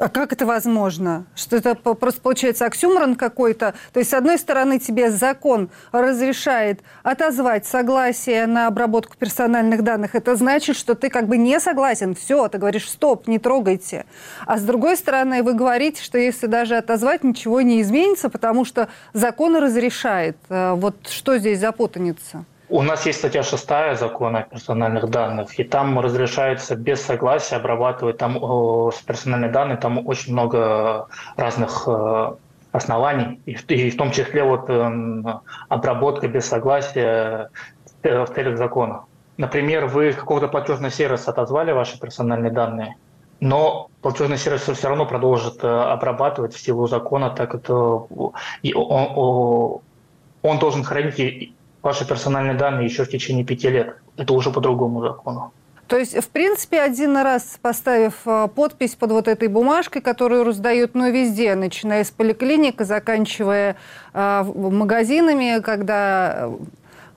А 0.00 0.08
как 0.08 0.32
это 0.32 0.46
возможно? 0.46 1.26
Что 1.36 1.56
это 1.56 1.74
просто 1.74 2.22
получается 2.22 2.64
оксюморон 2.64 3.16
какой-то? 3.16 3.74
То 3.92 4.00
есть, 4.00 4.10
с 4.10 4.14
одной 4.14 4.38
стороны, 4.38 4.78
тебе 4.78 5.10
закон 5.10 5.68
разрешает 5.92 6.80
отозвать 7.02 7.66
согласие 7.66 8.46
на 8.46 8.66
обработку 8.66 9.18
персональных 9.18 9.84
данных. 9.84 10.14
Это 10.14 10.36
значит, 10.36 10.76
что 10.76 10.94
ты 10.94 11.10
как 11.10 11.28
бы 11.28 11.36
не 11.36 11.60
согласен. 11.60 12.14
Все, 12.14 12.48
ты 12.48 12.56
говоришь, 12.56 12.88
стоп, 12.88 13.28
не 13.28 13.38
трогайте. 13.38 14.06
А 14.46 14.56
с 14.56 14.62
другой 14.62 14.96
стороны, 14.96 15.42
вы 15.42 15.52
говорите, 15.52 16.02
что 16.02 16.16
если 16.16 16.46
даже 16.46 16.78
отозвать, 16.78 17.22
ничего 17.22 17.60
не 17.60 17.82
изменится, 17.82 18.30
потому 18.30 18.64
что 18.64 18.88
закон 19.12 19.54
разрешает. 19.56 20.38
Э, 20.48 20.72
вот 20.76 21.08
что 21.08 21.36
здесь 21.36 21.60
запутаница? 21.60 22.46
У 22.72 22.82
нас 22.82 23.04
есть 23.04 23.18
статья 23.18 23.42
6 23.42 23.98
закона 23.98 24.38
о 24.38 24.42
персональных 24.42 25.10
данных, 25.10 25.58
и 25.58 25.64
там 25.64 25.98
разрешается 25.98 26.76
без 26.76 27.00
согласия 27.00 27.56
обрабатывать 27.56 28.18
там 28.18 28.38
о, 28.40 28.92
персональные 29.06 29.50
данные, 29.50 29.76
там 29.76 30.06
очень 30.06 30.34
много 30.34 31.08
разных 31.36 31.82
э, 31.88 32.32
оснований, 32.70 33.40
и, 33.44 33.54
и 33.54 33.90
в 33.90 33.96
том 33.96 34.12
числе 34.12 34.44
вот 34.44 34.70
э, 34.70 35.22
обработка 35.68 36.28
без 36.28 36.46
согласия 36.46 37.50
в 38.04 38.26
целях 38.26 38.56
закона. 38.56 39.02
Например, 39.36 39.86
вы 39.86 40.12
какого-то 40.12 40.46
платежного 40.46 40.92
сервиса 40.92 41.32
отозвали 41.32 41.72
ваши 41.72 41.98
персональные 41.98 42.52
данные, 42.52 42.94
но 43.40 43.88
платежный 44.00 44.38
сервис 44.38 44.62
все 44.62 44.88
равно 44.88 45.06
продолжит 45.06 45.64
э, 45.64 45.66
обрабатывать 45.66 46.54
в 46.54 46.60
силу 46.60 46.86
закона, 46.86 47.30
так 47.30 47.52
это 47.52 47.74
он, 47.74 48.32
он 50.42 50.58
должен 50.60 50.84
хранить 50.84 51.52
ваши 51.82 52.06
персональные 52.06 52.54
данные 52.54 52.86
еще 52.86 53.04
в 53.04 53.08
течение 53.08 53.44
пяти 53.44 53.68
лет. 53.68 53.96
Это 54.16 54.32
уже 54.32 54.50
по 54.50 54.60
другому 54.60 55.00
закону. 55.00 55.52
То 55.86 55.98
есть, 55.98 56.16
в 56.16 56.28
принципе, 56.28 56.80
один 56.80 57.16
раз 57.16 57.58
поставив 57.60 58.14
э, 58.24 58.48
подпись 58.54 58.94
под 58.94 59.10
вот 59.10 59.26
этой 59.26 59.48
бумажкой, 59.48 60.00
которую 60.00 60.44
раздают, 60.44 60.94
ну, 60.94 61.10
везде, 61.10 61.56
начиная 61.56 62.04
с 62.04 62.12
поликлиник 62.12 62.80
заканчивая 62.80 63.74
э, 64.14 64.44
магазинами, 64.44 65.60
когда 65.60 66.48
Э, 66.48 66.56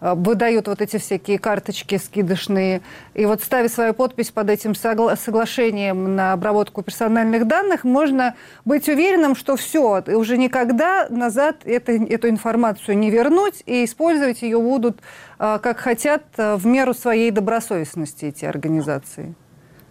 выдают 0.04 0.68
вот 0.68 0.82
эти 0.82 0.98
всякие 0.98 1.40
карточки 1.40 1.98
скидочные. 1.98 2.82
И 3.14 3.26
вот 3.26 3.42
ставя 3.42 3.70
свою 3.70 3.94
подпись 3.94 4.32
под 4.32 4.50
этим 4.50 4.72
согла- 4.74 5.16
соглашением 5.18 6.16
на 6.16 6.34
обработку 6.34 6.84
персональных 6.84 7.48
данных, 7.48 7.84
можно 7.84 8.36
быть 8.66 8.90
уверенным, 8.90 9.36
что 9.36 9.56
все, 9.56 10.04
уже 10.08 10.38
никогда 10.38 11.08
назад 11.10 11.58
это, 11.64 11.94
эту 11.94 12.30
информацию 12.30 12.98
не 12.98 13.10
вернуть, 13.10 13.64
и 13.66 13.86
использовать 13.86 14.42
ее 14.42 14.60
будут 14.60 15.00
э, 15.40 15.60
как 15.62 15.78
хотят 15.80 16.24
э, 16.38 16.56
в 16.56 16.66
меру 16.66 16.94
своей 16.94 17.32
добросовестности 17.32 18.26
эти 18.26 18.46
организации. 18.46 19.36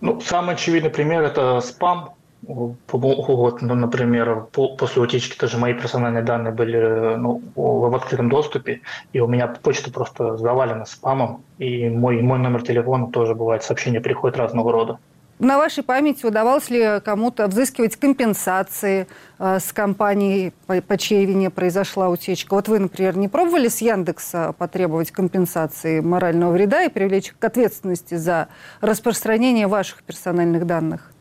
Ну, 0.03 0.21
самый 0.21 0.57
очевидный 0.57 0.91
пример– 0.91 1.23
это 1.25 1.61
спам, 1.61 2.15
вот, 2.43 3.63
ну, 3.63 3.75
например, 3.75 4.47
по, 4.53 4.77
после 4.77 5.03
утечки 5.03 5.39
тоже 5.39 5.59
мои 5.59 5.75
персональные 5.75 6.25
данные 6.25 6.53
были 6.53 7.17
ну, 7.17 7.41
в 7.55 7.95
открытом 7.95 8.29
доступе, 8.29 8.81
и 9.13 9.21
у 9.21 9.29
меня 9.29 9.47
почта 9.47 9.93
просто 9.93 10.37
завалена 10.37 10.85
спамом, 10.85 11.45
и 11.59 11.89
мой, 11.89 12.21
мой 12.21 12.39
номер 12.39 12.63
телефона 12.63 13.09
тоже 13.09 13.35
бывает, 13.35 13.63
сообщения 13.63 14.01
приходят 14.01 14.37
разного 14.37 14.73
рода. 14.73 14.99
на 15.39 15.57
вашей 15.59 15.85
памяти 15.85 16.27
удавалось 16.27 16.69
ли 16.69 17.01
кому-то 17.05 17.47
взыскивать 17.47 17.97
компенсации 17.97 19.07
э, 19.39 19.59
с 19.61 19.73
компанией, 19.73 20.53
по, 20.67 20.81
по 20.81 20.99
чьей 20.99 21.25
вине 21.27 21.49
произошла 21.49 22.09
утечка? 22.09 22.55
Вот 22.55 22.67
вы, 22.67 22.81
например, 22.81 23.17
не 23.17 23.29
пробовали 23.29 23.69
с 23.69 23.81
Яндекса 23.81 24.53
потребовать 24.59 25.13
компенсации 25.13 26.01
морального 26.01 26.51
вреда 26.51 26.83
и 26.83 26.89
привлечь 26.89 27.33
к 27.39 27.45
ответственности 27.45 28.17
за 28.17 28.49
распространение 28.81 29.69
ваших 29.69 30.03
персональных 30.03 30.67
данных? 30.67 31.12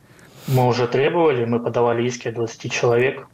Мы 0.47 0.67
уже 0.67 0.87
требовали, 0.87 1.45
мы 1.45 1.59
подавали 1.59 2.03
иски 2.03 2.31
20 2.31 2.71
человек. 2.71 3.27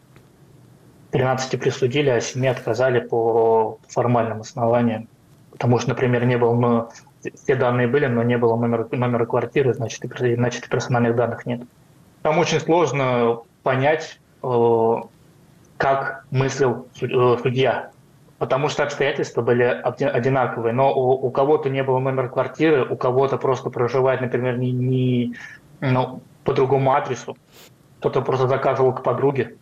13 1.12 1.60
присудили, 1.60 2.10
а 2.10 2.20
7 2.20 2.48
отказали 2.48 3.00
по 3.00 3.80
формальным 3.88 4.42
основаниям. 4.42 5.08
Потому 5.52 5.80
что, 5.80 5.90
например, 5.90 6.26
не 6.26 6.38
было, 6.38 6.54
ну, 6.54 6.90
все 7.44 7.56
данные 7.56 7.88
были, 7.88 8.08
но 8.08 8.24
не 8.24 8.38
было 8.38 8.56
номера, 8.56 8.88
номера 8.92 9.26
квартиры, 9.26 9.74
значит, 9.74 10.04
и, 10.22 10.36
значит, 10.36 10.68
персональных 10.68 11.16
данных 11.16 11.46
нет. 11.46 11.62
Там 12.22 12.38
очень 12.40 12.60
сложно 12.60 13.40
понять, 13.64 14.20
э, 14.44 14.96
как 15.78 16.26
мыслил 16.30 16.88
э, 17.02 17.38
судья, 17.42 17.92
потому 18.38 18.70
что 18.70 18.84
обстоятельства 18.84 19.42
были 19.42 19.64
одинаковые, 19.64 20.74
но 20.74 20.94
у, 20.94 21.28
у 21.28 21.32
кого-то 21.32 21.70
не 21.70 21.84
было 21.84 22.00
номера 22.00 22.28
квартиры, 22.28 22.86
у 22.86 22.96
кого-то 22.96 23.38
просто 23.38 23.70
проживает, 23.70 24.22
например, 24.22 24.58
не, 24.58 24.72
не 24.72 25.36
ну, 25.80 26.22
по 26.48 26.54
другому 26.54 26.94
адресу, 26.94 27.38
кто-то 28.00 28.22
просто 28.22 28.48
заказывал 28.48 28.94
к 28.96 29.04
подруге, 29.04 29.58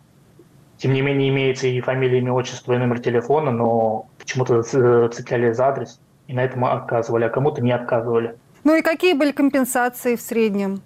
тем 0.78 0.92
не 0.92 1.02
менее 1.02 1.30
имеется 1.30 1.66
и 1.66 1.80
фамилия, 1.80 2.18
имя, 2.18 2.32
отчество, 2.32 2.74
и 2.74 2.78
номер 2.78 3.00
телефона, 3.00 3.50
но 3.50 4.06
почему-то 4.18 4.62
цепляли 4.62 5.50
за 5.50 5.66
адрес 5.66 5.98
и 6.28 6.32
на 6.32 6.44
этом 6.44 6.64
отказывали, 6.64 7.24
а 7.24 7.28
кому-то 7.28 7.60
не 7.60 7.72
отказывали. 7.72 8.36
Ну 8.62 8.76
и 8.76 8.82
какие 8.82 9.14
были 9.14 9.32
компенсации 9.32 10.14
в 10.14 10.20
среднем? 10.20 10.80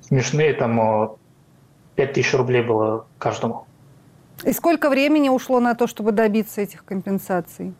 Смешные, 0.00 0.52
там 0.52 1.16
5 1.94 2.12
тысяч 2.12 2.34
рублей 2.34 2.62
было 2.62 3.06
каждому. 3.18 3.66
И 4.44 4.52
сколько 4.52 4.90
времени 4.90 5.28
ушло 5.28 5.60
на 5.60 5.76
то, 5.76 5.86
чтобы 5.86 6.10
добиться 6.10 6.60
этих 6.60 6.84
компенсаций? 6.84 7.72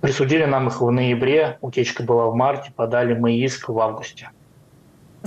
Присудили 0.00 0.46
нам 0.46 0.66
их 0.66 0.80
в 0.80 0.90
ноябре, 0.90 1.58
утечка 1.60 2.02
была 2.02 2.26
в 2.26 2.34
марте, 2.34 2.72
подали 2.74 3.14
мы 3.14 3.36
иск 3.36 3.68
в 3.68 3.78
августе. 3.78 4.30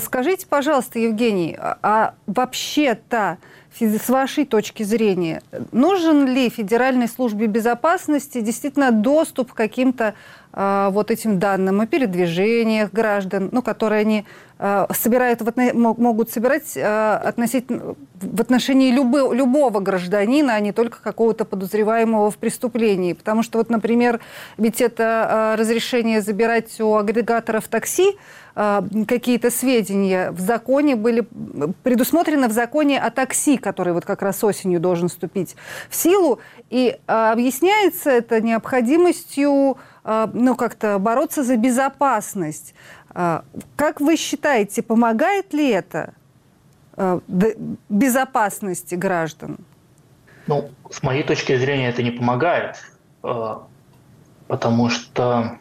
Скажите, 0.02 0.46
пожалуйста, 0.48 1.00
Евгений, 1.00 1.56
а, 1.58 1.78
а 1.82 2.14
вообще-то 2.28 3.38
с 3.80 4.10
вашей 4.10 4.46
точки 4.46 4.84
зрения, 4.84 5.42
нужен 5.72 6.28
ли 6.28 6.50
Федеральной 6.50 7.08
службе 7.08 7.48
безопасности 7.48 8.42
действительно 8.42 8.92
доступ 8.92 9.54
к 9.54 9.56
каким-то 9.56 10.14
вот 10.54 11.12
этим 11.12 11.40
данным 11.40 11.80
о 11.82 11.88
передвижениях 11.88 12.92
граждан, 12.92 13.50
ну, 13.52 13.62
которые 13.62 14.02
они 14.02 14.26
э, 14.60 14.86
собирают, 14.94 15.42
могут 15.74 16.30
собирать 16.30 16.76
э, 16.76 17.14
относительно, 17.14 17.96
в 18.20 18.42
отношении 18.42 18.92
любы, 18.92 19.34
любого 19.34 19.80
гражданина, 19.80 20.56
а 20.56 20.60
не 20.60 20.74
только 20.74 21.02
какого-то 21.02 21.46
подозреваемого 21.46 22.32
в 22.32 22.38
преступлении? 22.38 23.14
Потому 23.14 23.44
что 23.44 23.60
вот, 23.60 23.70
например, 23.70 24.20
ведь 24.58 24.82
это 24.82 25.56
разрешение 25.58 26.22
забирать 26.22 26.82
у 26.82 26.96
агрегаторов 26.96 27.70
такси, 27.70 28.18
какие-то 28.54 29.50
сведения 29.50 30.32
в 30.32 30.42
законе 30.42 30.98
были 30.98 31.26
предусмотрены 31.84 32.50
в 32.50 32.52
законе 32.52 33.00
о 33.00 33.10
такси, 33.10 33.58
который 33.58 33.94
вот 33.94 34.06
как 34.06 34.22
раз 34.22 34.44
осенью 34.44 34.82
должен 34.82 35.08
вступить 35.08 35.56
в 35.90 35.96
силу. 35.96 36.40
И 36.70 36.98
объясняется 37.08 38.10
это 38.10 38.42
необходимостью 38.42 39.78
ну, 40.04 40.56
как-то 40.56 40.98
бороться 41.00 41.44
за 41.44 41.58
безопасность. 41.58 42.74
Как 43.14 44.02
вы 44.02 44.16
считаете, 44.16 44.82
помогает 44.82 45.54
ли 45.54 45.70
это 45.70 46.14
безопасности 47.90 48.96
граждан? 48.96 49.58
Ну, 50.48 50.70
с 50.90 51.04
моей 51.04 51.24
точки 51.24 51.56
зрения, 51.58 51.90
это 51.90 52.04
не 52.04 52.12
помогает, 52.12 52.78
потому 54.48 54.90
что 54.90 55.60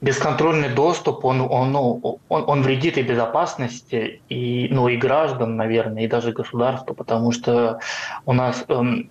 бесконтрольный 0.00 0.68
доступ, 0.68 1.24
он, 1.24 1.40
он, 1.40 1.72
ну, 1.72 2.20
он, 2.28 2.44
он 2.46 2.62
вредит 2.62 2.98
и 2.98 3.02
безопасности, 3.02 4.20
и, 4.28 4.68
ну, 4.70 4.88
и 4.88 4.96
граждан, 4.96 5.56
наверное, 5.56 6.04
и 6.04 6.08
даже 6.08 6.32
государству, 6.32 6.94
потому 6.94 7.32
что 7.32 7.80
у 8.26 8.32
нас 8.32 8.64
эм, 8.68 9.10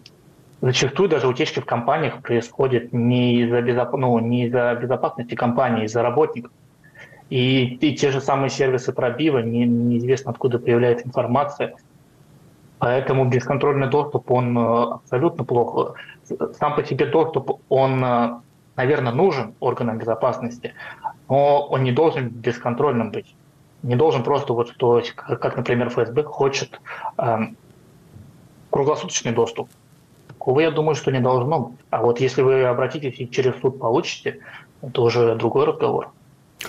зачастую 0.61 1.09
даже 1.09 1.27
утечки 1.27 1.59
в 1.59 1.65
компаниях 1.65 2.21
происходят 2.21 2.93
не 2.93 3.41
из-за, 3.41 3.61
безоп... 3.61 3.93
ну, 3.93 4.19
не 4.19 4.45
из-за 4.45 4.75
безопасности 4.75 5.35
компании, 5.35 5.85
из-за 5.85 6.01
работников. 6.01 6.51
И, 7.29 7.75
и 7.75 7.95
те 7.95 8.11
же 8.11 8.21
самые 8.21 8.49
сервисы 8.49 8.93
пробива, 8.93 9.39
не, 9.39 9.65
неизвестно 9.65 10.31
откуда 10.31 10.59
появляется 10.59 11.05
информация. 11.05 11.75
Поэтому 12.79 13.25
бесконтрольный 13.25 13.89
доступ, 13.89 14.29
он 14.31 14.57
э, 14.57 14.83
абсолютно 14.93 15.43
плохо. 15.43 15.95
Сам 16.59 16.75
по 16.75 16.83
себе 16.83 17.07
доступ, 17.07 17.59
он 17.69 18.03
э, 18.03 18.39
наверное, 18.77 19.11
нужен 19.11 19.55
органам 19.59 19.97
безопасности, 19.97 20.73
но 21.27 21.67
он 21.67 21.83
не 21.83 21.91
должен 21.91 22.29
бесконтрольным 22.29 23.11
быть. 23.11 23.35
Не 23.83 23.95
должен 23.95 24.23
просто 24.23 24.53
вот 24.53 24.69
что, 24.69 25.01
как, 25.15 25.57
например, 25.57 25.89
ФСБ 25.89 26.23
хочет 26.23 26.79
эм, 27.17 27.57
круглосуточный 28.69 29.33
доступ. 29.33 29.69
Такого, 30.47 30.61
я 30.61 30.71
думаю, 30.71 30.95
что 30.95 31.11
не 31.11 31.19
должно. 31.19 31.73
А 31.89 32.01
вот 32.01 32.21
если 32.21 32.41
вы 32.41 32.63
обратитесь 32.63 33.19
и 33.19 33.29
через 33.29 33.59
суд 33.59 33.79
получите, 33.79 34.39
это 34.81 35.01
уже 35.01 35.35
другой 35.35 35.65
разговор. 35.65 36.13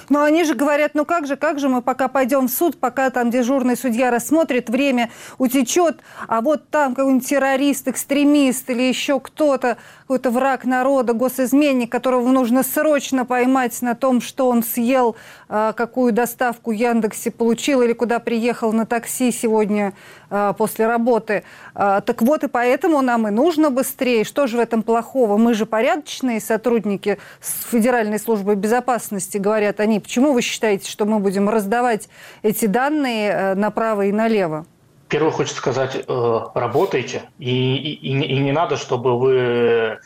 Но 0.09 0.22
они 0.22 0.45
же 0.45 0.55
говорят, 0.55 0.93
ну 0.95 1.05
как 1.05 1.26
же, 1.26 1.37
как 1.37 1.59
же 1.59 1.68
мы 1.68 1.81
пока 1.81 2.09
пойдем 2.09 2.49
в 2.49 2.51
суд, 2.51 2.79
пока 2.79 3.09
там 3.11 3.31
дежурный 3.31 3.76
судья 3.76 4.11
рассмотрит, 4.11 4.68
время 4.68 5.11
утечет, 5.39 6.01
а 6.26 6.41
вот 6.41 6.68
там 6.70 6.95
какой-нибудь 6.95 7.26
террорист, 7.26 7.89
экстремист 7.89 8.68
или 8.68 8.83
еще 8.83 9.20
кто-то, 9.20 9.79
какой-то 10.03 10.31
враг 10.31 10.64
народа, 10.64 11.14
госизменник, 11.14 11.91
которого 11.91 12.29
нужно 12.29 12.62
срочно 12.62 13.24
поймать 13.24 13.81
на 13.81 13.95
том, 13.95 14.20
что 14.20 14.49
он 14.49 14.62
съел, 14.62 15.16
а, 15.49 15.72
какую 15.72 16.12
доставку 16.12 16.70
Яндексе 16.70 17.31
получил 17.31 17.83
или 17.83 17.93
куда 17.93 18.18
приехал 18.18 18.72
на 18.72 18.87
такси 18.87 19.31
сегодня 19.33 19.95
после 20.29 20.87
работы. 20.87 21.45
А, 21.74 22.01
так 22.01 22.22
вот 22.22 22.45
и 22.45 22.49
поэтому 22.49 23.01
нам 23.03 23.29
и 23.29 23.31
нужно 23.31 23.70
быстрее. 23.70 24.24
Что 24.24 24.47
же 24.47 24.57
в 24.57 24.61
этом 24.61 24.83
плохого? 24.83 25.37
Мы 25.37 25.55
же 25.55 25.66
порядочные 25.66 26.41
сотрудники 26.41 27.18
с 27.41 27.64
Федеральной 27.70 28.18
службы 28.18 28.55
безопасности, 28.55 29.39
говорят 29.39 29.81
они. 29.81 30.01
Почему 30.01 30.33
вы 30.33 30.43
считаете, 30.43 30.91
что 30.91 31.07
мы 31.07 31.18
будем 31.18 31.49
раздавать 31.49 32.09
эти 32.43 32.66
данные 32.66 33.31
э, 33.31 33.55
направо 33.55 34.07
и 34.07 34.12
налево? 34.12 34.66
Первое 35.09 35.31
хочется 35.31 35.57
сказать, 35.57 36.05
э, 36.07 36.39
работайте, 36.55 37.22
и, 37.39 37.95
и, 37.95 38.11
и 38.11 38.39
не 38.41 38.53
надо, 38.53 38.76
чтобы 38.76 39.18
вы 39.18 39.99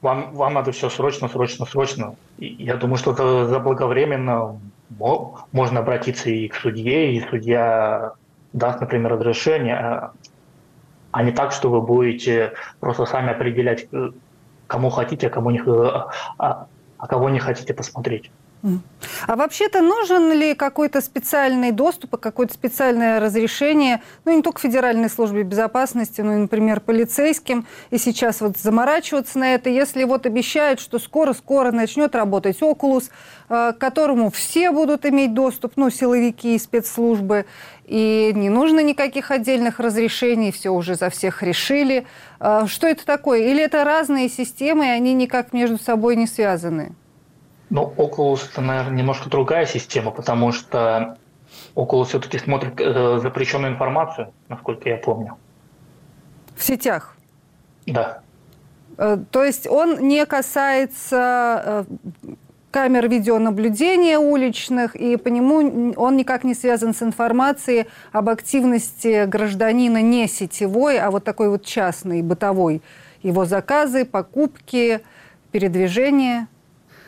вам, 0.00 0.32
вам 0.32 0.54
надо 0.54 0.72
все 0.72 0.88
срочно, 0.88 1.28
срочно, 1.28 1.66
срочно. 1.66 2.14
Я 2.38 2.76
думаю, 2.76 2.96
что 2.96 3.46
заблаговременно 3.46 4.58
можно 5.52 5.80
обратиться 5.80 6.30
и 6.30 6.48
к 6.48 6.54
судье, 6.54 7.14
и 7.14 7.26
судья 7.28 8.14
даст, 8.52 8.80
например, 8.80 9.12
разрешение, 9.12 9.76
а, 9.76 10.12
а 11.12 11.22
не 11.22 11.32
так, 11.32 11.52
что 11.52 11.70
вы 11.70 11.80
будете 11.82 12.52
просто 12.80 13.06
сами 13.06 13.30
определять, 13.30 13.86
э, 13.92 14.10
кому 14.66 14.90
хотите, 14.90 15.26
а 15.26 15.30
кому 15.30 15.50
не, 15.50 15.60
а, 16.38 16.66
а 16.98 17.06
кого 17.06 17.28
не 17.30 17.38
хотите 17.38 17.74
посмотреть. 17.74 18.30
А 19.26 19.36
вообще-то 19.36 19.80
нужен 19.80 20.32
ли 20.32 20.54
какой-то 20.54 21.00
специальный 21.00 21.72
доступ 21.72 22.14
и 22.14 22.18
какое-то 22.18 22.52
специальное 22.52 23.18
разрешение, 23.18 24.02
ну, 24.24 24.36
не 24.36 24.42
только 24.42 24.60
Федеральной 24.60 25.08
службе 25.08 25.42
безопасности, 25.42 26.20
но 26.20 26.34
и, 26.34 26.36
например, 26.36 26.80
полицейским, 26.80 27.66
и 27.90 27.96
сейчас 27.96 28.40
вот 28.40 28.58
заморачиваться 28.58 29.38
на 29.38 29.54
это, 29.54 29.70
если 29.70 30.04
вот 30.04 30.26
обещают, 30.26 30.80
что 30.80 30.98
скоро-скоро 30.98 31.72
начнет 31.72 32.14
работать 32.14 32.60
Oculus, 32.60 33.10
э, 33.48 33.72
к 33.72 33.78
которому 33.78 34.30
все 34.30 34.70
будут 34.70 35.06
иметь 35.06 35.32
доступ, 35.32 35.72
ну, 35.76 35.88
силовики 35.88 36.54
и 36.54 36.58
спецслужбы, 36.58 37.46
и 37.86 38.32
не 38.34 38.50
нужно 38.50 38.80
никаких 38.80 39.30
отдельных 39.30 39.80
разрешений, 39.80 40.52
все 40.52 40.70
уже 40.70 40.94
за 40.94 41.08
всех 41.08 41.42
решили. 41.42 42.06
Э, 42.38 42.66
что 42.66 42.86
это 42.86 43.06
такое? 43.06 43.40
Или 43.40 43.62
это 43.62 43.84
разные 43.84 44.28
системы, 44.28 44.86
и 44.86 44.90
они 44.90 45.14
никак 45.14 45.54
между 45.54 45.78
собой 45.78 46.16
не 46.16 46.26
связаны? 46.26 46.94
Ну, 47.70 47.94
Oculus 47.96 48.50
это, 48.50 48.60
наверное, 48.60 48.98
немножко 48.98 49.30
другая 49.30 49.64
система, 49.64 50.10
потому 50.10 50.50
что 50.50 51.16
Oculus 51.76 52.06
все-таки 52.06 52.38
смотрит 52.38 52.80
э, 52.80 53.18
запрещенную 53.22 53.72
информацию, 53.72 54.32
насколько 54.48 54.88
я 54.88 54.96
помню. 54.96 55.36
В 56.56 56.64
сетях? 56.64 57.16
Да. 57.86 58.22
Э, 58.98 59.18
то 59.30 59.44
есть 59.44 59.68
он 59.68 60.08
не 60.08 60.26
касается 60.26 61.86
э, 61.86 62.32
камер 62.72 63.08
видеонаблюдения 63.08 64.18
уличных, 64.18 64.96
и 64.96 65.16
по 65.16 65.28
нему 65.28 65.92
он 65.96 66.16
никак 66.16 66.42
не 66.42 66.54
связан 66.54 66.92
с 66.92 67.04
информацией 67.04 67.86
об 68.10 68.30
активности 68.30 69.26
гражданина 69.26 70.02
не 70.02 70.26
сетевой, 70.26 70.98
а 70.98 71.12
вот 71.12 71.22
такой 71.22 71.48
вот 71.48 71.64
частной, 71.64 72.22
бытовой. 72.22 72.82
Его 73.22 73.44
заказы, 73.44 74.04
покупки, 74.04 75.02
передвижения– 75.52 76.48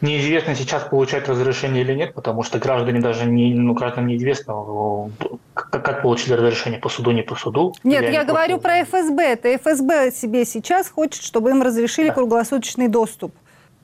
Неизвестно 0.02 0.56
сейчас 0.56 0.82
получать 0.82 1.28
разрешение 1.28 1.84
или 1.84 1.94
нет, 1.94 2.12
потому 2.12 2.42
что 2.42 2.58
граждане 2.58 3.00
даже 3.00 3.24
не, 3.24 3.54
ну, 3.54 3.72
гражданам 3.72 4.08
неизвестно, 4.08 5.10
как, 5.54 5.70
как 5.84 6.02
получили 6.02 6.34
разрешение 6.34 6.80
по 6.80 6.88
суду, 6.88 7.12
не 7.12 7.22
по 7.22 7.36
суду. 7.36 7.72
Нет, 7.84 8.12
я 8.12 8.24
говорю 8.24 8.58
про 8.58 8.82
ФСБ. 8.84 9.22
Это 9.22 9.56
ФСБ 9.56 10.10
себе 10.10 10.44
сейчас 10.44 10.90
хочет, 10.90 11.22
чтобы 11.22 11.50
им 11.50 11.62
разрешили 11.62 12.08
да. 12.08 12.14
круглосуточный 12.14 12.88
доступ. 12.88 13.32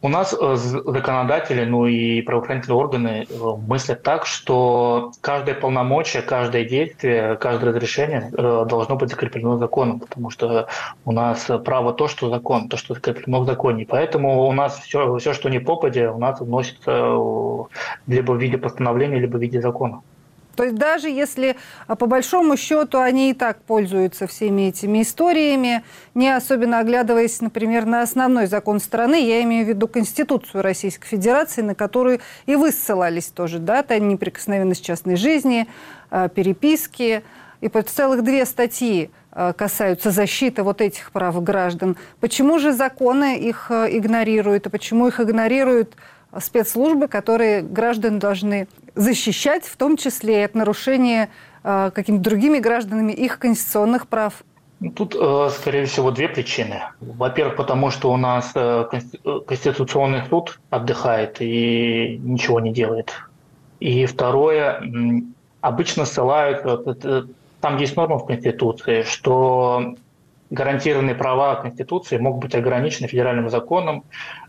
У 0.00 0.08
нас 0.08 0.32
э, 0.32 0.54
законодатели, 0.54 1.64
ну 1.64 1.86
и 1.86 2.22
правоохранительные 2.22 2.78
органы 2.78 3.26
э, 3.28 3.34
мыслят 3.66 4.04
так, 4.04 4.26
что 4.26 5.10
каждое 5.20 5.56
полномочие, 5.56 6.22
каждое 6.22 6.64
действие, 6.64 7.36
каждое 7.36 7.70
разрешение 7.70 8.30
э, 8.32 8.64
должно 8.68 8.94
быть 8.94 9.10
закреплено 9.10 9.58
законом, 9.58 9.98
потому 9.98 10.30
что 10.30 10.68
у 11.04 11.10
нас 11.10 11.50
право 11.64 11.92
то, 11.92 12.06
что 12.06 12.30
закон, 12.30 12.68
то, 12.68 12.76
что 12.76 12.94
закреплено 12.94 13.40
в 13.40 13.46
законе. 13.46 13.86
Поэтому 13.86 14.46
у 14.46 14.52
нас 14.52 14.78
все, 14.78 15.16
все 15.18 15.32
что 15.32 15.48
не 15.48 15.58
попадя, 15.58 16.12
у 16.12 16.18
нас 16.18 16.40
вносится 16.40 17.16
либо 18.06 18.32
в 18.32 18.40
виде 18.40 18.56
постановления, 18.56 19.18
либо 19.18 19.36
в 19.36 19.40
виде 19.40 19.60
закона. 19.60 20.02
То 20.58 20.64
есть 20.64 20.74
даже 20.74 21.08
если 21.08 21.54
а, 21.86 21.94
по 21.94 22.06
большому 22.06 22.56
счету 22.56 22.98
они 22.98 23.30
и 23.30 23.32
так 23.32 23.62
пользуются 23.62 24.26
всеми 24.26 24.62
этими 24.62 25.02
историями, 25.02 25.84
не 26.16 26.34
особенно 26.34 26.80
оглядываясь, 26.80 27.40
например, 27.40 27.86
на 27.86 28.02
основной 28.02 28.46
закон 28.46 28.80
страны, 28.80 29.24
я 29.24 29.40
имею 29.44 29.64
в 29.64 29.68
виду 29.68 29.86
Конституцию 29.86 30.62
Российской 30.62 31.06
Федерации, 31.06 31.62
на 31.62 31.76
которую 31.76 32.18
и 32.46 32.56
вы 32.56 32.72
ссылались 32.72 33.28
тоже, 33.28 33.60
да, 33.60 33.78
это 33.78 34.00
неприкосновенность 34.00 34.84
частной 34.84 35.14
жизни, 35.14 35.68
а, 36.10 36.28
переписки, 36.28 37.22
и 37.60 37.68
целых 37.68 38.24
две 38.24 38.44
статьи 38.44 39.12
а, 39.30 39.52
касаются 39.52 40.10
защиты 40.10 40.64
вот 40.64 40.80
этих 40.80 41.12
прав 41.12 41.40
граждан. 41.40 41.96
Почему 42.18 42.58
же 42.58 42.72
законы 42.72 43.38
их 43.38 43.70
игнорируют, 43.70 44.66
и 44.66 44.70
почему 44.70 45.06
их 45.06 45.20
игнорируют 45.20 45.94
спецслужбы, 46.38 47.08
которые 47.08 47.62
граждан 47.62 48.18
должны 48.18 48.68
защищать, 48.94 49.64
в 49.64 49.76
том 49.76 49.96
числе 49.96 50.40
и 50.40 50.44
от 50.44 50.54
нарушения 50.54 51.30
э, 51.64 51.90
какими-то 51.94 52.22
другими 52.22 52.58
гражданами 52.58 53.12
их 53.12 53.38
конституционных 53.38 54.08
прав? 54.08 54.44
Тут, 54.94 55.16
э, 55.18 55.50
скорее 55.50 55.86
всего, 55.86 56.10
две 56.10 56.28
причины. 56.28 56.82
Во-первых, 57.00 57.56
потому 57.56 57.90
что 57.90 58.12
у 58.12 58.16
нас 58.16 58.52
э, 58.54 58.84
Конституционный 59.46 60.22
суд 60.28 60.60
отдыхает 60.70 61.40
и 61.40 62.20
ничего 62.22 62.60
не 62.60 62.72
делает. 62.72 63.12
И 63.80 64.06
второе, 64.06 64.82
обычно 65.60 66.04
ссылают, 66.04 66.62
там 67.60 67.76
есть 67.76 67.96
норма 67.96 68.18
в 68.18 68.26
Конституции, 68.26 69.02
что 69.02 69.94
гарантированные 70.50 71.14
права 71.14 71.56
Конституции 71.56 72.18
могут 72.18 72.42
быть 72.42 72.54
ограничены 72.54 73.08
федеральным 73.08 73.50
законом 73.50 74.04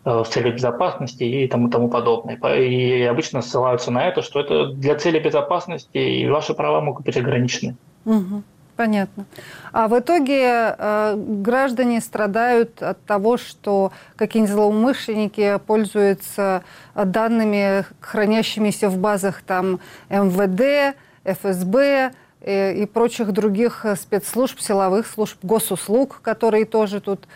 э, 0.05 0.23
в 0.23 0.25
целях 0.25 0.55
безопасности 0.55 1.23
и 1.23 1.47
тому, 1.47 1.69
тому 1.69 1.89
подобное. 1.89 2.37
И 2.57 3.03
обычно 3.03 3.41
ссылаются 3.41 3.91
на 3.91 4.07
это, 4.07 4.21
что 4.21 4.39
это 4.39 4.67
для 4.67 4.95
цели 4.95 5.19
безопасности, 5.19 5.97
и 5.97 6.27
ваши 6.27 6.53
права 6.53 6.81
могут 6.81 7.05
быть 7.05 7.17
ограничены. 7.17 7.75
Угу. 8.05 8.43
Понятно. 8.75 9.25
А 9.73 9.89
в 9.89 9.99
итоге 9.99 10.73
э, 10.77 11.15
граждане 11.17 11.99
страдают 11.99 12.81
от 12.81 13.03
того, 13.03 13.35
что 13.35 13.91
какие-нибудь 14.15 14.55
злоумышленники 14.55 15.59
пользуются 15.67 16.63
данными, 16.95 17.83
хранящимися 17.99 18.87
в 18.87 18.97
базах 18.97 19.41
там 19.41 19.81
МВД, 20.09 20.95
ФСБ, 21.25 22.11
Э, 22.41 22.73
и 22.73 22.85
прочих 22.85 23.31
других 23.31 23.85
э, 23.85 23.95
спецслужб, 23.95 24.59
силовых 24.59 25.07
служб, 25.07 25.37
госуслуг, 25.43 26.21
которые 26.21 26.65
тоже 26.65 27.01
тут 27.01 27.27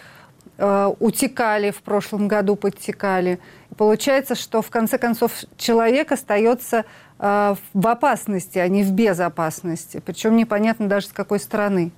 э, 0.58 0.94
утекали 1.00 1.72
в 1.72 1.82
прошлом 1.82 2.30
году, 2.30 2.56
подтекали. 2.56 3.40
Получается, 3.78 4.36
что 4.36 4.62
в 4.62 4.70
конце 4.70 4.98
концов 4.98 5.32
человек 5.58 6.12
остается 6.12 6.86
в 7.20 7.88
опасности, 7.88 8.60
а 8.60 8.68
не 8.68 8.84
в 8.84 8.92
безопасности. 8.92 10.02
Причем 10.06 10.36
непонятно 10.36 10.90
даже 10.90 11.08
с 11.08 11.14
какой 11.14 11.40
стороны. 11.40 11.92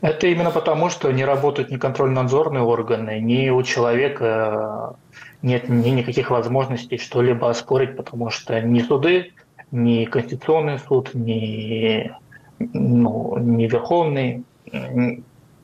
Это 0.00 0.28
именно 0.28 0.50
потому, 0.50 0.88
что 0.88 1.12
не 1.12 1.26
работают 1.26 1.70
ни 1.70 1.76
контрольно-надзорные 1.76 2.62
органы, 2.62 3.20
ни 3.20 3.50
у 3.50 3.62
человека 3.62 4.96
нет 5.42 5.68
ни 5.68 5.90
никаких 5.90 6.30
возможностей 6.30 6.96
что-либо 6.96 7.50
оспорить, 7.50 7.96
потому 7.96 8.30
что 8.30 8.58
ни 8.62 8.80
суды, 8.80 9.32
ни 9.70 10.04
Конституционный 10.04 10.78
суд, 10.78 11.14
ни, 11.14 12.10
ну, 12.58 13.38
ни 13.38 13.66
Верховный 13.66 14.44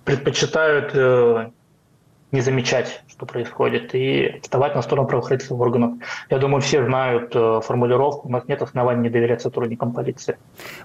предпочитают 0.04 0.92
э, 0.94 1.50
не 2.37 2.43
замечать, 2.43 3.03
что 3.09 3.24
происходит, 3.24 3.95
и 3.95 4.41
вставать 4.43 4.74
на 4.74 4.82
сторону 4.82 5.09
правоохранительных 5.09 5.59
органов. 5.59 5.91
Я 6.28 6.37
думаю, 6.37 6.61
все 6.61 6.84
знают 6.84 7.32
э, 7.34 7.61
формулировку, 7.64 8.28
у 8.28 8.30
нас 8.30 8.47
нет 8.47 8.61
оснований 8.61 9.05
не 9.05 9.09
доверять 9.09 9.41
сотрудникам 9.41 9.95
полиции. 9.95 10.37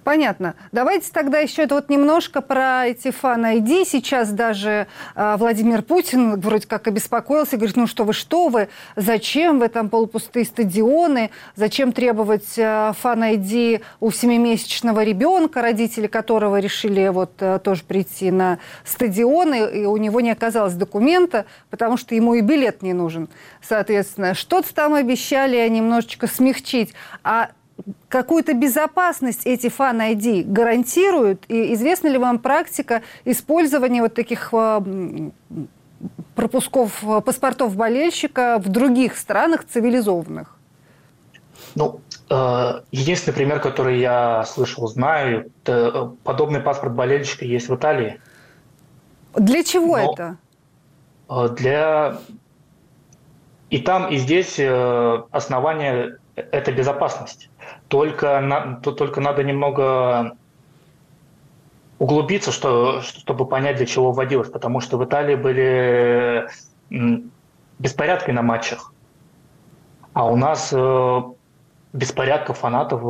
Понятно. 0.06 0.56
Давайте 0.72 1.12
тогда 1.12 1.40
еще 1.40 1.64
это 1.64 1.76
вот 1.76 1.90
немножко 1.90 2.42
про 2.42 2.88
эти 2.88 3.12
фан-айди. 3.12 3.84
Сейчас 3.84 4.32
даже 4.32 4.88
э, 5.14 5.36
Владимир 5.38 5.82
Путин 5.82 6.40
вроде 6.40 6.68
как 6.68 6.88
обеспокоился, 6.88 7.58
говорит, 7.58 7.76
ну 7.76 7.86
что 7.86 8.06
вы, 8.06 8.14
что 8.14 8.48
вы, 8.48 8.70
зачем 8.96 9.60
вы 9.60 9.68
там 9.68 9.90
полупустые 9.90 10.46
стадионы, 10.46 11.32
зачем 11.58 11.92
требовать 11.92 12.58
э, 12.58 12.94
фан-айди 13.02 13.82
у 14.00 14.10
семимесячного 14.10 15.04
ребенка, 15.04 15.62
родители 15.62 16.08
которого 16.08 16.60
решили 16.62 17.10
вот 17.10 17.36
тоже 17.64 17.84
прийти 17.84 18.32
на 18.32 18.60
стадионы, 18.86 19.82
и 19.82 19.86
у 19.86 19.98
него 19.98 20.22
не 20.22 20.32
оказалось 20.32 20.76
документа, 20.76 21.41
потому 21.70 21.98
что 21.98 22.16
ему 22.16 22.34
и 22.36 22.42
билет 22.42 22.82
не 22.82 22.94
нужен. 22.94 23.30
Соответственно, 23.62 24.34
что-то 24.34 24.74
там 24.74 24.94
обещали 24.94 25.68
немножечко 25.70 26.28
смягчить. 26.28 26.94
А 27.24 27.52
какую-то 28.10 28.54
безопасность 28.54 29.46
эти 29.46 29.70
фан-ID 29.70 30.44
гарантируют? 30.46 31.46
И 31.48 31.74
известна 31.74 32.08
ли 32.08 32.18
вам 32.18 32.40
практика 32.40 33.02
использования 33.26 34.02
вот 34.02 34.14
таких 34.14 34.50
э, 34.54 34.82
пропусков 36.36 37.04
э, 37.04 37.22
паспортов 37.22 37.76
болельщика 37.76 38.60
в 38.64 38.70
других 38.70 39.18
странах 39.18 39.66
цивилизованных? 39.66 40.58
Ну, 41.76 42.02
э, 42.30 42.82
единственный 42.92 43.34
пример, 43.34 43.60
который 43.60 44.00
я 44.00 44.44
слышал, 44.46 44.88
знаю, 44.88 45.52
это 45.64 46.14
подобный 46.24 46.60
паспорт 46.60 46.94
болельщика 46.94 47.46
есть 47.46 47.70
в 47.70 47.76
Италии. 47.76 48.20
Для 49.36 49.64
чего 49.64 49.98
Но... 49.98 50.14
это? 50.14 50.38
Э, 51.32 51.48
для 51.50 52.18
и 53.70 53.78
там, 53.80 54.10
и 54.10 54.18
здесь 54.18 54.60
э, 54.60 55.24
основание– 55.32 56.18
это 56.36 56.74
безопасность. 56.74 57.50
Только, 57.88 58.42
на, 58.42 58.82
только 58.82 59.22
надо 59.22 59.44
немного 59.44 60.36
углубиться, 61.98 62.52
что, 62.52 63.02
чтобы 63.02 63.46
понять, 63.46 63.78
для 63.78 63.86
чего 63.86 64.12
вводилось. 64.12 64.50
Потому 64.50 64.82
что 64.82 64.98
в 64.98 65.06
Италии 65.06 65.36
были 65.36 66.50
беспорядки 67.80 68.32
на 68.32 68.42
матчах. 68.42 68.94
А 70.12 70.26
у 70.26 70.36
нас 70.36 70.74
э, 70.74 71.22
беспорядков 71.94 72.58
фанатов 72.58 73.02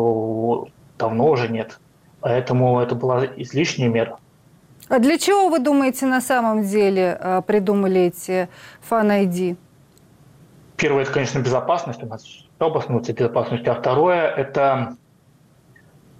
давно 0.99 1.27
уже 1.27 1.47
нет. 1.47 1.79
Поэтому 2.19 2.79
это 2.81 2.93
была 2.93 3.25
излишняя 3.25 3.89
мера. 3.89 4.19
А 4.91 4.99
для 4.99 5.17
чего, 5.17 5.47
вы 5.47 5.59
думаете, 5.59 6.05
на 6.05 6.19
самом 6.19 6.63
деле 6.63 7.17
а, 7.17 7.41
придумали 7.41 8.01
эти 8.01 8.49
фан-ID? 8.81 9.55
Первое, 10.75 11.03
это, 11.03 11.13
конечно, 11.13 11.39
безопасность. 11.39 12.03
У 12.03 12.07
нас 12.07 12.25
обоснуется 12.59 13.13
безопасность. 13.13 13.65
А 13.69 13.75
второе, 13.75 14.27
это 14.27 14.97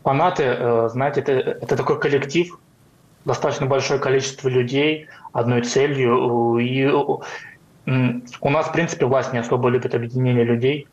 фанаты, 0.03 0.43
э, 0.43 0.89
знаете, 0.89 1.19
это, 1.19 1.33
это 1.33 1.75
такой 1.75 1.99
коллектив, 1.99 2.57
достаточно 3.25 3.65
большое 3.65 3.99
количество 3.99 4.47
людей 4.47 5.07
одной 5.33 5.63
целью. 5.63 6.57
И 6.59 6.85
у 6.87 8.49
нас, 8.49 8.67
в 8.67 8.71
принципе, 8.71 9.05
власть 9.05 9.33
не 9.33 9.39
особо 9.39 9.67
любит 9.67 9.93
объединение 9.93 10.45
людей, 10.45 10.87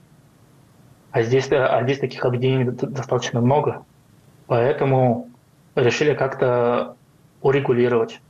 а 1.13 1.23
здесь, 1.23 1.47
э, 1.53 1.65
а 1.65 1.85
здесь 1.85 2.01
таких 2.01 2.25
объединений 2.25 2.73
достаточно 2.73 3.41
много. 3.41 3.85
Поэтому 4.49 5.29
решили 5.77 6.15
как-то 6.15 6.97
урегулировать. 7.43 8.21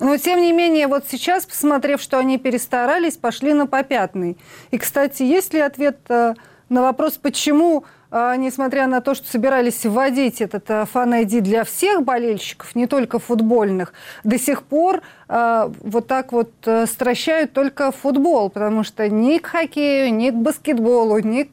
Но, 0.00 0.16
тем 0.16 0.40
не 0.40 0.52
менее, 0.52 0.88
вот 0.88 1.04
сейчас, 1.08 1.46
посмотрев, 1.46 2.00
что 2.00 2.18
они 2.18 2.36
перестарались, 2.38 3.16
пошли 3.16 3.54
на 3.54 3.66
попятный. 3.66 4.36
И, 4.70 4.78
кстати, 4.78 5.22
есть 5.22 5.54
ли 5.54 5.60
ответ 5.60 5.98
э, 6.08 6.34
на 6.68 6.82
вопрос, 6.82 7.12
почему, 7.12 7.84
э, 8.10 8.34
несмотря 8.36 8.88
на 8.88 9.00
то, 9.00 9.14
что 9.14 9.28
собирались 9.28 9.86
вводить 9.86 10.40
этот 10.40 10.68
э, 10.68 10.84
фан-айди 10.86 11.38
для 11.38 11.62
всех 11.62 12.02
болельщиков, 12.02 12.74
не 12.74 12.88
только 12.88 13.20
футбольных, 13.20 13.92
до 14.24 14.38
сих 14.38 14.62
пор 14.62 15.02
вот 15.26 16.06
так 16.06 16.32
вот 16.32 16.52
стращают 16.86 17.54
только 17.54 17.90
футбол, 17.90 18.50
потому 18.50 18.84
что 18.84 19.08
ни 19.08 19.38
к 19.38 19.46
хоккею, 19.46 20.14
ни 20.14 20.28
к 20.28 20.34
баскетболу, 20.34 21.18
ни 21.20 21.44
к 21.44 21.48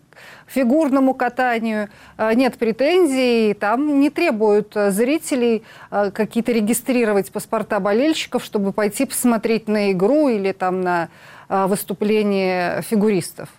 фигурному 0.51 1.13
катанию 1.13 1.89
э, 2.17 2.33
нет 2.33 2.57
претензий, 2.57 3.53
там 3.53 3.99
не 3.99 4.09
требуют 4.09 4.75
э, 4.75 4.91
зрителей 4.91 5.63
э, 5.89 6.11
какие-то 6.11 6.51
регистрировать 6.51 7.31
паспорта 7.31 7.79
болельщиков, 7.79 8.43
чтобы 8.43 8.73
пойти 8.73 9.05
посмотреть 9.05 9.67
на 9.67 9.91
игру 9.91 10.29
или 10.29 10.51
там 10.51 10.81
на 10.81 11.09
выступление 11.49 12.81
фигуристов. 12.81 13.49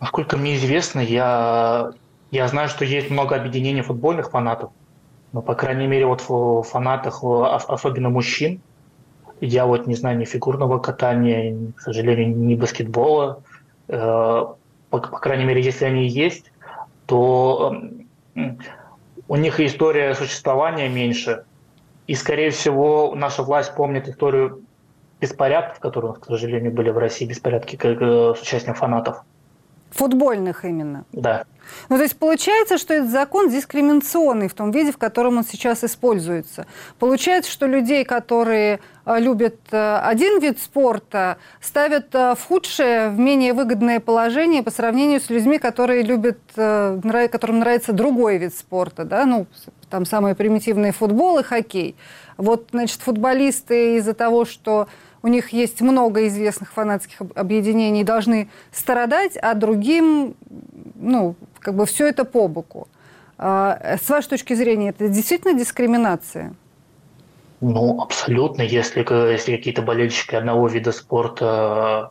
Насколько 0.00 0.38
мне 0.38 0.56
известно, 0.56 1.00
я, 1.00 1.90
я 2.30 2.48
знаю, 2.48 2.70
что 2.70 2.86
есть 2.86 3.10
много 3.10 3.36
объединений 3.36 3.82
футбольных 3.82 4.30
фанатов, 4.30 4.70
но, 5.32 5.42
по 5.42 5.54
крайней 5.54 5.86
мере, 5.86 6.06
вот 6.06 6.24
в 6.26 6.62
фанатах, 6.62 7.22
особенно 7.22 8.08
мужчин, 8.08 8.62
я 9.42 9.66
вот 9.66 9.86
не 9.86 9.94
знаю 9.96 10.16
ни 10.16 10.24
фигурного 10.24 10.78
катания, 10.78 11.54
к 11.76 11.80
сожалению, 11.82 12.34
ни 12.34 12.54
баскетбола. 12.54 13.42
Э, 14.94 15.00
по, 15.00 15.08
по 15.08 15.18
крайней 15.18 15.44
мере, 15.44 15.62
если 15.62 15.84
они 15.84 16.06
есть, 16.06 16.52
то 17.06 17.76
у 19.28 19.36
них 19.36 19.60
история 19.60 20.14
существования 20.14 20.88
меньше. 20.88 21.44
И, 22.06 22.14
скорее 22.14 22.50
всего, 22.50 23.14
наша 23.14 23.42
власть 23.42 23.74
помнит 23.74 24.08
историю 24.08 24.62
беспорядков, 25.20 25.80
которые, 25.80 26.14
к 26.14 26.26
сожалению, 26.26 26.72
были 26.72 26.90
в 26.90 26.98
России, 26.98 27.24
беспорядки 27.24 27.76
с 27.76 28.42
участием 28.42 28.74
фанатов. 28.74 29.22
Футбольных 29.94 30.64
именно? 30.64 31.04
Да. 31.12 31.44
Ну, 31.88 31.96
то 31.96 32.02
есть 32.02 32.18
получается, 32.18 32.78
что 32.78 32.94
этот 32.94 33.10
закон 33.10 33.48
дискриминационный 33.48 34.48
в 34.48 34.54
том 34.54 34.72
виде, 34.72 34.90
в 34.90 34.98
котором 34.98 35.38
он 35.38 35.44
сейчас 35.44 35.84
используется. 35.84 36.66
Получается, 36.98 37.50
что 37.50 37.66
людей, 37.66 38.04
которые 38.04 38.80
э, 39.06 39.20
любят 39.20 39.56
э, 39.70 39.96
один 39.98 40.40
вид 40.40 40.58
спорта, 40.60 41.38
ставят 41.60 42.14
э, 42.14 42.34
в 42.34 42.44
худшее, 42.44 43.10
в 43.10 43.18
менее 43.18 43.52
выгодное 43.52 44.00
положение 44.00 44.64
по 44.64 44.72
сравнению 44.72 45.20
с 45.20 45.30
людьми, 45.30 45.58
которые 45.58 46.02
любят, 46.02 46.38
которым 46.54 47.60
нравится 47.60 47.92
другой 47.92 48.38
вид 48.38 48.54
спорта, 48.54 49.04
да, 49.04 49.24
ну, 49.26 49.46
там 49.90 50.04
самые 50.06 50.34
примитивные 50.34 50.92
футбол 50.92 51.38
и 51.38 51.42
хоккей. 51.44 51.94
Вот, 52.36 52.68
значит, 52.72 53.00
футболисты 53.00 53.96
из-за 53.96 54.12
того, 54.12 54.44
что 54.44 54.88
у 55.24 55.28
них 55.28 55.54
есть 55.54 55.80
много 55.80 56.26
известных 56.26 56.70
фанатских 56.74 57.22
объединений, 57.34 58.04
должны 58.04 58.50
страдать, 58.70 59.38
а 59.38 59.54
другим, 59.54 60.34
ну, 60.96 61.34
как 61.60 61.74
бы 61.76 61.86
все 61.86 62.06
это 62.06 62.26
по 62.26 62.46
боку. 62.46 62.88
А, 63.38 63.96
с 63.96 64.06
вашей 64.10 64.28
точки 64.28 64.52
зрения, 64.52 64.90
это 64.90 65.08
действительно 65.08 65.58
дискриминация? 65.58 66.54
Ну, 67.62 68.02
абсолютно. 68.02 68.60
Если, 68.60 69.00
если 69.32 69.56
какие-то 69.56 69.80
болельщики 69.80 70.34
одного 70.34 70.68
вида 70.68 70.92
спорта 70.92 72.10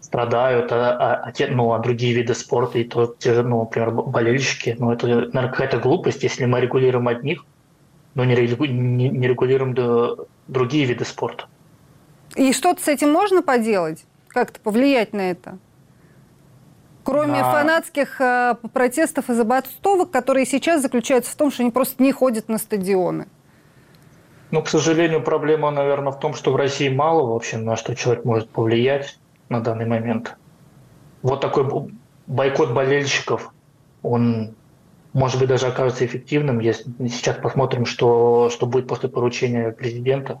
страдают, 0.00 0.70
а, 0.70 0.98
а, 0.98 1.14
а, 1.28 1.32
те, 1.32 1.46
ну, 1.46 1.72
а 1.72 1.78
другие 1.78 2.12
виды 2.12 2.34
спорта, 2.34 2.78
и 2.78 2.84
то 2.84 3.14
те 3.18 3.32
же, 3.32 3.42
ну, 3.42 3.60
например, 3.60 3.90
болельщики, 3.92 4.76
ну, 4.78 4.92
это, 4.92 5.06
наверное, 5.06 5.48
какая-то 5.48 5.78
глупость, 5.78 6.22
если 6.24 6.44
мы 6.44 6.60
регулируем 6.60 7.08
одних, 7.08 7.46
но 8.14 8.26
не, 8.26 8.34
не, 8.36 9.08
не 9.08 9.28
регулируем 9.28 9.74
другие 10.46 10.84
виды 10.84 11.06
спорта. 11.06 11.46
И 12.36 12.52
что-то 12.52 12.82
с 12.82 12.88
этим 12.88 13.12
можно 13.12 13.42
поделать? 13.42 14.04
Как-то 14.28 14.60
повлиять 14.60 15.12
на 15.12 15.30
это? 15.30 15.58
Кроме 17.02 17.40
да. 17.40 17.50
фанатских 17.50 18.20
э, 18.20 18.54
протестов 18.72 19.30
и 19.30 19.34
забастовок, 19.34 20.10
которые 20.10 20.46
сейчас 20.46 20.82
заключаются 20.82 21.32
в 21.32 21.34
том, 21.34 21.50
что 21.50 21.62
они 21.62 21.72
просто 21.72 22.02
не 22.02 22.12
ходят 22.12 22.48
на 22.48 22.58
стадионы. 22.58 23.26
Ну, 24.50 24.62
к 24.62 24.68
сожалению, 24.68 25.22
проблема, 25.22 25.70
наверное, 25.70 26.12
в 26.12 26.18
том, 26.18 26.34
что 26.34 26.52
в 26.52 26.56
России 26.56 26.88
мало 26.88 27.26
вообще 27.26 27.56
на 27.56 27.76
что 27.76 27.94
человек 27.94 28.24
может 28.24 28.50
повлиять 28.50 29.18
на 29.48 29.60
данный 29.60 29.86
момент. 29.86 30.36
Вот 31.22 31.40
такой 31.40 31.90
бойкот 32.26 32.72
болельщиков, 32.72 33.52
он, 34.02 34.54
может 35.12 35.38
быть, 35.38 35.48
даже 35.48 35.66
окажется 35.66 36.04
эффективным, 36.04 36.58
если 36.60 36.90
сейчас 37.08 37.36
посмотрим, 37.36 37.86
что, 37.86 38.50
что 38.50 38.66
будет 38.66 38.88
после 38.88 39.08
поручения 39.08 39.70
президента. 39.70 40.40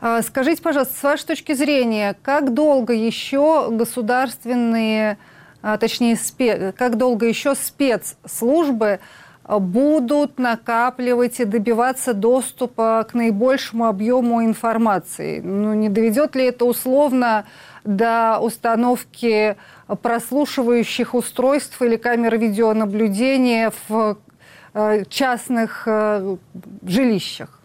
А, 0.00 0.22
скажите, 0.22 0.62
пожалуйста, 0.62 0.94
с 0.94 1.02
вашей 1.02 1.26
точки 1.26 1.52
зрения, 1.52 2.16
как 2.22 2.54
долго 2.54 2.92
еще 2.92 3.68
государственные, 3.70 5.18
а, 5.62 5.78
точнее, 5.78 6.16
спе, 6.16 6.72
как 6.76 6.96
долго 6.96 7.26
еще 7.26 7.54
спецслужбы 7.54 9.00
а, 9.44 9.58
будут 9.58 10.38
накапливать 10.38 11.40
и 11.40 11.44
добиваться 11.44 12.14
доступа 12.14 13.06
к 13.10 13.14
наибольшему 13.14 13.86
объему 13.86 14.44
информации? 14.44 15.40
Ну, 15.40 15.74
не 15.74 15.88
доведет 15.88 16.34
ли 16.34 16.46
это 16.46 16.64
условно 16.64 17.46
до 17.84 18.38
установки 18.40 19.56
прослушивающих 20.02 21.14
устройств 21.14 21.80
или 21.82 21.96
камер 21.96 22.38
видеонаблюдения 22.38 23.72
в 23.88 24.18
частных 25.08 25.88
жилищах? 26.86 27.59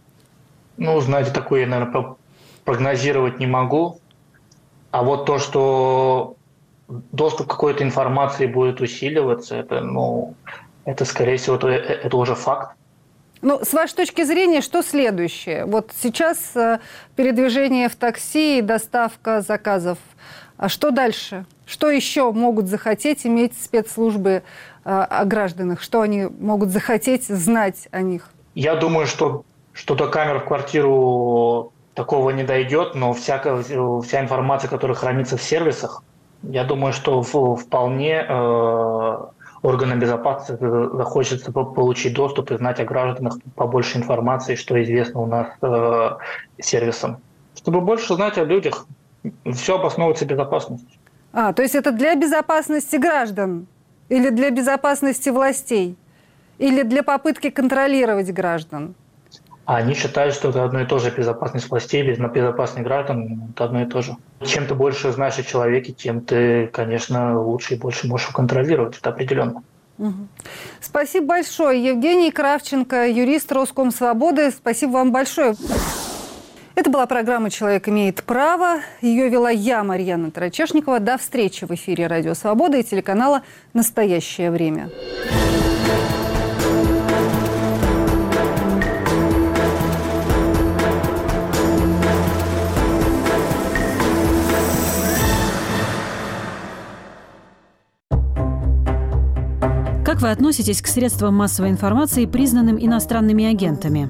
Ну, 0.78 1.00
знаете, 1.00 1.32
такое 1.32 1.62
я, 1.62 1.68
наверное, 1.68 2.16
прогнозировать 2.64 3.40
не 3.40 3.48
могу. 3.48 4.00
А 4.92 5.04
вот 5.04 5.26
то, 5.26 5.40
что 5.40 6.36
доступ 6.88 7.48
к 7.48 7.52
какой-то 7.52 7.84
информации 7.84 8.46
будет 8.46 8.82
усиливаться, 8.82 9.56
это, 9.56 9.82
ну, 9.82 10.36
это, 10.86 11.06
скорее 11.06 11.38
всего, 11.38 11.56
это, 11.56 11.68
это 11.68 12.18
уже 12.18 12.36
факт. 12.36 12.76
Ну, 13.42 13.60
с 13.64 13.74
вашей 13.74 13.96
точки 13.96 14.24
зрения, 14.24 14.62
что 14.62 14.82
следующее? 14.82 15.66
Вот 15.66 15.92
сейчас 16.02 16.56
э, 16.56 16.80
передвижение 17.16 17.90
в 17.90 17.96
такси, 17.96 18.62
доставка 18.62 19.42
заказов. 19.42 19.98
А 20.58 20.70
что 20.70 20.92
дальше? 20.92 21.46
Что 21.66 21.92
еще 21.92 22.32
могут 22.32 22.68
захотеть 22.68 23.26
иметь 23.26 23.54
спецслужбы 23.62 24.42
э, 24.84 24.90
о 24.90 25.26
гражданах? 25.26 25.82
Что 25.82 26.02
они 26.02 26.26
могут 26.40 26.70
захотеть 26.70 27.26
знать 27.26 27.88
о 27.92 28.02
них? 28.02 28.30
Я 28.56 28.76
думаю, 28.76 29.06
что 29.06 29.44
что 29.76 29.94
до 29.94 30.08
камер 30.08 30.40
в 30.40 30.46
квартиру 30.46 31.74
такого 31.94 32.30
не 32.32 32.44
дойдет, 32.44 32.96
но 32.96 33.14
всякая, 33.14 33.62
вся 34.02 34.22
информация, 34.22 34.70
которая 34.70 34.96
хранится 34.96 35.38
в 35.38 35.42
сервисах, 35.42 36.02
я 36.44 36.64
думаю, 36.64 36.94
что 36.94 37.22
вполне 37.22 38.26
э, 38.28 39.18
органам 39.62 40.00
безопасности 40.00 40.64
захочется 40.96 41.52
получить 41.52 42.14
доступ 42.14 42.52
и 42.52 42.58
знать 42.58 42.80
о 42.80 42.86
гражданах 42.86 43.38
побольше 43.56 43.98
информации, 43.98 44.56
что 44.56 44.82
известно 44.82 45.22
у 45.22 45.26
нас 45.26 45.48
э, 45.62 46.12
сервисом. 46.60 47.18
Чтобы 47.56 47.82
больше 47.82 48.16
знать 48.16 48.38
о 48.38 48.46
людях, 48.46 48.86
все 49.54 49.76
обосновывается 49.76 50.26
безопасностью. 50.26 51.00
А, 51.34 51.52
то 51.52 51.64
есть 51.64 51.76
это 51.76 51.92
для 51.92 52.16
безопасности 52.16 52.96
граждан 52.96 53.68
или 54.08 54.30
для 54.30 54.52
безопасности 54.52 55.30
властей? 55.30 55.98
Или 56.60 56.84
для 56.84 57.04
попытки 57.04 57.50
контролировать 57.50 58.32
граждан? 58.32 58.96
А 59.66 59.78
они 59.78 59.96
считают, 59.96 60.36
что 60.36 60.50
это 60.50 60.64
одно 60.64 60.82
и 60.82 60.86
то 60.86 61.00
же 61.00 61.10
безопасность 61.10 61.70
властей, 61.70 62.04
безопасность 62.04 62.86
граждан– 62.86 63.50
это 63.56 63.66
одно 63.66 63.82
и 63.82 63.86
то 63.86 64.02
же. 64.04 64.16
Чем 64.46 64.68
ты 64.68 64.76
больше 64.76 65.12
знаешь 65.12 65.40
о 65.40 65.44
человеке, 65.44 65.92
тем 65.92 66.22
ты, 66.22 66.68
конечно, 66.68 67.42
лучше 67.42 67.74
и 67.74 67.78
больше 67.78 68.08
можешь 68.08 68.28
его 68.28 68.36
контролировать, 68.36 68.98
это 68.98 69.10
определенно. 69.10 69.64
Спасибо 70.82 71.28
большое. 71.28 71.84
Евгений 71.84 72.30
Кравченко, 72.30 73.08
юрист 73.08 73.52
Роском 73.52 73.92
Свободы. 73.92 74.52
Спасибо 74.52 74.92
вам 74.92 75.12
большое. 75.12 75.56
Это 76.76 76.90
была 76.90 77.06
программа 77.06 77.50
«Человек 77.50 77.88
имеет 77.88 78.22
право». 78.24 78.82
Ее 79.02 79.30
вела 79.30 79.50
я, 79.50 79.82
Марьяна 79.84 80.30
Тарачешникова. 80.30 81.00
До 81.00 81.18
встречи 81.18 81.64
в 81.64 81.72
эфире 81.72 82.08
«Радио 82.08 82.34
Свобода» 82.34 82.78
и 82.78 82.84
телеканала 82.84 83.44
«Настоящее 83.74 84.52
время». 84.52 84.90
Как 100.16 100.22
вы 100.22 100.32
относитесь 100.32 100.82
к 100.82 100.88
средствам 100.88 101.36
массовой 101.36 101.72
информации, 101.72 102.26
признанным 102.26 102.80
иностранными 102.80 103.44
агентами? 103.44 104.10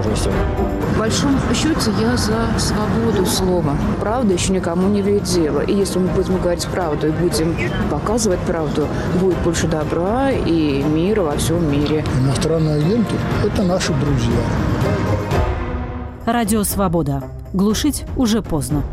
осторожностью. 0.00 0.32
В 0.94 0.98
большом 0.98 1.38
счете 1.54 1.90
я 2.00 2.16
за 2.16 2.58
свободу 2.58 3.24
слова. 3.26 3.76
Правда 4.00 4.34
еще 4.34 4.52
никому 4.52 4.88
не 4.88 5.02
вредит 5.02 5.24
дело. 5.24 5.60
И 5.60 5.74
если 5.74 5.98
мы 5.98 6.08
будем 6.08 6.38
говорить 6.38 6.66
правду 6.66 7.08
и 7.08 7.10
будем 7.10 7.56
показывать 7.90 8.40
правду, 8.40 8.86
будет 9.20 9.38
больше 9.38 9.66
добра 9.66 10.30
и 10.30 10.82
мира 10.82 11.22
во 11.22 11.36
всем 11.36 11.70
мире. 11.70 12.04
Иностранные 12.20 12.76
агенты– 12.76 13.14
это 13.44 13.62
наши 13.62 13.92
друзья. 13.94 14.40
Радио 16.26 16.62
«Свобода». 16.64 17.22
Глушить 17.52 18.04
уже 18.16 18.42
поздно. 18.42 18.84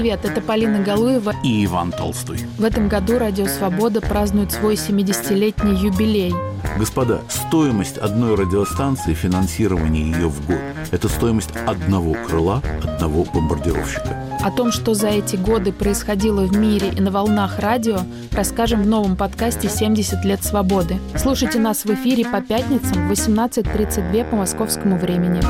Привет, 0.00 0.24
это 0.24 0.40
Полина 0.40 0.78
Галуева 0.82 1.34
и 1.44 1.66
Иван 1.66 1.92
Толстой. 1.92 2.38
В 2.56 2.64
этом 2.64 2.88
году 2.88 3.18
Радио 3.18 3.44
Свобода 3.44 4.00
празднует 4.00 4.50
свой 4.50 4.76
70-летний 4.76 5.74
юбилей. 5.74 6.32
Господа, 6.78 7.20
стоимость 7.28 7.98
одной 7.98 8.34
радиостанции, 8.34 9.12
финансирование 9.12 10.10
ее 10.10 10.28
в 10.28 10.46
год– 10.46 10.56
это 10.90 11.06
стоимость 11.10 11.50
одного 11.66 12.14
крыла, 12.14 12.62
одного 12.82 13.24
бомбардировщика. 13.24 14.16
О 14.42 14.50
том, 14.50 14.72
что 14.72 14.94
за 14.94 15.08
эти 15.08 15.36
годы 15.36 15.70
происходило 15.70 16.46
в 16.46 16.56
мире 16.56 16.88
и 16.96 17.00
на 17.02 17.10
волнах 17.10 17.58
радио, 17.58 17.98
расскажем 18.32 18.82
в 18.84 18.86
новом 18.86 19.16
подкасте 19.16 19.68
«70 19.68 20.24
лет 20.24 20.42
свободы». 20.42 20.96
Слушайте 21.14 21.58
нас 21.58 21.84
в 21.84 21.90
эфире 21.92 22.24
по 22.24 22.40
пятницам 22.40 23.06
в 23.06 23.12
18.32 23.12 24.30
по 24.30 24.36
московскому 24.36 24.96
времени. 24.96 25.42